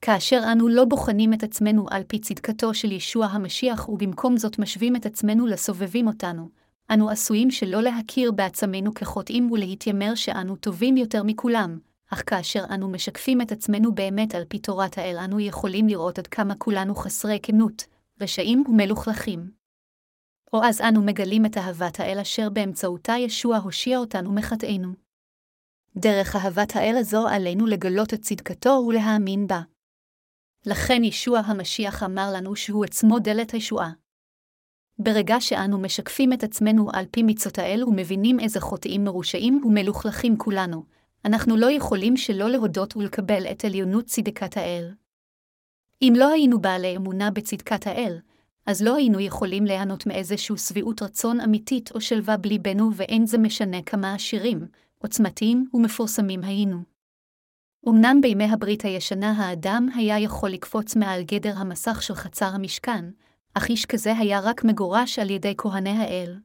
כאשר 0.00 0.40
אנו 0.52 0.68
לא 0.68 0.84
בוחנים 0.84 1.34
את 1.34 1.42
עצמנו 1.42 1.86
על 1.90 2.02
פי 2.06 2.18
צדקתו 2.18 2.74
של 2.74 2.92
ישוע 2.92 3.26
המשיח 3.26 3.88
ובמקום 3.88 4.36
זאת 4.36 4.58
משווים 4.58 4.96
את 4.96 5.06
עצמנו 5.06 5.46
לסובבים 5.46 6.06
אותנו, 6.06 6.48
אנו 6.90 7.10
עשויים 7.10 7.50
שלא 7.50 7.82
להכיר 7.82 8.32
בעצמנו 8.32 8.94
כחוטאים 8.94 9.50
ולהתיימר 9.50 10.14
שאנו 10.14 10.56
טובים 10.56 10.96
יותר 10.96 11.22
מכולם, 11.22 11.78
אך 12.10 12.22
כאשר 12.26 12.64
אנו 12.70 12.88
משקפים 12.88 13.40
את 13.40 13.52
עצמנו 13.52 13.94
באמת 13.94 14.34
על 14.34 14.44
פי 14.48 14.58
תורת 14.58 14.98
האל, 14.98 15.16
אנו 15.24 15.40
יכולים 15.40 15.88
לראות 15.88 16.18
עד 16.18 16.26
כמה 16.26 16.54
כולנו 16.54 16.94
חסרי 16.94 17.38
כנות, 17.42 17.84
רשעים 18.20 18.64
ומלוכלכים. 18.68 19.50
או 20.52 20.64
אז 20.64 20.80
אנו 20.80 21.02
מגלים 21.02 21.46
את 21.46 21.58
אהבת 21.58 22.00
האל 22.00 22.18
אשר 22.18 22.48
באמצעותה 22.50 23.12
ישוע 23.18 23.56
הושיע 23.56 23.98
אותנו 23.98 24.32
מחטאינו. 24.32 25.01
דרך 25.96 26.36
אהבת 26.36 26.76
האל 26.76 26.96
הזו 26.98 27.28
עלינו 27.28 27.66
לגלות 27.66 28.14
את 28.14 28.22
צדקתו 28.22 28.84
ולהאמין 28.88 29.46
בה. 29.46 29.60
לכן 30.66 31.04
ישוע 31.04 31.38
המשיח 31.38 32.02
אמר 32.02 32.30
לנו 32.34 32.56
שהוא 32.56 32.84
עצמו 32.84 33.18
דלת 33.18 33.50
הישועה. 33.50 33.90
ברגע 34.98 35.40
שאנו 35.40 35.78
משקפים 35.78 36.32
את 36.32 36.44
עצמנו 36.44 36.88
על 36.92 37.04
פי 37.10 37.22
מצות 37.22 37.58
האל 37.58 37.84
ומבינים 37.84 38.40
איזה 38.40 38.60
חוטאים 38.60 39.04
מרושעים 39.04 39.60
ומלוכלכים 39.64 40.38
כולנו, 40.38 40.84
אנחנו 41.24 41.56
לא 41.56 41.70
יכולים 41.70 42.16
שלא 42.16 42.50
להודות 42.50 42.96
ולקבל 42.96 43.46
את 43.46 43.64
עליונות 43.64 44.04
צדקת 44.04 44.56
האל. 44.56 44.94
אם 46.02 46.12
לא 46.16 46.28
היינו 46.32 46.60
בעלי 46.60 46.96
אמונה 46.96 47.30
בצדקת 47.30 47.86
האל, 47.86 48.18
אז 48.66 48.82
לא 48.82 48.96
היינו 48.96 49.20
יכולים 49.20 49.64
ליהנות 49.64 50.06
מאיזשהו 50.06 50.58
שביעות 50.58 51.02
רצון 51.02 51.40
אמיתית 51.40 51.92
או 51.94 52.00
שלווה 52.00 52.36
בליבנו, 52.36 52.90
ואין 52.94 53.26
זה 53.26 53.38
משנה 53.38 53.82
כמה 53.82 54.14
עשירים, 54.14 54.66
עוצמתיים 55.02 55.68
ומפורסמים 55.74 56.44
היינו. 56.44 56.78
אמנם 57.88 58.20
בימי 58.20 58.44
הברית 58.44 58.84
הישנה 58.84 59.30
האדם 59.30 59.88
היה 59.94 60.18
יכול 60.18 60.50
לקפוץ 60.50 60.96
מעל 60.96 61.22
גדר 61.22 61.54
המסך 61.56 62.02
של 62.02 62.14
חצר 62.14 62.46
המשכן, 62.46 63.04
אך 63.54 63.68
איש 63.68 63.86
כזה 63.86 64.16
היה 64.16 64.40
רק 64.40 64.64
מגורש 64.64 65.18
על 65.18 65.30
ידי 65.30 65.54
כהני 65.58 65.90
האל. 65.90 66.38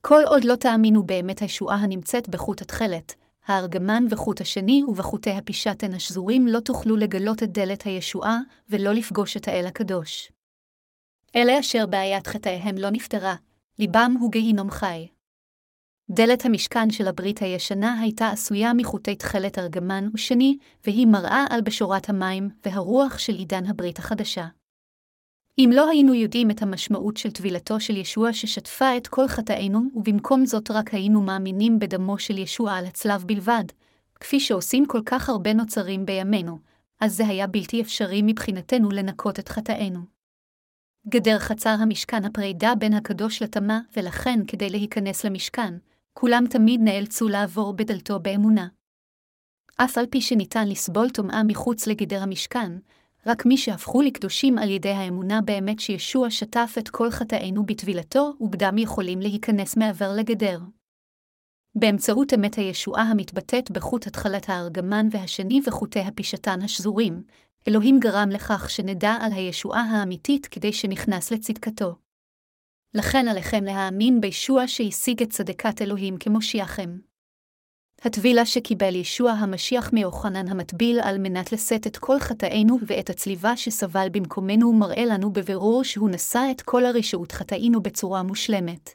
כל 0.00 0.22
עוד 0.26 0.44
לא 0.44 0.54
תאמינו 0.56 1.02
באמת 1.02 1.38
הישועה 1.38 1.76
הנמצאת 1.76 2.28
בחוט 2.28 2.62
התכלת, 2.62 3.14
הארגמן 3.46 4.04
וחוט 4.10 4.40
השני 4.40 4.84
ובחוטי 4.88 5.30
הפישתן 5.30 5.94
השזורים 5.94 6.46
לא 6.46 6.60
תוכלו 6.60 6.96
לגלות 6.96 7.42
את 7.42 7.52
דלת 7.52 7.82
הישועה 7.82 8.38
ולא 8.68 8.92
לפגוש 8.92 9.36
את 9.36 9.48
האל 9.48 9.66
הקדוש. 9.66 10.32
אלה 11.36 11.60
אשר 11.60 11.86
בעיית 11.86 12.26
חטאיהם 12.26 12.76
לא 12.78 12.90
נפתרה, 12.90 13.34
ליבם 13.78 14.14
הוא 14.20 14.32
גיהינום 14.32 14.70
חי. 14.70 15.06
דלת 16.10 16.44
המשכן 16.44 16.90
של 16.90 17.08
הברית 17.08 17.42
הישנה 17.42 18.00
הייתה 18.00 18.28
עשויה 18.28 18.72
מחוטי 18.72 19.14
תכלת 19.14 19.58
ארגמן 19.58 20.08
ושני, 20.14 20.58
והיא 20.84 21.06
מראה 21.06 21.44
על 21.50 21.60
בשורת 21.60 22.08
המים 22.08 22.48
והרוח 22.64 23.18
של 23.18 23.34
עידן 23.34 23.66
הברית 23.66 23.98
החדשה. 23.98 24.46
אם 25.58 25.70
לא 25.74 25.88
היינו 25.88 26.14
יודעים 26.14 26.50
את 26.50 26.62
המשמעות 26.62 27.16
של 27.16 27.30
טבילתו 27.30 27.80
של 27.80 27.96
ישוע 27.96 28.32
ששטפה 28.32 28.96
את 28.96 29.06
כל 29.06 29.28
חטאינו, 29.28 29.80
ובמקום 29.94 30.46
זאת 30.46 30.70
רק 30.70 30.94
היינו 30.94 31.22
מאמינים 31.22 31.78
בדמו 31.78 32.18
של 32.18 32.38
ישוע 32.38 32.72
על 32.72 32.86
הצלב 32.86 33.24
בלבד, 33.24 33.64
כפי 34.20 34.40
שעושים 34.40 34.86
כל 34.86 35.00
כך 35.06 35.28
הרבה 35.28 35.52
נוצרים 35.52 36.06
בימינו, 36.06 36.58
אז 37.00 37.16
זה 37.16 37.26
היה 37.26 37.46
בלתי 37.46 37.80
אפשרי 37.80 38.22
מבחינתנו 38.22 38.90
לנקות 38.90 39.38
את 39.38 39.48
חטאינו. 39.48 40.00
גדר 41.08 41.38
חצר 41.38 41.76
המשכן 41.80 42.24
הפרידה 42.24 42.74
בין 42.78 42.94
הקדוש 42.94 43.42
לטמא, 43.42 43.78
ולכן 43.96 44.40
כדי 44.48 44.70
להיכנס 44.70 45.24
למשכן, 45.24 45.74
כולם 46.18 46.44
תמיד 46.50 46.80
נאלצו 46.84 47.28
לעבור 47.28 47.72
בדלתו 47.72 48.20
באמונה. 48.20 48.68
אף 49.76 49.98
על 49.98 50.06
פי 50.06 50.20
שניתן 50.20 50.68
לסבול 50.68 51.10
טומאה 51.10 51.42
מחוץ 51.42 51.86
לגדר 51.86 52.22
המשכן, 52.22 52.72
רק 53.26 53.46
מי 53.46 53.56
שהפכו 53.56 54.02
לקדושים 54.02 54.58
על 54.58 54.70
ידי 54.70 54.90
האמונה 54.90 55.40
באמת 55.40 55.80
שישוע 55.80 56.30
שטף 56.30 56.74
את 56.78 56.88
כל 56.88 57.10
חטאינו 57.10 57.66
בטבילתו, 57.66 58.32
ובדם 58.40 58.78
יכולים 58.78 59.20
להיכנס 59.20 59.76
מעבר 59.76 60.12
לגדר. 60.16 60.60
באמצעות 61.74 62.34
אמת 62.34 62.54
הישועה 62.54 63.02
המתבטאת 63.02 63.70
בחוט 63.70 64.06
התחלת 64.06 64.48
הארגמן 64.48 65.08
והשני 65.10 65.60
וחוטי 65.66 66.00
הפישתן 66.00 66.62
השזורים, 66.62 67.22
אלוהים 67.68 68.00
גרם 68.00 68.28
לכך 68.30 68.70
שנדע 68.70 69.12
על 69.20 69.32
הישועה 69.32 69.82
האמיתית 69.82 70.46
כדי 70.46 70.72
שנכנס 70.72 71.30
לצדקתו. 71.30 72.05
לכן 72.94 73.28
עליכם 73.28 73.64
להאמין 73.64 74.20
בישוע 74.20 74.68
שהשיג 74.68 75.22
את 75.22 75.30
צדקת 75.30 75.82
אלוהים 75.82 76.16
כמושיעכם. 76.18 76.98
הטבילה 78.02 78.46
שקיבל 78.46 78.94
ישוע 78.94 79.30
המשיח 79.30 79.92
מיוחנן 79.92 80.48
המטביל 80.48 81.00
על 81.00 81.18
מנת 81.18 81.52
לשאת 81.52 81.86
את 81.86 81.96
כל 81.96 82.18
חטאינו 82.18 82.78
ואת 82.86 83.10
הצליבה 83.10 83.56
שסבל 83.56 84.08
במקומנו 84.12 84.72
מראה 84.72 85.04
לנו 85.04 85.32
בבירור 85.32 85.84
שהוא 85.84 86.10
נשא 86.10 86.48
את 86.50 86.62
כל 86.62 86.86
הרשעות 86.86 87.32
חטאינו 87.32 87.82
בצורה 87.82 88.22
מושלמת. 88.22 88.90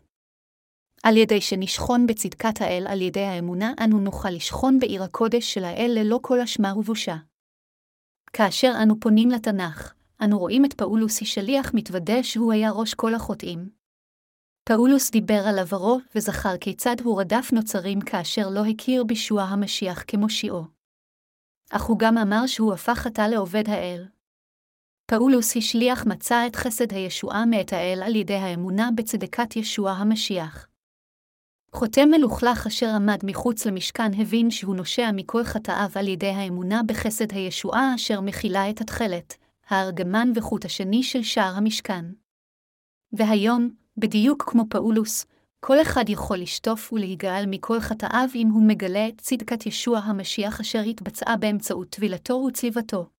על 1.04 1.18
ידי 1.18 1.42
שנשכון 1.42 2.08
בצדקת 2.08 2.62
האל 2.62 2.86
על 2.90 3.02
ידי 3.02 3.24
האמונה, 3.24 3.74
אנו 3.84 4.00
נוכל 4.00 4.30
לשכון 4.30 4.80
בעיר 4.80 5.04
הקודש 5.04 5.54
של 5.54 5.64
האל 5.64 5.92
ללא 5.96 6.20
כל 6.22 6.40
אשמה 6.40 6.78
ובושה. 6.78 7.16
כאשר 8.34 8.74
אנו 8.84 9.00
פונים 9.00 9.30
לתנ"ך, 9.30 9.94
אנו 10.24 10.40
רואים 10.40 10.66
את 10.66 10.74
פאולוס 10.74 11.22
השליח 11.22 11.72
מתוודה 11.74 12.24
שהוא 12.24 12.54
היה 12.54 12.72
ראש 12.72 12.94
כל 12.94 13.14
החוטאים. 13.14 13.81
פאולוס 14.76 15.12
דיבר 15.12 15.42
על 15.48 15.60
עברו 15.60 16.00
וזכר 16.16 16.58
כיצד 16.58 16.96
הוא 17.04 17.22
רדף 17.22 17.50
נוצרים 17.54 18.02
כאשר 18.02 18.50
לא 18.50 18.66
הכיר 18.66 19.04
בישוע 19.04 19.44
המשיח 19.44 20.04
כמושיעו. 20.08 20.64
אך 21.72 21.84
הוא 21.84 22.00
גם 22.00 22.18
אמר 22.18 22.48
שהוא 22.48 22.74
הפך 22.74 22.98
חטא 22.98 23.22
לעובד 23.22 23.70
האל. 23.70 24.08
פאולוס 25.06 25.58
השליח 25.58 26.06
מצא 26.06 26.48
את 26.48 26.56
חסד 26.56 26.94
הישועה 26.94 27.46
מאת 27.46 27.74
האל 27.74 28.04
על 28.06 28.16
ידי 28.16 28.36
האמונה 28.36 28.90
בצדקת 28.96 29.56
ישוע 29.56 29.92
המשיח. 29.92 30.68
חוטא 31.72 32.06
מלוכלך 32.06 32.68
אשר 32.68 32.90
עמד 32.96 33.20
מחוץ 33.24 33.66
למשכן 33.66 34.22
הבין 34.22 34.52
שהוא 34.52 34.76
נושע 34.76 35.10
מכל 35.14 35.44
חטאיו 35.44 35.90
על 35.96 36.08
ידי 36.08 36.30
האמונה 36.30 36.82
בחסד 36.88 37.32
הישועה 37.32 37.96
אשר 37.96 38.22
מכילה 38.22 38.70
את 38.70 38.82
התכלת, 38.82 39.38
הארגמן 39.68 40.32
וחוט 40.36 40.66
השני 40.66 41.04
של 41.04 41.24
שער 41.24 41.54
המשכן. 41.56 42.06
והיום, 43.14 43.81
בדיוק 43.98 44.44
כמו 44.48 44.64
פאולוס, 44.70 45.26
כל 45.60 45.82
אחד 45.82 46.10
יכול 46.10 46.38
לשטוף 46.38 46.94
ולהיגאל 46.94 47.46
מכל 47.48 47.80
חטאיו 47.80 48.30
אם 48.36 48.48
הוא 48.48 48.68
מגלה 48.68 49.08
את 49.08 49.22
צדקת 49.22 49.66
ישוע 49.66 50.00
המשיח 50.00 50.60
אשר 50.60 50.80
התבצעה 50.80 51.38
באמצעות 51.38 51.90
טבילתו 51.90 52.34
וצליבתו. 52.34 53.10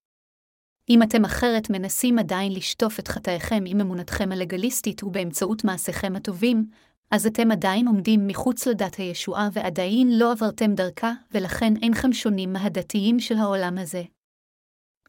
אם 0.89 1.03
אתם 1.03 1.25
אחרת 1.25 1.69
מנסים 1.69 2.19
עדיין 2.19 2.51
לשטוף 2.51 2.99
את 2.99 3.07
חטאיכם 3.07 3.63
עם 3.67 3.79
אמונתכם 3.79 4.31
הלגליסטית 4.31 5.03
ובאמצעות 5.03 5.63
מעשיכם 5.63 6.15
הטובים, 6.15 6.65
אז 7.11 7.25
אתם 7.25 7.51
עדיין 7.51 7.87
עומדים 7.87 8.27
מחוץ 8.27 8.67
לדת 8.67 8.95
הישועה 8.95 9.49
ועדיין 9.53 10.19
לא 10.19 10.31
עברתם 10.31 10.73
דרכה, 10.73 11.11
ולכן 11.31 11.73
אינכם 11.81 12.13
שונים 12.13 12.53
מהדתיים 12.53 13.19
של 13.19 13.37
העולם 13.37 13.77
הזה. 13.77 14.03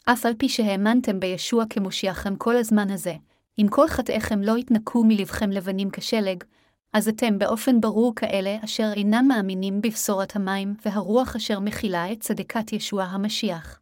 אף 0.05 0.27
על 0.27 0.35
פי 0.39 0.49
שהאמנתם 0.49 1.21
בישוע 1.21 1.65
כמושיעכם 1.71 2.37
כל 2.37 2.57
הזמן 2.57 2.91
הזה, 2.91 3.15
אם 3.59 3.67
כל 3.71 3.89
חטאיכם 3.89 4.43
לא 4.43 4.59
יתנקו 4.59 5.05
מלבכם 5.05 5.51
לבנים 5.51 5.91
כשלג, 5.91 6.45
אז 6.93 7.09
אתם 7.09 7.39
באופן 7.39 7.81
ברור 7.81 8.15
כאלה 8.15 8.57
אשר 8.65 8.93
אינם 8.97 9.25
מאמינים 9.29 9.81
בבשורת 9.83 10.37
המים 10.37 10.75
והרוח 10.85 11.37
אשר 11.37 11.61
מכילה 11.61 12.13
את 12.13 12.21
צדקת 12.21 12.73
ישוע 12.73 13.05
המשיח. 13.05 13.81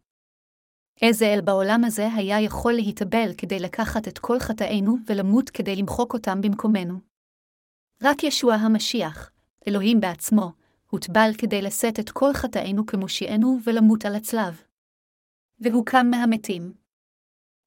איזה 1.03 1.27
אל 1.27 1.41
בעולם 1.41 1.85
הזה 1.85 2.09
היה 2.15 2.41
יכול 2.41 2.73
להתאבל 2.73 3.31
כדי 3.39 3.59
לקחת 3.59 4.09
את 4.09 4.19
כל 4.19 4.39
חטאינו 4.39 4.97
ולמות 5.07 5.51
כדי 5.51 5.77
למחוק 5.77 6.15
אותם 6.15 6.41
במקומנו. 6.41 6.95
רק 8.03 8.25
ישוע 8.25 8.55
המשיח, 8.55 9.31
אלוהים 9.69 10.01
בעצמו, 10.01 10.53
הוטבל 10.91 11.31
כדי 11.39 11.63
לשאת 11.63 12.01
את 12.01 12.11
כל 12.11 12.33
חטאינו 12.33 12.87
כמושיענו 12.87 13.59
ולמות 13.65 14.05
על 14.05 14.15
הצלב. 14.15 14.63
והוא 15.61 15.87
קם 15.87 16.07
מהמתים. 16.11 16.82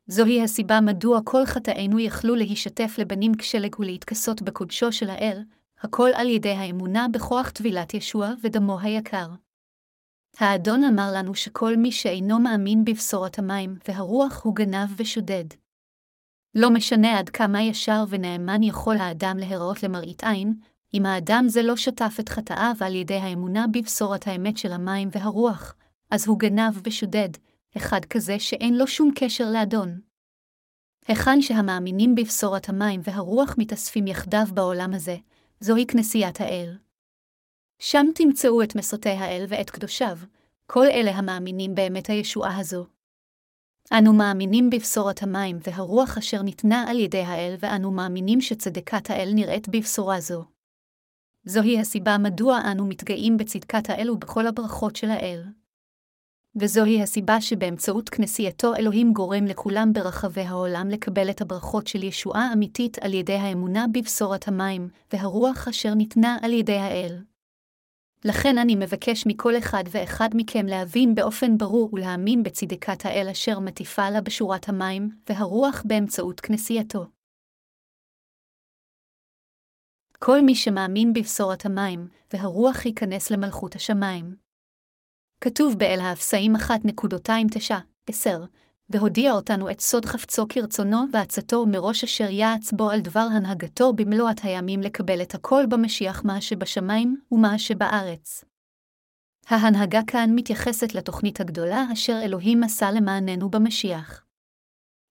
זוהי 0.07 0.43
הסיבה 0.43 0.81
מדוע 0.81 1.19
כל 1.23 1.45
חטאינו 1.45 1.99
יכלו 1.99 2.35
להישטף 2.35 2.95
לבנים 2.97 3.35
כשלג 3.37 3.79
ולהתכסות 3.79 4.41
בקודשו 4.41 4.91
של 4.91 5.09
האל, 5.09 5.43
הכל 5.81 6.09
על 6.13 6.29
ידי 6.29 6.51
האמונה 6.51 7.07
בכוח 7.11 7.49
טבילת 7.49 7.93
ישוע 7.93 8.31
ודמו 8.43 8.79
היקר. 8.79 9.27
האדון 10.39 10.83
אמר 10.83 11.09
לנו 11.15 11.35
שכל 11.35 11.77
מי 11.77 11.91
שאינו 11.91 12.39
מאמין 12.39 12.85
בבשורת 12.85 13.39
המים 13.39 13.75
והרוח 13.87 14.43
הוא 14.43 14.55
גנב 14.55 14.89
ושודד. 14.97 15.45
לא 16.55 16.69
משנה 16.69 17.19
עד 17.19 17.29
כמה 17.29 17.61
ישר 17.61 18.03
ונאמן 18.09 18.63
יכול 18.63 18.97
האדם 18.97 19.37
להיראות 19.37 19.83
למראית 19.83 20.23
עין, 20.23 20.53
אם 20.93 21.05
האדם 21.05 21.45
זה 21.47 21.61
לא 21.61 21.75
שטף 21.75 22.17
את 22.19 22.29
חטאיו 22.29 22.75
על 22.79 22.95
ידי 22.95 23.17
האמונה 23.17 23.65
בבשורת 23.67 24.27
האמת 24.27 24.57
של 24.57 24.71
המים 24.71 25.09
והרוח, 25.11 25.75
אז 26.11 26.27
הוא 26.27 26.39
גנב 26.39 26.73
ושודד, 26.83 27.29
אחד 27.77 28.05
כזה 28.05 28.39
שאין 28.39 28.77
לו 28.77 28.87
שום 28.87 29.11
קשר 29.15 29.45
לאדון. 29.53 29.99
היכן 31.07 31.41
שהמאמינים 31.41 32.15
בבשורת 32.15 32.69
המים 32.69 33.01
והרוח 33.03 33.55
מתאספים 33.57 34.07
יחדיו 34.07 34.45
בעולם 34.53 34.93
הזה, 34.93 35.15
זוהי 35.59 35.85
כנסיית 35.87 36.41
האל. 36.41 36.77
שם 37.79 38.05
תמצאו 38.15 38.63
את 38.63 38.75
מסותי 38.75 39.09
האל 39.09 39.45
ואת 39.49 39.69
קדושיו, 39.69 40.17
כל 40.67 40.85
אלה 40.85 41.11
המאמינים 41.11 41.75
באמת 41.75 42.09
הישועה 42.09 42.59
הזו. 42.59 42.85
אנו 43.91 44.13
מאמינים 44.13 44.69
בבשורת 44.69 45.23
המים 45.23 45.57
והרוח 45.67 46.17
אשר 46.17 46.41
ניתנה 46.41 46.85
על 46.89 46.99
ידי 46.99 47.21
האל, 47.21 47.55
ואנו 47.59 47.91
מאמינים 47.91 48.41
שצדקת 48.41 49.09
האל 49.09 49.31
נראית 49.35 49.69
בבשורה 49.69 50.19
זו. 50.19 50.45
זוהי 51.43 51.79
הסיבה 51.79 52.17
מדוע 52.17 52.59
אנו 52.71 52.85
מתגאים 52.85 53.37
בצדקת 53.37 53.89
האל 53.89 54.09
ובכל 54.09 54.47
הברכות 54.47 54.95
של 54.95 55.09
האל. 55.09 55.43
וזוהי 56.59 57.01
הסיבה 57.01 57.41
שבאמצעות 57.41 58.09
כנסייתו 58.09 58.75
אלוהים 58.75 59.13
גורם 59.13 59.45
לכולם 59.45 59.93
ברחבי 59.93 60.41
העולם 60.41 60.89
לקבל 60.89 61.29
את 61.29 61.41
הברכות 61.41 61.87
של 61.87 62.03
ישועה 62.03 62.53
אמיתית 62.53 62.97
על 62.99 63.13
ידי 63.13 63.33
האמונה 63.33 63.85
בבשורת 63.93 64.47
המים, 64.47 64.89
והרוח 65.13 65.67
אשר 65.67 65.93
ניתנה 65.93 66.37
על 66.41 66.53
ידי 66.53 66.77
האל. 66.77 67.23
לכן 68.25 68.57
אני 68.57 68.75
מבקש 68.75 69.23
מכל 69.27 69.57
אחד 69.57 69.83
ואחד 69.91 70.29
מכם 70.33 70.65
להבין 70.65 71.15
באופן 71.15 71.57
ברור 71.57 71.89
ולהאמין 71.93 72.43
בצדקת 72.43 73.05
האל 73.05 73.27
אשר 73.31 73.59
מטיפה 73.59 74.09
לה 74.09 74.21
בשורת 74.21 74.69
המים, 74.69 75.09
והרוח 75.29 75.83
באמצעות 75.85 76.39
כנסייתו. 76.39 77.05
כל 80.19 80.41
מי 80.41 80.55
שמאמין 80.55 81.13
בבשורת 81.13 81.65
המים, 81.65 82.07
והרוח 82.33 82.85
ייכנס 82.85 83.31
למלכות 83.31 83.75
השמיים. 83.75 84.44
כתוב 85.45 85.77
באל 85.77 85.99
האפסאים 85.99 86.55
1.29-10, 86.55 88.29
והודיע 88.89 89.31
אותנו 89.31 89.71
את 89.71 89.81
סוד 89.81 90.05
חפצו 90.05 90.45
כרצונו 90.49 90.97
ועצתו 91.13 91.65
מראש 91.65 92.03
אשר 92.03 92.29
יעץ 92.29 92.71
בו 92.71 92.89
על 92.89 93.01
דבר 93.01 93.27
הנהגתו 93.31 93.93
במלואת 93.93 94.39
הימים 94.43 94.81
לקבל 94.81 95.21
את 95.21 95.35
הכל 95.35 95.65
במשיח 95.69 96.25
מה 96.25 96.41
שבשמיים 96.41 97.17
ומה 97.31 97.59
שבארץ. 97.59 98.43
ההנהגה 99.47 100.01
כאן 100.07 100.29
מתייחסת 100.35 100.95
לתוכנית 100.95 101.41
הגדולה 101.41 101.85
אשר 101.93 102.19
אלוהים 102.23 102.63
עשה 102.63 102.91
למעננו 102.91 103.49
במשיח. 103.49 104.25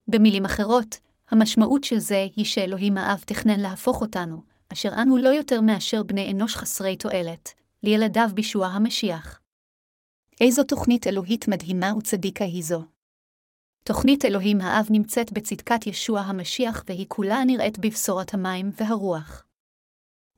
במילים 0.09 0.45
אחרות, 0.45 0.99
המשמעות 1.31 1.85
של 1.85 1.99
זה 1.99 2.27
היא 2.37 2.45
שאלוהים 2.45 2.99
האב 2.99 3.23
תכנן 3.27 3.61
להפוך 3.61 4.01
אותנו, 4.01 4.43
אשר 4.73 5.03
אנו 5.03 5.17
לא 5.17 5.29
יותר 5.29 5.61
מאשר 5.61 6.03
בני 6.03 6.33
אנוש 6.33 6.57
חסרי 6.57 6.97
תועלת, 6.97 7.53
לילדיו 7.83 8.31
בישוע 8.35 8.67
המשיח. 8.67 9.44
איזו 10.41 10.65
תוכנית 10.65 11.07
אלוהית 11.07 11.49
מדהימה 11.49 11.97
וצדיקה 11.99 12.45
היא 12.45 12.65
זו. 12.65 12.83
תוכנית 13.85 14.25
אלוהים 14.25 14.61
האב 14.61 14.87
נמצאת 14.91 15.33
בצדקת 15.33 15.87
ישוע 15.87 16.21
המשיח 16.21 16.85
והיא 16.87 17.07
כולה 17.09 17.45
נראית 17.45 17.79
בבשורת 17.79 18.35
המים 18.35 18.71
והרוח. 18.77 19.45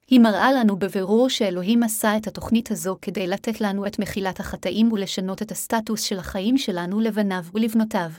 היא 0.09 0.21
מראה 0.21 0.53
לנו 0.53 0.77
בבירור 0.77 1.29
שאלוהים 1.29 1.83
עשה 1.83 2.17
את 2.17 2.27
התוכנית 2.27 2.71
הזו 2.71 2.99
כדי 3.03 3.27
לתת 3.27 3.61
לנו 3.61 3.87
את 3.87 3.99
מחילת 3.99 4.41
החטאים 4.41 4.93
ולשנות 4.93 5.43
את 5.43 5.51
הסטטוס 5.51 6.03
של 6.03 6.19
החיים 6.19 6.59
שלנו 6.59 7.01
לבניו 7.01 7.45
ולבנותיו. 7.55 8.11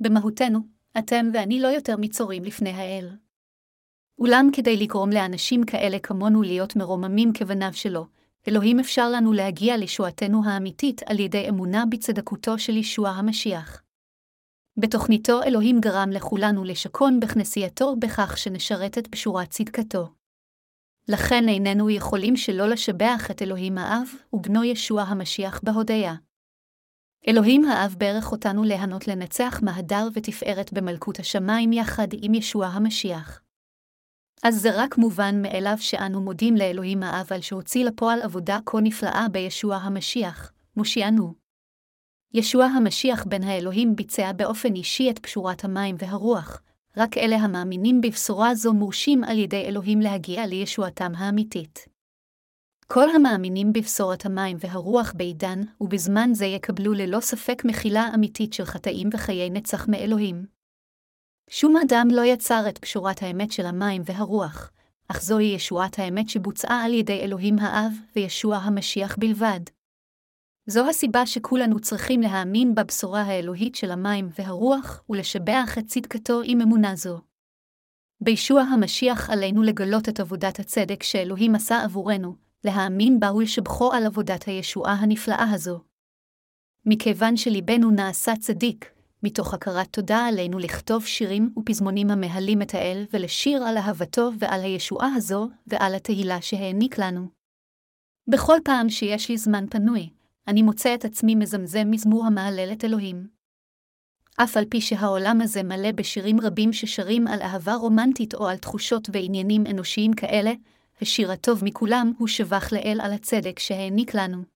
במהותנו, 0.00 0.58
אתם 0.98 1.26
ואני 1.34 1.60
לא 1.60 1.68
יותר 1.68 1.96
מצורים 1.98 2.44
לפני 2.44 2.70
האל. 2.70 3.10
אולם 4.18 4.48
כדי 4.52 4.76
לגרום 4.76 5.10
לאנשים 5.10 5.64
כאלה 5.64 5.98
כמונו 5.98 6.42
להיות 6.42 6.76
מרוממים 6.76 7.32
כבניו 7.32 7.72
שלו, 7.72 8.06
אלוהים 8.48 8.80
אפשר 8.80 9.08
לנו 9.10 9.32
להגיע 9.32 9.76
לישועתנו 9.76 10.44
האמיתית 10.44 11.02
על 11.06 11.20
ידי 11.20 11.48
אמונה 11.48 11.84
בצדקותו 11.90 12.58
של 12.58 12.76
ישוע 12.76 13.08
המשיח. 13.08 13.82
בתוכניתו 14.76 15.42
אלוהים 15.42 15.80
גרם 15.80 16.10
לכולנו 16.10 16.64
לשכון 16.64 17.20
בכנסייתו 17.20 17.96
בכך 17.96 18.38
שנשרת 18.38 18.98
את 18.98 19.08
בשורת 19.08 19.50
צדקתו. 19.50 20.08
לכן 21.08 21.48
איננו 21.48 21.90
יכולים 21.90 22.36
שלא 22.36 22.68
לשבח 22.68 23.28
את 23.30 23.42
אלוהים 23.42 23.78
האב 23.78 24.08
ובנו 24.32 24.64
ישוע 24.64 25.02
המשיח 25.02 25.60
בהודיה. 25.64 26.14
אלוהים 27.28 27.64
האב 27.64 27.94
ברך 27.98 28.32
אותנו 28.32 28.64
ליהנות 28.64 29.08
לנצח 29.08 29.60
מהדר 29.62 30.08
ותפארת 30.14 30.72
במלכות 30.72 31.18
השמיים 31.18 31.72
יחד 31.72 32.08
עם 32.22 32.34
ישוע 32.34 32.66
המשיח. 32.66 33.43
אז 34.44 34.60
זה 34.60 34.70
רק 34.74 34.98
מובן 34.98 35.42
מאליו 35.42 35.76
שאנו 35.78 36.20
מודים 36.20 36.56
לאלוהים 36.56 37.02
האב 37.02 37.26
על 37.30 37.40
שהוציא 37.40 37.84
לפועל 37.84 38.22
עבודה 38.22 38.58
כה 38.66 38.80
נפלאה 38.80 39.26
בישוע 39.32 39.76
המשיח, 39.76 40.52
מושיענו. 40.76 41.34
ישוע 42.34 42.64
המשיח 42.64 43.24
בן 43.24 43.42
האלוהים 43.42 43.96
ביצע 43.96 44.32
באופן 44.32 44.74
אישי 44.74 45.10
את 45.10 45.18
פשורת 45.18 45.64
המים 45.64 45.96
והרוח, 45.98 46.62
רק 46.96 47.18
אלה 47.18 47.36
המאמינים 47.36 48.00
בבשורה 48.00 48.54
זו 48.54 48.72
מורשים 48.72 49.24
על 49.24 49.38
ידי 49.38 49.64
אלוהים 49.64 50.00
להגיע 50.00 50.46
לישועתם 50.46 51.12
האמיתית. 51.16 51.88
כל 52.86 53.10
המאמינים 53.10 53.72
בבשורת 53.72 54.26
המים 54.26 54.56
והרוח 54.60 55.12
בעידן 55.16 55.60
ובזמן 55.80 56.30
זה 56.32 56.46
יקבלו 56.46 56.92
ללא 56.92 57.20
ספק 57.20 57.62
מחילה 57.64 58.08
אמיתית 58.14 58.52
של 58.52 58.64
חטאים 58.64 59.08
וחיי 59.12 59.50
נצח 59.50 59.88
מאלוהים. 59.88 60.53
שום 61.50 61.76
אדם 61.76 62.08
לא 62.10 62.24
יצר 62.24 62.64
את 62.68 62.78
פשורת 62.78 63.22
האמת 63.22 63.52
של 63.52 63.66
המים 63.66 64.02
והרוח, 64.04 64.70
אך 65.08 65.22
זוהי 65.22 65.46
ישועת 65.46 65.98
האמת 65.98 66.28
שבוצעה 66.28 66.84
על 66.84 66.92
ידי 66.92 67.20
אלוהים 67.20 67.58
האב 67.58 67.92
וישוע 68.16 68.56
המשיח 68.56 69.16
בלבד. 69.18 69.60
זו 70.66 70.88
הסיבה 70.88 71.26
שכולנו 71.26 71.80
צריכים 71.80 72.20
להאמין 72.20 72.74
בבשורה 72.74 73.22
האלוהית 73.22 73.74
של 73.74 73.90
המים 73.90 74.28
והרוח 74.38 75.02
ולשבח 75.10 75.76
את 75.78 75.86
צדקתו 75.86 76.40
עם 76.44 76.60
אמונה 76.60 76.96
זו. 76.96 77.20
בישוע 78.20 78.60
המשיח 78.62 79.30
עלינו 79.30 79.62
לגלות 79.62 80.08
את 80.08 80.20
עבודת 80.20 80.58
הצדק 80.58 81.02
שאלוהים 81.02 81.54
עשה 81.54 81.84
עבורנו, 81.84 82.36
להאמין 82.64 83.20
בה 83.20 83.32
ולשבחו 83.32 83.92
על 83.92 84.06
עבודת 84.06 84.44
הישועה 84.44 84.92
הנפלאה 84.92 85.50
הזו. 85.52 85.80
מכיוון 86.86 87.36
שליבנו 87.36 87.90
נעשה 87.90 88.32
צדיק, 88.40 88.93
מתוך 89.24 89.54
הכרת 89.54 89.88
תודה 89.90 90.26
עלינו 90.26 90.58
לכתוב 90.58 91.06
שירים 91.06 91.50
ופזמונים 91.58 92.10
המהלים 92.10 92.62
את 92.62 92.74
האל 92.74 93.04
ולשיר 93.12 93.62
על 93.62 93.76
אהבתו 93.76 94.30
ועל 94.38 94.60
הישועה 94.60 95.14
הזו 95.16 95.48
ועל 95.66 95.94
התהילה 95.94 96.42
שהעניק 96.42 96.98
לנו. 96.98 97.28
בכל 98.28 98.56
פעם 98.64 98.88
שיש 98.88 99.28
לי 99.28 99.38
זמן 99.38 99.64
פנוי, 99.70 100.10
אני 100.48 100.62
מוצא 100.62 100.94
את 100.94 101.04
עצמי 101.04 101.34
מזמזם 101.34 101.90
מזמור 101.90 102.26
המהלל 102.26 102.72
את 102.72 102.84
אלוהים. 102.84 103.26
אף 104.36 104.56
על 104.56 104.64
פי 104.64 104.80
שהעולם 104.80 105.40
הזה 105.40 105.62
מלא 105.62 105.92
בשירים 105.92 106.40
רבים 106.40 106.72
ששרים 106.72 107.26
על 107.26 107.42
אהבה 107.42 107.74
רומנטית 107.74 108.34
או 108.34 108.48
על 108.48 108.56
תחושות 108.56 109.08
ועניינים 109.12 109.64
אנושיים 109.70 110.12
כאלה, 110.12 110.52
השיר 111.02 111.32
הטוב 111.32 111.64
מכולם 111.64 112.12
הוא 112.18 112.28
שבח 112.28 112.72
לאל 112.72 112.98
על 113.02 113.12
הצדק 113.12 113.58
שהעניק 113.58 114.14
לנו. 114.14 114.53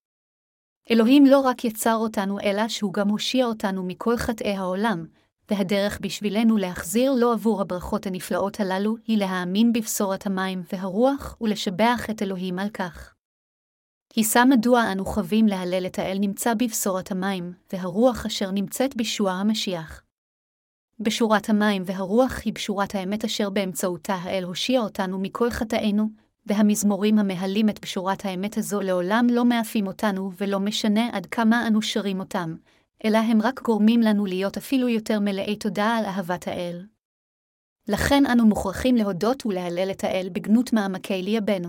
אלוהים 0.91 1.26
לא 1.26 1.41
רק 1.41 1.64
יצר 1.64 1.95
אותנו, 1.95 2.41
אלא 2.41 2.68
שהוא 2.68 2.93
גם 2.93 3.09
הושיע 3.09 3.47
אותנו 3.47 3.82
מכל 3.82 4.16
חטאי 4.16 4.53
העולם, 4.57 5.07
והדרך 5.51 5.99
בשבילנו 6.03 6.57
להחזיר 6.57 7.12
לו 7.12 7.32
עבור 7.32 7.61
הברכות 7.61 8.07
הנפלאות 8.07 8.61
הללו 8.61 8.97
היא 9.07 9.18
להאמין 9.18 9.72
בבשורת 9.72 10.26
המים 10.26 10.62
והרוח 10.72 11.36
ולשבח 11.41 12.07
את 12.11 12.22
אלוהים 12.22 12.59
על 12.59 12.68
כך. 12.68 13.14
הישא 14.16 14.45
מדוע 14.49 14.93
אנו 14.93 15.05
חבים 15.05 15.47
להלל 15.47 15.86
את 15.86 15.99
האל 15.99 16.18
נמצא 16.20 16.55
בבשורת 16.55 17.11
המים, 17.11 17.53
והרוח 17.72 18.26
אשר 18.26 18.51
נמצאת 18.51 18.97
בשוע 18.97 19.32
המשיח. 19.32 20.03
בשורת 21.01 21.51
המים 21.51 21.82
והרוח 21.86 22.41
היא 22.45 22.53
בשורת 22.53 22.95
האמת 22.95 23.24
אשר 23.24 23.51
באמצעותה 23.51 24.14
האל 24.14 24.45
הושיע 24.45 24.80
אותנו 24.80 25.18
מכל 25.18 25.51
חטאינו, 25.51 26.09
והמזמורים 26.49 27.18
המהלים 27.18 27.68
את 27.68 27.80
בשורת 27.80 28.24
האמת 28.24 28.59
הזו 28.59 28.80
לעולם 28.80 29.26
לא 29.30 29.44
מאפים 29.44 29.86
אותנו 29.86 30.32
ולא 30.36 30.61
משנה 30.61 31.09
עד 31.12 31.26
כמה 31.26 31.66
אנו 31.66 31.82
שרים 31.82 32.20
אותם, 32.20 32.57
אלא 33.05 33.18
הם 33.18 33.42
רק 33.42 33.62
גורמים 33.62 34.01
לנו 34.01 34.26
להיות 34.26 34.57
אפילו 34.57 34.88
יותר 34.88 35.20
מלאי 35.20 35.57
תודה 35.57 35.96
על 35.96 36.05
אהבת 36.05 36.49
האל. 36.49 36.86
לכן 37.88 38.26
אנו 38.26 38.46
מוכרחים 38.46 38.96
להודות 38.96 39.46
ולהלל 39.46 39.90
את 39.90 40.05
האל 40.05 40.28
בגנות 40.32 40.72
מעמקי 40.72 41.22
ליבנו. 41.22 41.68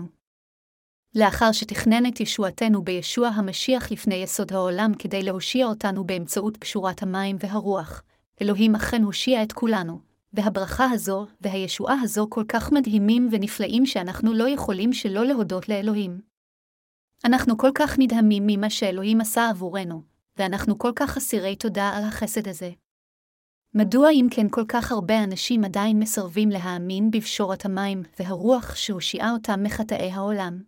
לאחר 1.14 1.52
שתכנן 1.52 2.06
את 2.06 2.20
ישועתנו 2.20 2.82
בישוע 2.82 3.28
המשיח 3.28 3.92
לפני 3.92 4.14
יסוד 4.14 4.52
העולם 4.52 4.92
כדי 4.98 5.22
להושיע 5.22 5.66
אותנו 5.66 6.04
באמצעות 6.04 6.56
פשורת 6.56 7.02
המים 7.02 7.36
והרוח, 7.40 8.02
אלוהים 8.42 8.74
אכן 8.74 9.02
הושיע 9.02 9.42
את 9.42 9.52
כולנו, 9.52 10.09
והברכה 10.32 10.90
הזו 10.90 11.26
והישועה 11.40 11.96
הזו 12.02 12.26
כל 12.30 12.44
כך 12.48 12.72
מדהימים 12.72 13.28
ונפלאים 13.32 13.86
שאנחנו 13.86 14.34
לא 14.34 14.48
יכולים 14.48 14.92
שלא 14.92 15.26
להודות 15.26 15.68
לאלוהים. 15.68 16.20
אנחנו 17.24 17.58
כל 17.58 17.70
כך 17.74 17.98
נדהמים 17.98 18.42
ממה 18.46 18.70
שאלוהים 18.70 19.20
עשה 19.20 19.48
עבורנו, 19.50 20.02
ואנחנו 20.36 20.78
כל 20.78 20.92
כך 20.96 21.16
אסירי 21.16 21.56
תודה 21.56 21.88
על 21.88 22.04
החסד 22.04 22.48
הזה. 22.48 22.70
מדוע 23.74 24.10
אם 24.10 24.26
כן 24.30 24.48
כל 24.50 24.64
כך 24.68 24.92
הרבה 24.92 25.24
אנשים 25.24 25.64
עדיין 25.64 25.98
מסרבים 25.98 26.48
להאמין 26.48 27.10
בפשורת 27.10 27.64
המים 27.64 28.02
והרוח 28.18 28.74
שהושיעה 28.74 29.32
אותם 29.32 29.62
מחטאי 29.62 30.10
העולם? 30.10 30.62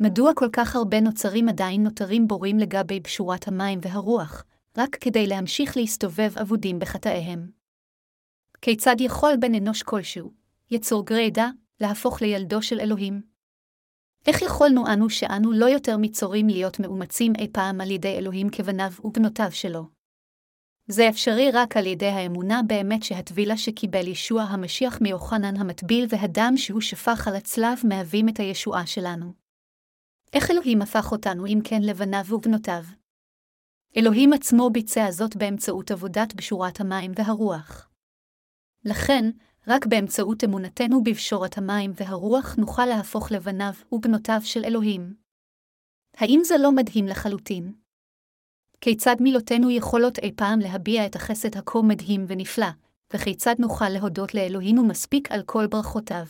מדוע 0.00 0.34
כל 0.34 0.48
כך 0.52 0.76
הרבה 0.76 1.00
נוצרים 1.00 1.48
עדיין 1.48 1.82
נותרים 1.82 2.28
בורים 2.28 2.58
לגבי 2.58 3.00
בשורת 3.00 3.48
המים 3.48 3.78
והרוח, 3.82 4.44
רק 4.78 4.96
כדי 5.00 5.26
להמשיך 5.26 5.76
להסתובב 5.76 6.38
אבודים 6.40 6.78
בחטאיהם? 6.78 7.57
כיצד 8.62 8.96
יכול 9.00 9.32
בן 9.40 9.54
אנוש 9.54 9.82
כלשהו, 9.82 10.32
יצור 10.70 11.06
גרידא, 11.06 11.46
להפוך 11.80 12.22
לילדו 12.22 12.62
של 12.62 12.80
אלוהים? 12.80 13.22
איך 14.26 14.42
יכולנו 14.42 14.86
אנו 14.92 15.10
שאנו 15.10 15.52
לא 15.52 15.66
יותר 15.66 15.96
מצורים 15.96 16.48
להיות 16.48 16.80
מאומצים 16.80 17.32
אי 17.38 17.48
פעם 17.52 17.80
על 17.80 17.90
ידי 17.90 18.18
אלוהים 18.18 18.50
כבניו 18.50 18.90
ובנותיו 19.04 19.52
שלו? 19.52 19.84
זה 20.86 21.08
אפשרי 21.08 21.50
רק 21.50 21.76
על 21.76 21.86
ידי 21.86 22.06
האמונה 22.06 22.60
באמת 22.66 23.02
שהטבילה 23.02 23.56
שקיבל 23.56 24.06
ישוע 24.06 24.42
המשיח 24.42 25.00
מיוחנן 25.00 25.56
המטביל 25.56 26.06
והדם 26.08 26.52
שהוא 26.56 26.80
שפך 26.80 27.28
על 27.28 27.36
הצלב 27.36 27.78
מהווים 27.84 28.28
את 28.28 28.40
הישועה 28.40 28.86
שלנו. 28.86 29.32
איך 30.32 30.50
אלוהים 30.50 30.82
הפך 30.82 31.12
אותנו 31.12 31.46
אם 31.46 31.58
כן 31.64 31.82
לבניו 31.82 32.24
ובנותיו? 32.28 32.82
אלוהים 33.96 34.32
עצמו 34.32 34.70
ביצע 34.70 35.10
זאת 35.10 35.36
באמצעות 35.36 35.90
עבודת 35.90 36.34
בשורת 36.34 36.80
המים 36.80 37.12
והרוח. 37.16 37.88
לכן, 38.88 39.30
רק 39.66 39.86
באמצעות 39.86 40.44
אמונתנו 40.44 41.02
בבשורת 41.02 41.58
המים 41.58 41.92
והרוח 41.94 42.56
נוכל 42.56 42.86
להפוך 42.86 43.32
לבניו 43.32 43.72
ובנותיו 43.92 44.40
של 44.44 44.64
אלוהים. 44.64 45.14
האם 46.16 46.40
זה 46.44 46.54
לא 46.58 46.72
מדהים 46.72 47.06
לחלוטין? 47.06 47.72
כיצד 48.80 49.16
מילותינו 49.20 49.70
יכולות 49.70 50.18
אי 50.18 50.32
פעם 50.36 50.60
להביע 50.60 51.06
את 51.06 51.16
החסד 51.16 51.56
הכה 51.56 51.82
מדהים 51.82 52.24
ונפלא, 52.28 52.66
וכיצד 53.14 53.54
נוכל 53.58 53.88
להודות 53.88 54.34
לאלוהים 54.34 54.78
ומספיק 54.78 55.32
על 55.32 55.42
כל 55.42 55.66
ברכותיו? 55.66 56.26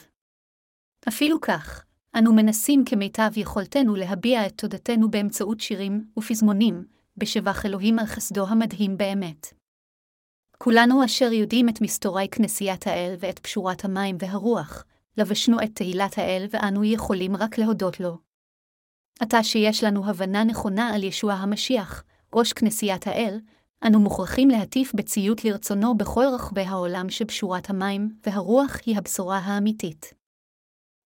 אפילו 1.09 1.41
כך, 1.41 1.85
אנו 2.19 2.35
מנסים 2.35 2.85
כמיטב 2.85 3.31
יכולתנו 3.37 3.97
להביע 3.97 4.47
את 4.47 4.53
תודתנו 4.57 5.11
באמצעות 5.11 5.61
שירים 5.61 6.05
ופזמונים, 6.19 6.85
בשבח 7.17 7.67
אלוהים 7.67 7.99
על 7.99 8.07
חסדו 8.07 8.47
המדהים 8.49 8.97
באמת. 8.97 9.58
כולנו 10.59 11.05
אשר 11.05 11.33
יודעים 11.33 11.69
את 11.69 11.81
מסתורי 11.81 12.29
כנסיית 12.31 12.87
האל 12.87 13.15
ואת 13.19 13.39
פשורת 13.39 13.85
המים 13.85 14.17
והרוח, 14.19 14.85
לבשנו 15.17 15.63
את 15.63 15.71
תהילת 15.75 16.19
האל 16.19 16.47
ואנו 16.51 16.85
יכולים 16.85 17.37
רק 17.37 17.59
להודות 17.59 18.01
לו. 18.01 18.19
עתה 19.21 19.43
שיש 19.43 19.85
לנו 19.85 20.09
הבנה 20.11 20.45
נכונה 20.45 20.95
על 20.95 21.05
ישוע 21.05 21.33
המשיח, 21.33 22.05
ראש 22.35 22.53
כנסיית 22.53 23.07
האל, 23.07 23.41
אנו 23.87 24.01
מוכרחים 24.01 24.49
להטיף 24.49 24.93
בציות 24.95 25.45
לרצונו 25.45 25.97
בכל 25.97 26.25
רחבי 26.35 26.63
העולם 26.63 27.11
שבשורת 27.11 27.71
המים 27.71 28.11
והרוח 28.27 28.77
היא 28.87 28.99
הבשורה 28.99 29.39
האמיתית. 29.39 30.15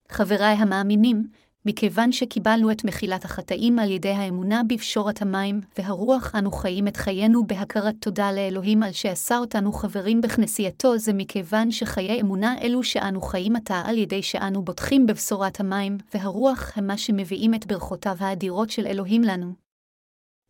חבריי 0.08 0.54
המאמינים, 0.54 1.26
מכיוון 1.66 2.12
שקיבלנו 2.12 2.70
את 2.70 2.84
מחילת 2.84 3.24
החטאים 3.24 3.78
על 3.78 3.90
ידי 3.90 4.08
האמונה 4.08 4.62
בפשורת 4.68 5.22
המים 5.22 5.60
והרוח, 5.78 6.34
אנו 6.38 6.52
חיים 6.52 6.88
את 6.88 6.96
חיינו 6.96 7.46
בהכרת 7.46 7.94
תודה 8.00 8.32
לאלוהים 8.32 8.82
על 8.82 8.92
שעשה 8.92 9.38
אותנו 9.38 9.72
חברים 9.72 10.20
בכנסייתו, 10.20 10.98
זה 10.98 11.12
מכיוון 11.12 11.70
שחיי 11.70 12.20
אמונה 12.20 12.58
אלו 12.62 12.82
שאנו 12.82 13.20
חיים 13.20 13.56
עתה 13.56 13.82
על 13.84 13.98
ידי 13.98 14.22
שאנו 14.22 14.62
בוטחים 14.62 15.06
בבשורת 15.06 15.60
המים 15.60 15.98
והרוח 16.14 16.72
הם 16.76 16.86
מה 16.86 16.98
שמביאים 16.98 17.54
את 17.54 17.66
ברכותיו 17.66 18.16
האדירות 18.20 18.70
של 18.70 18.86
אלוהים 18.86 19.22
לנו. 19.22 19.52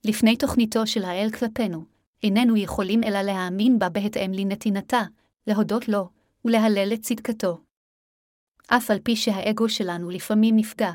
לפני 0.05 0.37
תוכניתו 0.37 0.87
של 0.87 1.05
האל 1.05 1.31
כלפינו, 1.31 1.85
איננו 2.23 2.57
יכולים 2.57 3.05
אלא 3.05 3.23
להאמין 3.23 3.79
בה 3.79 3.89
בהתאם 3.89 4.33
לנתינתה, 4.33 5.03
להודות 5.47 5.89
לו 5.89 6.09
ולהלל 6.45 6.93
את 6.95 7.03
צדקתו. 7.03 7.72
אף 8.77 8.91
על 8.91 8.99
פי 9.03 9.17
שהאגו 9.17 9.69
שלנו 9.69 10.11
לפעמים 10.11 10.57
נפגע, 10.57 10.91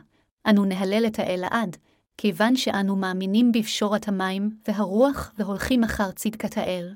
אנו 0.49 0.65
נהלל 0.65 1.05
את 1.07 1.19
האל 1.19 1.39
לעד, 1.41 1.78
כיוון 2.17 2.55
שאנו 2.55 2.95
מאמינים 2.95 3.51
בפשורת 3.51 4.07
המים 4.07 4.49
והרוח 4.67 5.34
והולכים 5.38 5.84
אחר 5.84 6.11
צדקת 6.11 6.57
האל. 6.57 6.93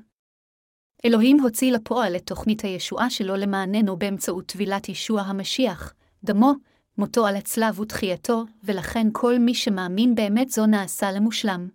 אלוהים 1.04 1.40
הוציא 1.40 1.72
לפועל 1.72 2.16
את 2.16 2.26
תוכנית 2.26 2.64
הישועה 2.64 3.10
שלו 3.10 3.36
למעננו 3.36 3.96
באמצעות 3.96 4.46
טבילת 4.46 4.88
ישוע 4.88 5.20
המשיח, 5.20 5.94
דמו, 6.24 6.52
מותו 6.98 7.26
על 7.26 7.36
הצלב 7.36 7.80
ותחייתו, 7.80 8.44
ולכן 8.64 9.06
כל 9.12 9.38
מי 9.38 9.54
שמאמין 9.54 10.14
באמת 10.14 10.48
זו 10.48 10.66
נעשה 10.66 11.12
למושלם. 11.12 11.68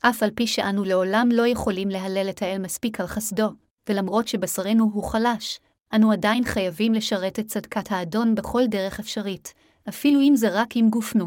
אף 0.00 0.22
על 0.22 0.30
פי 0.30 0.46
שאנו 0.46 0.84
לעולם 0.84 1.28
לא 1.32 1.46
יכולים 1.46 1.88
להלל 1.88 2.26
את 2.30 2.42
האל 2.42 2.58
מספיק 2.58 3.00
על 3.00 3.06
חסדו, 3.06 3.48
ולמרות 3.88 4.28
שבשרנו 4.28 4.90
הוא 4.92 5.04
חלש, 5.04 5.60
אנו 5.94 6.12
עדיין 6.12 6.44
חייבים 6.44 6.94
לשרת 6.94 7.38
את 7.38 7.46
צדקת 7.46 7.92
האדון 7.92 8.34
בכל 8.34 8.62
דרך 8.66 9.00
אפשרית, 9.00 9.54
אפילו 9.88 10.20
אם 10.20 10.36
זה 10.36 10.48
רק 10.52 10.76
עם 10.76 10.90
גופנו. 10.90 11.26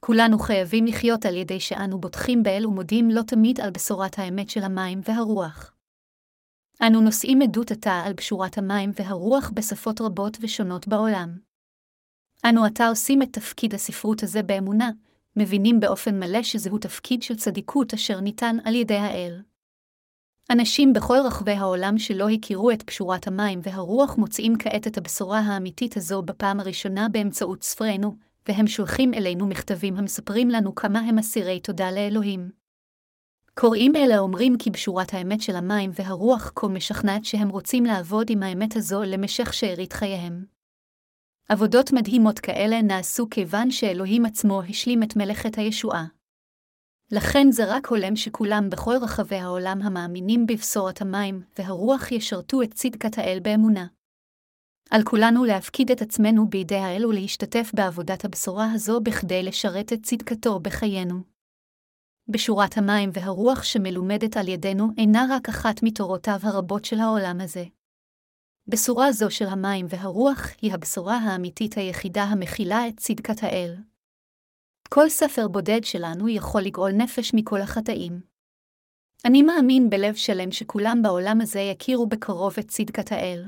כולנו 0.00 0.38
חייבים 0.38 0.86
לחיות 0.86 1.26
על 1.26 1.36
ידי 1.36 1.60
שאנו 1.60 2.00
בוטחים 2.00 2.42
באל 2.42 2.66
ומודים 2.66 3.10
לא 3.10 3.22
תמיד 3.22 3.60
על 3.60 3.70
בשורת 3.70 4.18
האמת 4.18 4.50
של 4.50 4.62
המים 4.62 5.00
והרוח. 5.04 5.74
אנו 6.82 7.00
נושאים 7.00 7.42
עדות 7.42 7.70
עתה 7.70 8.02
על 8.06 8.12
בשורת 8.12 8.58
המים 8.58 8.90
והרוח 8.94 9.50
בשפות 9.54 10.00
רבות 10.00 10.36
ושונות 10.40 10.88
בעולם. 10.88 11.38
אנו 12.44 12.64
עתה 12.64 12.88
עושים 12.88 13.22
את 13.22 13.28
תפקיד 13.32 13.74
הספרות 13.74 14.22
הזה 14.22 14.42
באמונה, 14.42 14.90
מבינים 15.36 15.80
באופן 15.80 16.18
מלא 16.18 16.42
שזהו 16.42 16.78
תפקיד 16.78 17.22
של 17.22 17.36
צדיקות 17.36 17.94
אשר 17.94 18.20
ניתן 18.20 18.56
על 18.64 18.74
ידי 18.74 18.96
האל. 18.96 19.42
אנשים 20.50 20.92
בכל 20.92 21.16
רחבי 21.24 21.52
העולם 21.52 21.98
שלא 21.98 22.28
הכירו 22.28 22.70
את 22.70 22.82
פשורת 22.82 23.26
המים 23.26 23.60
והרוח 23.62 24.16
מוצאים 24.18 24.58
כעת 24.58 24.86
את 24.86 24.98
הבשורה 24.98 25.38
האמיתית 25.38 25.96
הזו 25.96 26.22
בפעם 26.22 26.60
הראשונה 26.60 27.08
באמצעות 27.08 27.62
ספרנו, 27.62 28.16
והם 28.48 28.66
שולחים 28.66 29.14
אלינו 29.14 29.46
מכתבים 29.46 29.96
המספרים 29.96 30.48
לנו 30.48 30.74
כמה 30.74 30.98
הם 30.98 31.18
אסירי 31.18 31.60
תודה 31.60 31.90
לאלוהים. 31.90 32.50
קוראים 33.54 33.96
אלה 33.96 34.18
אומרים 34.18 34.56
כי 34.58 34.70
בשורת 34.70 35.14
האמת 35.14 35.40
של 35.40 35.56
המים 35.56 35.90
והרוח 35.94 36.52
כה 36.54 36.68
משכנעת 36.68 37.24
שהם 37.24 37.48
רוצים 37.48 37.84
לעבוד 37.84 38.26
עם 38.30 38.42
האמת 38.42 38.76
הזו 38.76 39.02
למשך 39.02 39.54
שארית 39.54 39.92
חייהם. 39.92 40.44
עבודות 41.48 41.92
מדהימות 41.92 42.38
כאלה 42.38 42.82
נעשו 42.82 43.26
כיוון 43.30 43.70
שאלוהים 43.70 44.26
עצמו 44.26 44.62
השלים 44.62 45.02
את 45.02 45.16
מלאכת 45.16 45.58
הישועה. 45.58 46.04
לכן 47.16 47.50
זה 47.50 47.62
רק 47.68 47.86
הולם 47.86 48.16
שכולם 48.16 48.70
בכל 48.70 48.94
רחבי 49.02 49.36
העולם 49.36 49.82
המאמינים 49.82 50.46
בבשורת 50.46 51.00
המים 51.00 51.42
והרוח 51.58 52.12
ישרתו 52.12 52.62
את 52.62 52.74
צדקת 52.74 53.18
האל 53.18 53.38
באמונה. 53.42 53.86
על 54.90 55.02
כולנו 55.02 55.44
להפקיד 55.44 55.90
את 55.90 56.02
עצמנו 56.02 56.48
בידי 56.48 56.76
האל 56.76 57.06
ולהשתתף 57.06 57.70
בעבודת 57.74 58.24
הבשורה 58.24 58.72
הזו 58.72 59.00
בכדי 59.00 59.42
לשרת 59.42 59.92
את 59.92 60.02
צדקתו 60.02 60.60
בחיינו. 60.60 61.14
בשורת 62.28 62.78
המים 62.78 63.10
והרוח 63.12 63.62
שמלומדת 63.62 64.36
על 64.36 64.48
ידינו 64.48 64.88
אינה 64.98 65.26
רק 65.30 65.48
אחת 65.48 65.82
מתורותיו 65.82 66.38
הרבות 66.42 66.84
של 66.84 67.00
העולם 67.00 67.40
הזה. 67.40 67.64
בשורה 68.68 69.12
זו 69.12 69.30
של 69.30 69.46
המים 69.46 69.86
והרוח 69.88 70.46
היא 70.62 70.74
הבשורה 70.74 71.16
האמיתית 71.16 71.76
היחידה 71.76 72.22
המכילה 72.22 72.88
את 72.88 72.96
צדקת 72.96 73.42
האל. 73.42 73.74
כל 74.88 75.08
ספר 75.08 75.48
בודד 75.48 75.84
שלנו 75.84 76.28
יכול 76.28 76.62
לגאול 76.62 76.92
נפש 76.92 77.34
מכל 77.34 77.60
החטאים. 77.60 78.20
אני 79.24 79.42
מאמין 79.42 79.90
בלב 79.90 80.14
שלם 80.14 80.52
שכולם 80.52 81.02
בעולם 81.02 81.40
הזה 81.40 81.60
יכירו 81.60 82.06
בקרוב 82.06 82.54
את 82.58 82.68
צדקת 82.68 83.12
האל. 83.12 83.44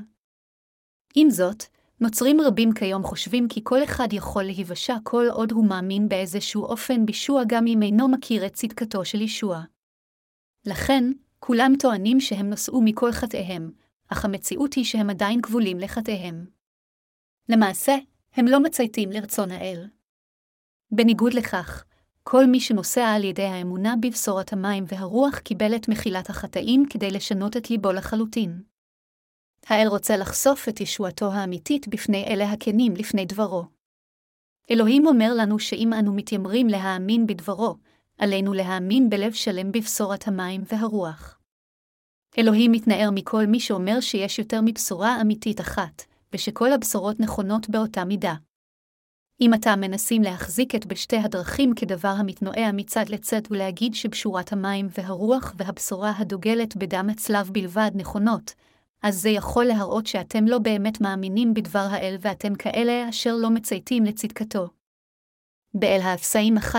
עם 1.15 1.29
זאת, 1.29 1.63
נוצרים 2.01 2.41
רבים 2.41 2.73
כיום 2.73 3.03
חושבים 3.03 3.47
כי 3.47 3.61
כל 3.63 3.83
אחד 3.83 4.07
יכול 4.11 4.43
להיוושע 4.43 4.95
כל 5.03 5.25
עוד 5.31 5.51
הוא 5.51 5.69
מאמין 5.69 6.09
באיזשהו 6.09 6.63
אופן 6.63 7.05
בישוע 7.05 7.41
גם 7.47 7.67
אם 7.67 7.79
אינו 7.83 8.07
מכיר 8.07 8.45
את 8.45 8.53
צדקתו 8.53 9.05
של 9.05 9.21
ישוע. 9.21 9.61
לכן, 10.65 11.03
כולם 11.39 11.73
טוענים 11.79 12.19
שהם 12.19 12.49
נשאו 12.49 12.81
מכל 12.81 13.11
חטאיהם, 13.11 13.71
אך 14.07 14.25
המציאות 14.25 14.73
היא 14.73 14.85
שהם 14.85 15.09
עדיין 15.09 15.41
כבולים 15.41 15.79
לחטאיהם. 15.79 16.45
למעשה, 17.49 17.95
הם 18.33 18.45
לא 18.45 18.59
מצייתים 18.59 19.11
לרצון 19.11 19.51
האל. 19.51 19.87
בניגוד 20.91 21.33
לכך, 21.33 21.83
כל 22.23 22.45
מי 22.45 22.59
שנוסע 22.59 23.05
על 23.05 23.23
ידי 23.23 23.43
האמונה 23.43 23.95
בבשורת 24.01 24.53
המים 24.53 24.83
והרוח 24.87 25.39
קיבל 25.39 25.75
את 25.75 25.87
מחילת 25.89 26.29
החטאים 26.29 26.85
כדי 26.89 27.11
לשנות 27.11 27.57
את 27.57 27.69
ליבו 27.69 27.91
לחלוטין. 27.91 28.61
האל 29.67 29.87
רוצה 29.87 30.17
לחשוף 30.17 30.69
את 30.69 30.81
ישועתו 30.81 31.31
האמיתית 31.31 31.87
בפני 31.87 32.25
אלה 32.25 32.51
הכנים 32.51 32.93
לפני 32.95 33.25
דברו. 33.25 33.63
אלוהים 34.71 35.07
אומר 35.07 35.33
לנו 35.37 35.59
שאם 35.59 35.93
אנו 35.93 36.13
מתיימרים 36.13 36.67
להאמין 36.67 37.27
בדברו, 37.27 37.75
עלינו 38.17 38.53
להאמין 38.53 39.09
בלב 39.09 39.33
שלם 39.33 39.71
בבשורת 39.71 40.27
המים 40.27 40.63
והרוח. 40.71 41.39
אלוהים 42.37 42.71
מתנער 42.71 43.09
מכל 43.11 43.45
מי 43.45 43.59
שאומר 43.59 43.99
שיש 43.99 44.39
יותר 44.39 44.59
מבשורה 44.65 45.21
אמיתית 45.21 45.61
אחת, 45.61 46.03
ושכל 46.33 46.71
הבשורות 46.71 47.19
נכונות 47.19 47.69
באותה 47.69 48.05
מידה. 48.05 48.33
אם 49.41 49.53
אתה 49.53 49.75
מנסים 49.75 50.21
להחזיק 50.21 50.75
את 50.75 50.85
בשתי 50.85 51.17
הדרכים 51.17 51.73
כדבר 51.75 52.07
המתנועע 52.07 52.71
מצד 52.73 53.09
לצד 53.09 53.41
ולהגיד 53.49 53.95
שבשורת 53.95 54.53
המים 54.53 54.87
והרוח 54.97 55.53
והבשורה 55.57 56.13
הדוגלת 56.17 56.75
בדם 56.75 57.07
הצלב 57.11 57.49
בלבד 57.51 57.91
נכונות, 57.95 58.53
אז 59.03 59.21
זה 59.21 59.29
יכול 59.29 59.65
להראות 59.65 60.07
שאתם 60.07 60.45
לא 60.45 60.57
באמת 60.57 61.01
מאמינים 61.01 61.53
בדבר 61.53 61.87
האל 61.91 62.15
ואתם 62.21 62.55
כאלה 62.55 63.09
אשר 63.09 63.35
לא 63.35 63.49
מצייתים 63.49 64.05
לצדקתו. 64.05 64.67
באל 65.73 65.99
האפסאים 66.03 66.57
1.23 66.57 66.71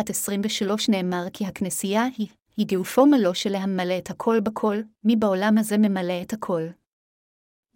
נאמר 0.89 1.25
כי 1.33 1.47
הכנסייה 1.47 2.05
היא, 2.17 2.29
היא 2.57 2.67
גאופו 2.67 3.07
מלוא 3.07 3.35
שלהמלא 3.35 3.99
את 3.99 4.11
הכל 4.11 4.41
בכל, 4.41 4.77
מי 5.05 5.17
בעולם 5.17 5.59
הזה 5.59 5.79
ממלא 5.79 6.23
את 6.23 6.33
הכל. 6.33 6.63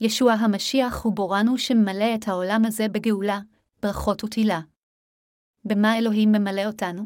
ישוע 0.01 0.33
המשיח 0.33 1.03
הוא 1.05 1.13
בורנו 1.13 1.59
שממלא 1.59 2.15
את 2.15 2.29
העולם 2.29 2.65
הזה 2.65 2.89
בגאולה, 2.89 3.41
ברכות 3.83 4.25
ותהילה. 4.25 4.61
במה 5.65 5.99
אלוהים 5.99 6.33
ממלא 6.33 6.65
אותנו? 6.67 7.03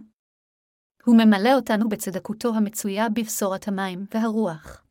הוא 1.05 1.17
ממלא 1.17 1.55
אותנו 1.55 1.89
בצדקותו 1.89 2.55
המצויה 2.55 3.09
בבשורת 3.09 3.69
המים 3.69 4.07
והרוח. 4.15 4.85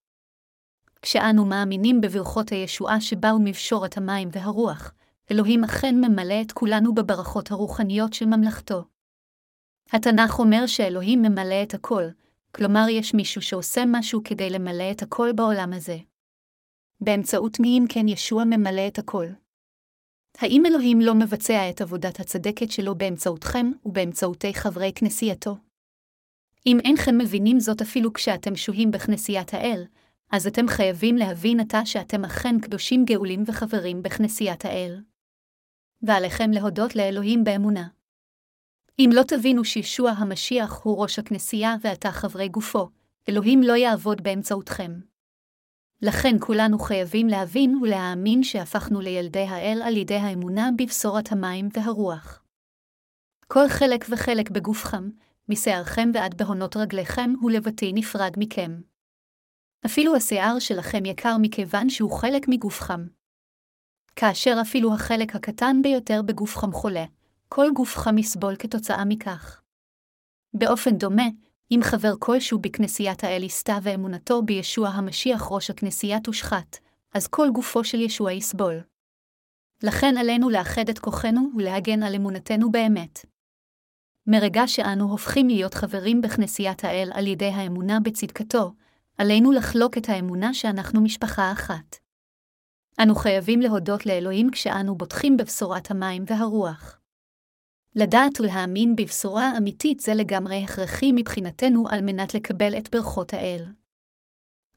כשאנו 1.02 1.46
מאמינים 1.46 2.02
בברכות 2.02 2.50
הישועה 2.50 3.02
שבאו 3.02 3.40
מבשורת 3.40 3.98
המים 3.98 4.30
והרוח, 4.32 4.94
אלוהים 5.32 5.64
אכן 5.64 5.96
ממלא 5.96 6.42
את 6.42 6.52
כולנו 6.52 6.96
בברכות 6.96 7.52
הרוחניות 7.52 8.14
של 8.14 8.26
ממלכתו. 8.26 8.86
התנ"ך 9.92 10.40
אומר 10.40 10.68
שאלוהים 10.68 11.22
ממלא 11.22 11.64
את 11.64 11.74
הכל, 11.74 12.04
כלומר 12.56 12.86
יש 12.90 13.14
מישהו 13.14 13.42
שעושה 13.42 13.84
משהו 13.88 14.22
כדי 14.24 14.50
למלא 14.50 14.92
את 14.92 15.02
הכל 15.02 15.30
בעולם 15.36 15.74
הזה. 15.74 15.98
באמצעות 17.02 17.60
מי 17.60 17.80
אם 17.80 17.86
כן 17.90 18.08
ישוע 18.08 18.44
ממלא 18.44 18.88
את 18.88 19.00
הכל? 19.00 19.26
האם 20.38 20.66
אלוהים 20.66 21.02
לא 21.02 21.16
מבצע 21.16 21.70
את 21.70 21.82
עבודת 21.82 22.20
הצדקת 22.20 22.72
שלו 22.72 22.96
באמצעותכם 22.96 23.72
ובאמצעותי 23.86 24.54
חברי 24.54 24.92
כנסייתו? 24.96 25.58
אם 26.66 26.78
אינכם 26.86 27.18
מבינים 27.18 27.60
זאת 27.60 27.82
אפילו 27.82 28.14
כשאתם 28.14 28.56
שוהים 28.56 28.92
בכנסיית 28.92 29.54
האל, 29.54 29.86
אז 30.32 30.48
אתם 30.48 30.68
חייבים 30.68 31.16
להבין 31.16 31.60
עתה 31.60 31.86
שאתם 31.86 32.26
אכן 32.26 32.60
קדושים 32.60 33.06
גאולים 33.06 33.44
וחברים 33.48 34.04
בכנסיית 34.04 34.66
האל. 34.66 35.02
ועליכם 36.02 36.52
להודות 36.52 36.96
לאלוהים 36.96 37.44
באמונה. 37.44 37.88
אם 39.00 39.10
לא 39.14 39.24
תבינו 39.24 39.66
שישוע 39.66 40.12
המשיח 40.12 40.82
הוא 40.84 41.02
ראש 41.02 41.20
הכנסייה 41.20 41.76
ועתה 41.82 42.12
חברי 42.12 42.48
גופו, 42.50 42.90
אלוהים 43.30 43.64
לא 43.64 43.74
יעבוד 43.74 44.24
באמצעותכם. 44.24 44.92
לכן 46.08 46.36
כולנו 46.40 46.80
חייבים 46.80 47.28
להבין 47.28 47.76
ולהאמין 47.82 48.44
שהפכנו 48.44 49.02
לילדי 49.02 49.40
האל 49.40 49.82
על 49.86 49.98
ידי 49.98 50.16
האמונה 50.16 50.70
בבשורת 50.78 51.32
המים 51.32 51.70
והרוח. 51.74 52.44
כל 53.48 53.70
חלק 53.70 54.06
וחלק 54.10 54.50
בגופכם, 54.50 55.10
משערכם 55.50 56.12
ועד 56.14 56.38
בהונות 56.38 56.78
רגליכם, 56.78 57.34
הוא 57.42 57.52
לבתי 57.52 57.94
נפרד 57.94 58.32
מכם. 58.38 58.82
אפילו 59.86 60.16
השיער 60.16 60.60
שלכם 60.60 61.06
יקר 61.06 61.36
מכיוון 61.42 61.90
שהוא 61.90 62.12
חלק 62.12 62.48
מגופכם. 62.48 63.08
כאשר 64.16 64.58
אפילו 64.62 64.94
החלק 64.94 65.36
הקטן 65.36 65.82
ביותר 65.84 66.22
בגופכם 66.22 66.72
חולה, 66.72 67.06
כל 67.50 67.68
גופכם 67.76 68.18
יסבול 68.18 68.56
כתוצאה 68.56 69.06
מכך. 69.06 69.62
באופן 70.54 70.98
דומה, 70.98 71.28
אם 71.72 71.80
חבר 71.84 72.14
כלשהו 72.20 72.60
בכנסיית 72.60 73.24
האל 73.24 73.44
יסתה 73.44 73.78
ואמונתו 73.82 74.42
בישוע 74.42 74.90
המשיח 74.90 75.48
ראש 75.52 75.70
הכנסייה 75.70 76.20
תושחת, 76.20 76.78
אז 77.14 77.28
כל 77.28 77.50
גופו 77.54 77.84
של 77.84 78.02
ישוע 78.02 78.32
יסבול. 78.32 78.82
לכן 79.84 80.18
עלינו 80.18 80.50
לאחד 80.50 80.90
את 80.90 81.00
כוחנו 81.00 81.50
ולהגן 81.58 82.04
על 82.04 82.16
אמונתנו 82.16 82.72
באמת. 82.72 83.26
מרגע 84.28 84.68
שאנו 84.68 85.12
הופכים 85.12 85.48
להיות 85.48 85.74
חברים 85.74 86.22
בכנסיית 86.22 86.84
האל 86.84 87.12
על 87.14 87.28
ידי 87.28 87.50
האמונה 87.50 88.00
בצדקתו, 88.00 88.74
עלינו 89.18 89.52
לחלוק 89.52 89.98
את 89.98 90.10
האמונה 90.10 90.54
שאנחנו 90.54 91.02
משפחה 91.02 91.52
אחת. 91.52 91.96
אנו 93.02 93.16
חייבים 93.16 93.62
להודות 93.62 94.06
לאלוהים 94.06 94.52
כשאנו 94.52 94.96
בוטחים 94.96 95.38
בבשורת 95.38 95.92
המים 95.92 96.24
והרוח. 96.28 97.00
לדעת 97.96 98.40
ולהאמין 98.40 98.96
בבשורה 98.96 99.58
אמיתית 99.58 100.00
זה 100.00 100.14
לגמרי 100.14 100.64
הכרחי 100.64 101.12
מבחינתנו 101.12 101.88
על 101.90 102.02
מנת 102.02 102.34
לקבל 102.34 102.78
את 102.78 102.96
ברכות 102.96 103.34
האל. 103.34 103.66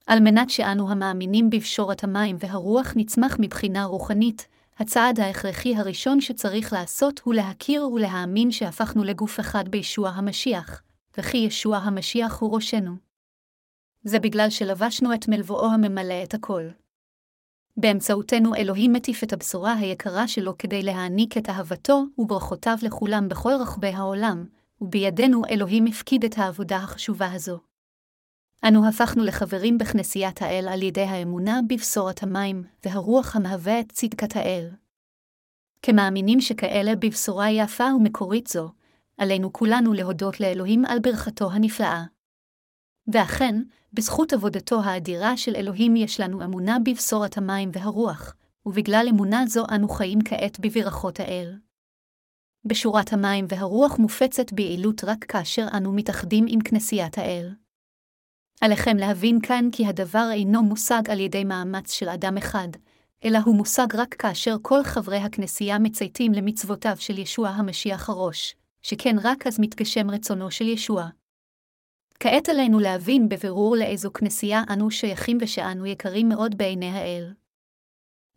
על 0.07 0.21
מנת 0.21 0.51
שאנו 0.51 0.91
המאמינים 0.91 1.51
בבשורת 1.51 2.05
המים 2.05 2.37
והרוח 2.41 2.93
נצמח 2.97 3.37
מבחינה 3.41 3.85
רוחנית, 3.85 4.47
הצעד 4.79 5.21
ההכרחי 5.21 5.77
הראשון 5.77 6.21
שצריך 6.21 6.73
לעשות 6.73 7.21
הוא 7.25 7.35
להכיר 7.35 7.89
ולהאמין 7.89 8.51
שהפכנו 8.51 9.05
לגוף 9.05 9.41
אחד 9.41 9.69
בישוע 9.69 10.09
המשיח, 10.09 10.83
וכי 11.19 11.37
ישוע 11.37 11.77
המשיח 11.77 12.39
הוא 12.41 12.55
ראשנו. 12.55 12.97
זה 14.03 14.19
בגלל 14.19 14.51
שלבשנו 14.51 15.15
את 15.15 15.29
מלבואו 15.29 15.67
הממלא 15.67 16.23
את 16.23 16.35
הכל. 16.35 16.69
באמצעותנו 17.81 18.55
אלוהים 18.55 18.93
מטיף 18.93 19.25
את 19.25 19.33
הבשורה 19.33 19.73
היקרה 19.73 20.29
שלו 20.29 20.59
כדי 20.59 20.83
להעניק 20.83 21.37
את 21.37 21.49
אהבתו 21.49 22.05
וברכותיו 22.19 22.77
לכולם 22.83 23.29
בכל 23.29 23.53
רחבי 23.61 23.89
העולם, 23.89 24.47
ובידינו 24.81 25.43
אלוהים 25.51 25.87
הפקיד 25.87 26.25
את 26.25 26.39
העבודה 26.39 26.77
החשובה 26.77 27.33
הזו. 27.33 27.59
אנו 28.69 28.89
הפכנו 28.89 29.25
לחברים 29.25 29.79
בכנסיית 29.79 30.43
האל 30.43 30.69
על 30.69 30.83
ידי 30.83 31.03
האמונה 31.03 31.61
בבשורת 31.69 32.23
המים, 32.23 32.65
והרוח 32.85 33.37
המהווה 33.37 33.81
את 33.81 33.93
צדקת 33.93 34.37
האל. 34.37 34.71
כמאמינים 35.83 36.41
שכאלה 36.41 36.97
בבשורה 36.97 37.51
יפה 37.51 37.85
ומקורית 37.97 38.47
זו, 38.47 38.71
עלינו 39.19 39.53
כולנו 39.53 39.93
להודות 39.93 40.41
לאלוהים 40.41 40.85
על 40.85 40.99
ברכתו 40.99 41.51
הנפלאה. 41.53 42.05
ואכן, 43.13 43.63
בזכות 43.93 44.33
עבודתו 44.33 44.81
האדירה 44.81 45.37
של 45.37 45.57
אלוהים 45.57 45.97
יש 45.97 46.21
לנו 46.21 46.45
אמונה 46.45 46.77
בבשורת 46.85 47.39
המים 47.39 47.71
והרוח, 47.73 48.35
ובגלל 48.67 49.07
אמונה 49.11 49.47
זו 49.47 49.65
אנו 49.75 49.89
חיים 49.89 50.19
כעת 50.25 50.61
בברכות 50.61 51.21
האל. 51.21 51.55
בשורת 52.65 53.13
המים 53.13 53.47
והרוח 53.49 53.99
מופצת 53.99 54.53
ביעילות 54.53 55.05
רק 55.05 55.25
כאשר 55.25 55.67
אנו 55.77 55.93
מתאחדים 55.93 56.45
עם 56.49 56.61
כנסיית 56.61 57.19
האל. 57.19 57.55
עליכם 58.61 58.97
להבין 58.97 59.41
כאן 59.41 59.69
כי 59.73 59.87
הדבר 59.87 60.29
אינו 60.33 60.63
מושג 60.63 61.03
על 61.11 61.21
ידי 61.21 61.45
מאמץ 61.45 61.93
של 61.93 62.09
אדם 62.09 62.37
אחד, 62.37 62.69
אלא 63.25 63.39
הוא 63.45 63.57
מושג 63.57 63.87
רק 63.95 64.15
כאשר 64.15 64.57
כל 64.63 64.85
חברי 64.85 65.17
הכנסייה 65.17 65.79
מצייתים 65.79 66.33
למצוותיו 66.33 66.97
של 66.99 67.19
ישוע 67.19 67.49
המשיח 67.49 68.09
הראש, 68.09 68.57
שכן 68.83 69.17
רק 69.23 69.47
אז 69.47 69.61
מתגשם 69.61 70.11
רצונו 70.11 70.51
של 70.51 70.69
ישוע. 70.69 71.09
כעת 72.21 72.49
עלינו 72.49 72.81
להבין 72.81 73.29
בבירור 73.29 73.77
לאיזו 73.77 74.13
כנסייה 74.13 74.63
אנו 74.73 74.91
שייכים 74.91 75.39
ושאנו 75.41 75.87
יקרים 75.87 76.29
מאוד 76.29 76.59
בעיני 76.59 76.91
האל. 76.91 77.33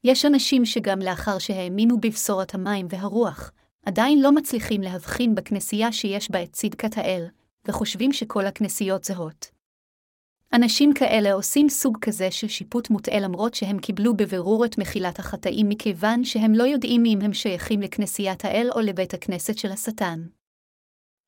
יש 0.04 0.26
אנשים 0.26 0.66
שגם 0.66 1.00
לאחר 1.00 1.40
שהאמינו 1.40 2.00
בבשורת 2.00 2.56
המים 2.56 2.88
והרוח, 2.90 3.52
עדיין 3.86 4.22
לא 4.22 4.32
מצליחים 4.32 4.82
להבחין 4.82 5.36
בכנסייה 5.36 5.92
שיש 5.92 6.32
בה 6.32 6.44
את 6.44 6.54
צדקת 6.54 6.98
האל, 6.98 7.26
וחושבים 7.66 8.14
שכל 8.14 8.46
הכנסיות 8.46 9.04
זהות. 9.04 9.52
אנשים 10.54 10.94
כאלה 10.94 11.34
עושים 11.34 11.70
סוג 11.70 11.98
כזה 12.02 12.32
של 12.32 12.48
שיפוט 12.48 12.90
מוטעה 12.90 13.20
למרות 13.20 13.54
שהם 13.54 13.80
קיבלו 13.80 14.14
בבירור 14.14 14.66
את 14.66 14.78
מחילת 14.78 15.20
החטאים 15.20 15.70
מכיוון 15.70 16.24
שהם 16.24 16.54
לא 16.54 16.64
יודעים 16.64 17.04
אם 17.06 17.20
הם 17.22 17.34
שייכים 17.34 17.82
לכנסיית 17.82 18.46
האל 18.46 18.70
או 18.76 18.80
לבית 18.80 19.14
הכנסת 19.14 19.58
של 19.58 19.72
השטן. 19.72 20.22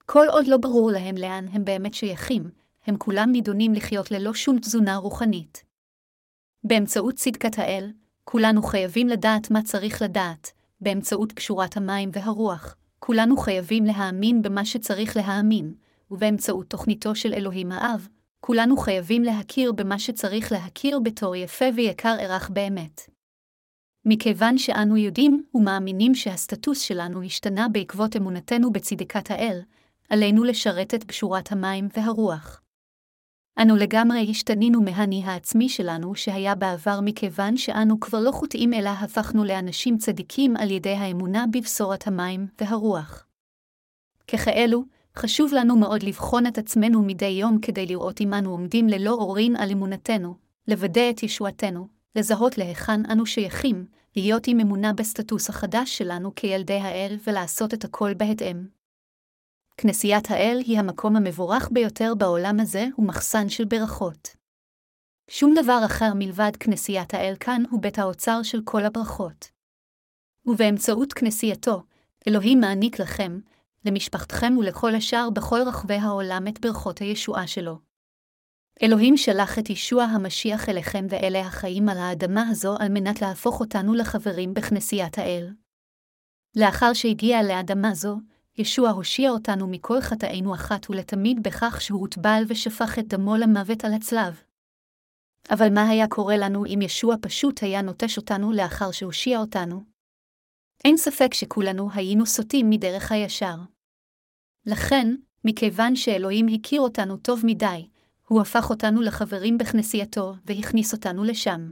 כל 0.06 0.26
עוד 0.30 0.48
לא 0.48 0.58
ברור 0.58 0.92
להם 0.92 1.16
לאן 1.16 1.46
הם 1.52 1.66
באמת 1.66 1.94
שייכים, 1.94 2.50
הם 2.86 2.98
כולם 2.98 3.32
נידונים 3.32 3.74
לחיות 3.74 4.12
ללא 4.12 4.34
שום 4.34 4.60
תזונה 4.60 4.96
רוחנית. 4.96 5.64
באמצעות 6.64 7.16
צדקת 7.16 7.60
האל, 7.60 7.92
כולנו 8.24 8.64
חייבים 8.64 9.08
לדעת 9.08 9.52
מה 9.52 9.62
צריך 9.62 10.02
לדעת, 10.02 10.52
באמצעות 10.82 11.32
קשורת 11.32 11.78
המים 11.78 12.10
והרוח, 12.14 12.76
כולנו 13.00 13.38
חייבים 13.38 13.84
להאמין 13.86 14.42
במה 14.42 14.66
שצריך 14.66 15.18
להאמין, 15.18 15.74
ובאמצעות 16.12 16.68
תוכניתו 16.70 17.16
של 17.16 17.34
אלוהים 17.34 17.72
האב, 17.72 18.08
כולנו 18.40 18.78
חייבים 18.78 19.24
להכיר 19.24 19.72
במה 19.72 20.00
שצריך 20.00 20.52
להכיר 20.52 21.00
בתור 21.00 21.36
יפה 21.36 21.66
ויקר 21.76 22.16
ערך 22.20 22.50
באמת. 22.50 23.02
מכיוון 24.06 24.58
שאנו 24.58 24.98
יודעים 24.98 25.44
ומאמינים 25.54 26.16
שהסטטוס 26.16 26.80
שלנו 26.80 27.24
השתנה 27.24 27.68
בעקבות 27.70 28.16
אמונתנו 28.16 28.72
בצדקת 28.72 29.32
האל, 29.32 29.62
עלינו 30.10 30.44
לשרת 30.44 30.94
את 30.94 31.06
בשורת 31.06 31.52
המים 31.52 31.88
והרוח. 31.98 32.62
אנו 33.62 33.76
לגמרי 33.76 34.28
השתנינו 34.30 34.82
מהני 34.82 35.24
העצמי 35.26 35.70
שלנו 35.70 36.16
שהיה 36.16 36.56
בעבר 36.56 37.00
מכיוון 37.02 37.58
שאנו 37.58 38.00
כבר 38.00 38.20
לא 38.20 38.32
חוטאים 38.32 38.74
אלא 38.74 38.90
הפכנו 38.90 39.44
לאנשים 39.44 39.98
צדיקים 39.98 40.58
על 40.58 40.72
ידי 40.72 40.94
האמונה 40.94 41.46
בבשורת 41.54 42.08
המים 42.08 42.48
והרוח. 42.62 43.28
ככאלו, 44.28 44.84
חשוב 45.16 45.54
לנו 45.54 45.76
מאוד 45.76 46.04
לבחון 46.04 46.48
את 46.48 46.58
עצמנו 46.58 47.04
מדי 47.04 47.26
יום 47.26 47.60
כדי 47.60 47.86
לראות 47.86 48.22
אם 48.22 48.34
אנו 48.34 48.52
עומדים 48.52 48.88
ללא 48.88 49.12
עוררין 49.12 49.56
על 49.56 49.72
אמונתנו, 49.72 50.36
לוודא 50.68 51.10
את 51.10 51.24
ישועתנו, 51.24 51.88
לזהות 52.16 52.58
להיכן 52.58 53.06
אנו 53.12 53.26
שייכים, 53.26 53.86
להיות 54.16 54.48
עם 54.48 54.60
אמונה 54.60 54.94
בסטטוס 54.94 55.50
החדש 55.50 55.98
שלנו 55.98 56.36
כילדי 56.36 56.80
האל 56.80 57.18
ולעשות 57.28 57.74
את 57.74 57.84
הכל 57.84 58.14
בהתאם. 58.14 58.83
כנסיית 59.78 60.32
האל 60.32 60.60
היא 60.66 60.80
המקום 60.80 61.16
המבורך 61.16 61.70
ביותר 61.72 62.14
בעולם 62.18 62.60
הזה 62.60 62.86
ומחסן 62.98 63.50
של 63.50 63.66
ברכות. 63.66 64.36
שום 65.30 65.54
דבר 65.64 65.82
אחר 65.86 66.14
מלבד 66.16 66.52
כנסיית 66.60 67.14
האל 67.14 67.34
כאן 67.40 67.64
הוא 67.70 67.82
בית 67.82 68.00
האוצר 68.00 68.44
של 68.44 68.62
כל 68.64 68.86
הברכות. 68.86 69.50
ובאמצעות 70.46 71.14
כנסייתו, 71.14 71.84
אלוהים 72.28 72.60
מעניק 72.60 73.00
לכם, 73.00 73.40
למשפחתכם 73.86 74.58
ולכל 74.58 74.96
השאר 74.96 75.30
בכל 75.30 75.60
רחבי 75.68 75.94
העולם 75.94 76.48
את 76.48 76.60
ברכות 76.60 77.00
הישועה 77.00 77.48
שלו. 77.48 77.80
אלוהים 78.84 79.18
שלח 79.18 79.60
את 79.60 79.70
ישוע 79.70 80.04
המשיח 80.04 80.70
אליכם 80.70 81.06
ואלה 81.10 81.40
החיים 81.40 81.90
על 81.90 81.98
האדמה 81.98 82.50
הזו 82.50 82.76
על 82.80 82.88
מנת 82.90 83.22
להפוך 83.22 83.60
אותנו 83.60 83.94
לחברים 83.94 84.54
בכנסיית 84.54 85.18
האל. 85.18 85.54
לאחר 86.56 86.94
שהגיע 86.94 87.44
לאדמה 87.44 87.94
זו, 87.94 88.18
ישוע 88.58 88.90
הושיע 88.90 89.30
אותנו 89.30 89.68
מכל 89.68 90.02
חטאינו 90.02 90.56
אחת 90.56 90.90
ולתמיד 90.90 91.44
בכך 91.44 91.82
שהוא 91.82 92.02
הוטבל 92.02 92.44
ושפך 92.48 93.00
את 93.00 93.08
דמו 93.08 93.36
למוות 93.36 93.86
על 93.86 93.94
הצלב. 93.94 94.42
אבל 95.50 95.74
מה 95.74 95.90
היה 95.90 96.08
קורה 96.08 96.38
לנו 96.38 96.66
אם 96.66 96.80
ישוע 96.82 97.16
פשוט 97.22 97.64
היה 97.64 97.82
נוטש 97.82 98.18
אותנו 98.18 98.52
לאחר 98.52 98.92
שהושיע 98.92 99.40
אותנו? 99.40 99.84
אין 100.86 100.98
ספק 100.98 101.34
שכולנו 101.34 101.90
היינו 101.94 102.26
סוטים 102.26 102.70
מדרך 102.70 103.12
הישר. 103.12 103.56
לכן, 104.66 105.16
מכיוון 105.46 105.96
שאלוהים 105.96 106.48
הכיר 106.48 106.82
אותנו 106.82 107.18
טוב 107.18 107.42
מדי, 107.46 107.88
הוא 108.28 108.42
הפך 108.42 108.70
אותנו 108.70 109.02
לחברים 109.02 109.58
בכנסייתו 109.58 110.34
והכניס 110.46 110.94
אותנו 110.94 111.24
לשם. 111.24 111.70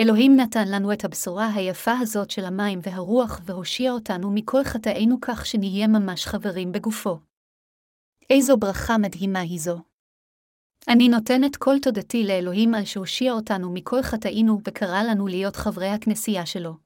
אלוהים 0.00 0.36
נתן 0.36 0.68
לנו 0.68 0.92
את 0.92 1.04
הבשורה 1.04 1.54
היפה 1.54 1.92
הזאת 2.00 2.30
של 2.30 2.44
המים 2.44 2.78
והרוח 2.82 3.40
והושיע 3.44 3.92
אותנו 3.92 4.30
מכל 4.30 4.64
חטאינו 4.64 5.16
כך 5.20 5.46
שנהיה 5.46 5.86
ממש 5.86 6.26
חברים 6.26 6.72
בגופו. 6.72 7.18
איזו 8.30 8.56
ברכה 8.56 8.98
מדהימה 8.98 9.40
היא 9.40 9.60
זו. 9.60 9.78
אני 10.88 11.08
נותנת 11.08 11.56
כל 11.56 11.76
תודתי 11.82 12.26
לאלוהים 12.26 12.74
על 12.74 12.84
שהושיע 12.84 13.32
אותנו 13.32 13.72
מכל 13.72 14.02
חטאינו 14.02 14.58
וקרא 14.64 15.02
לנו 15.02 15.26
להיות 15.26 15.56
חברי 15.56 15.88
הכנסייה 15.88 16.46
שלו. 16.46 16.85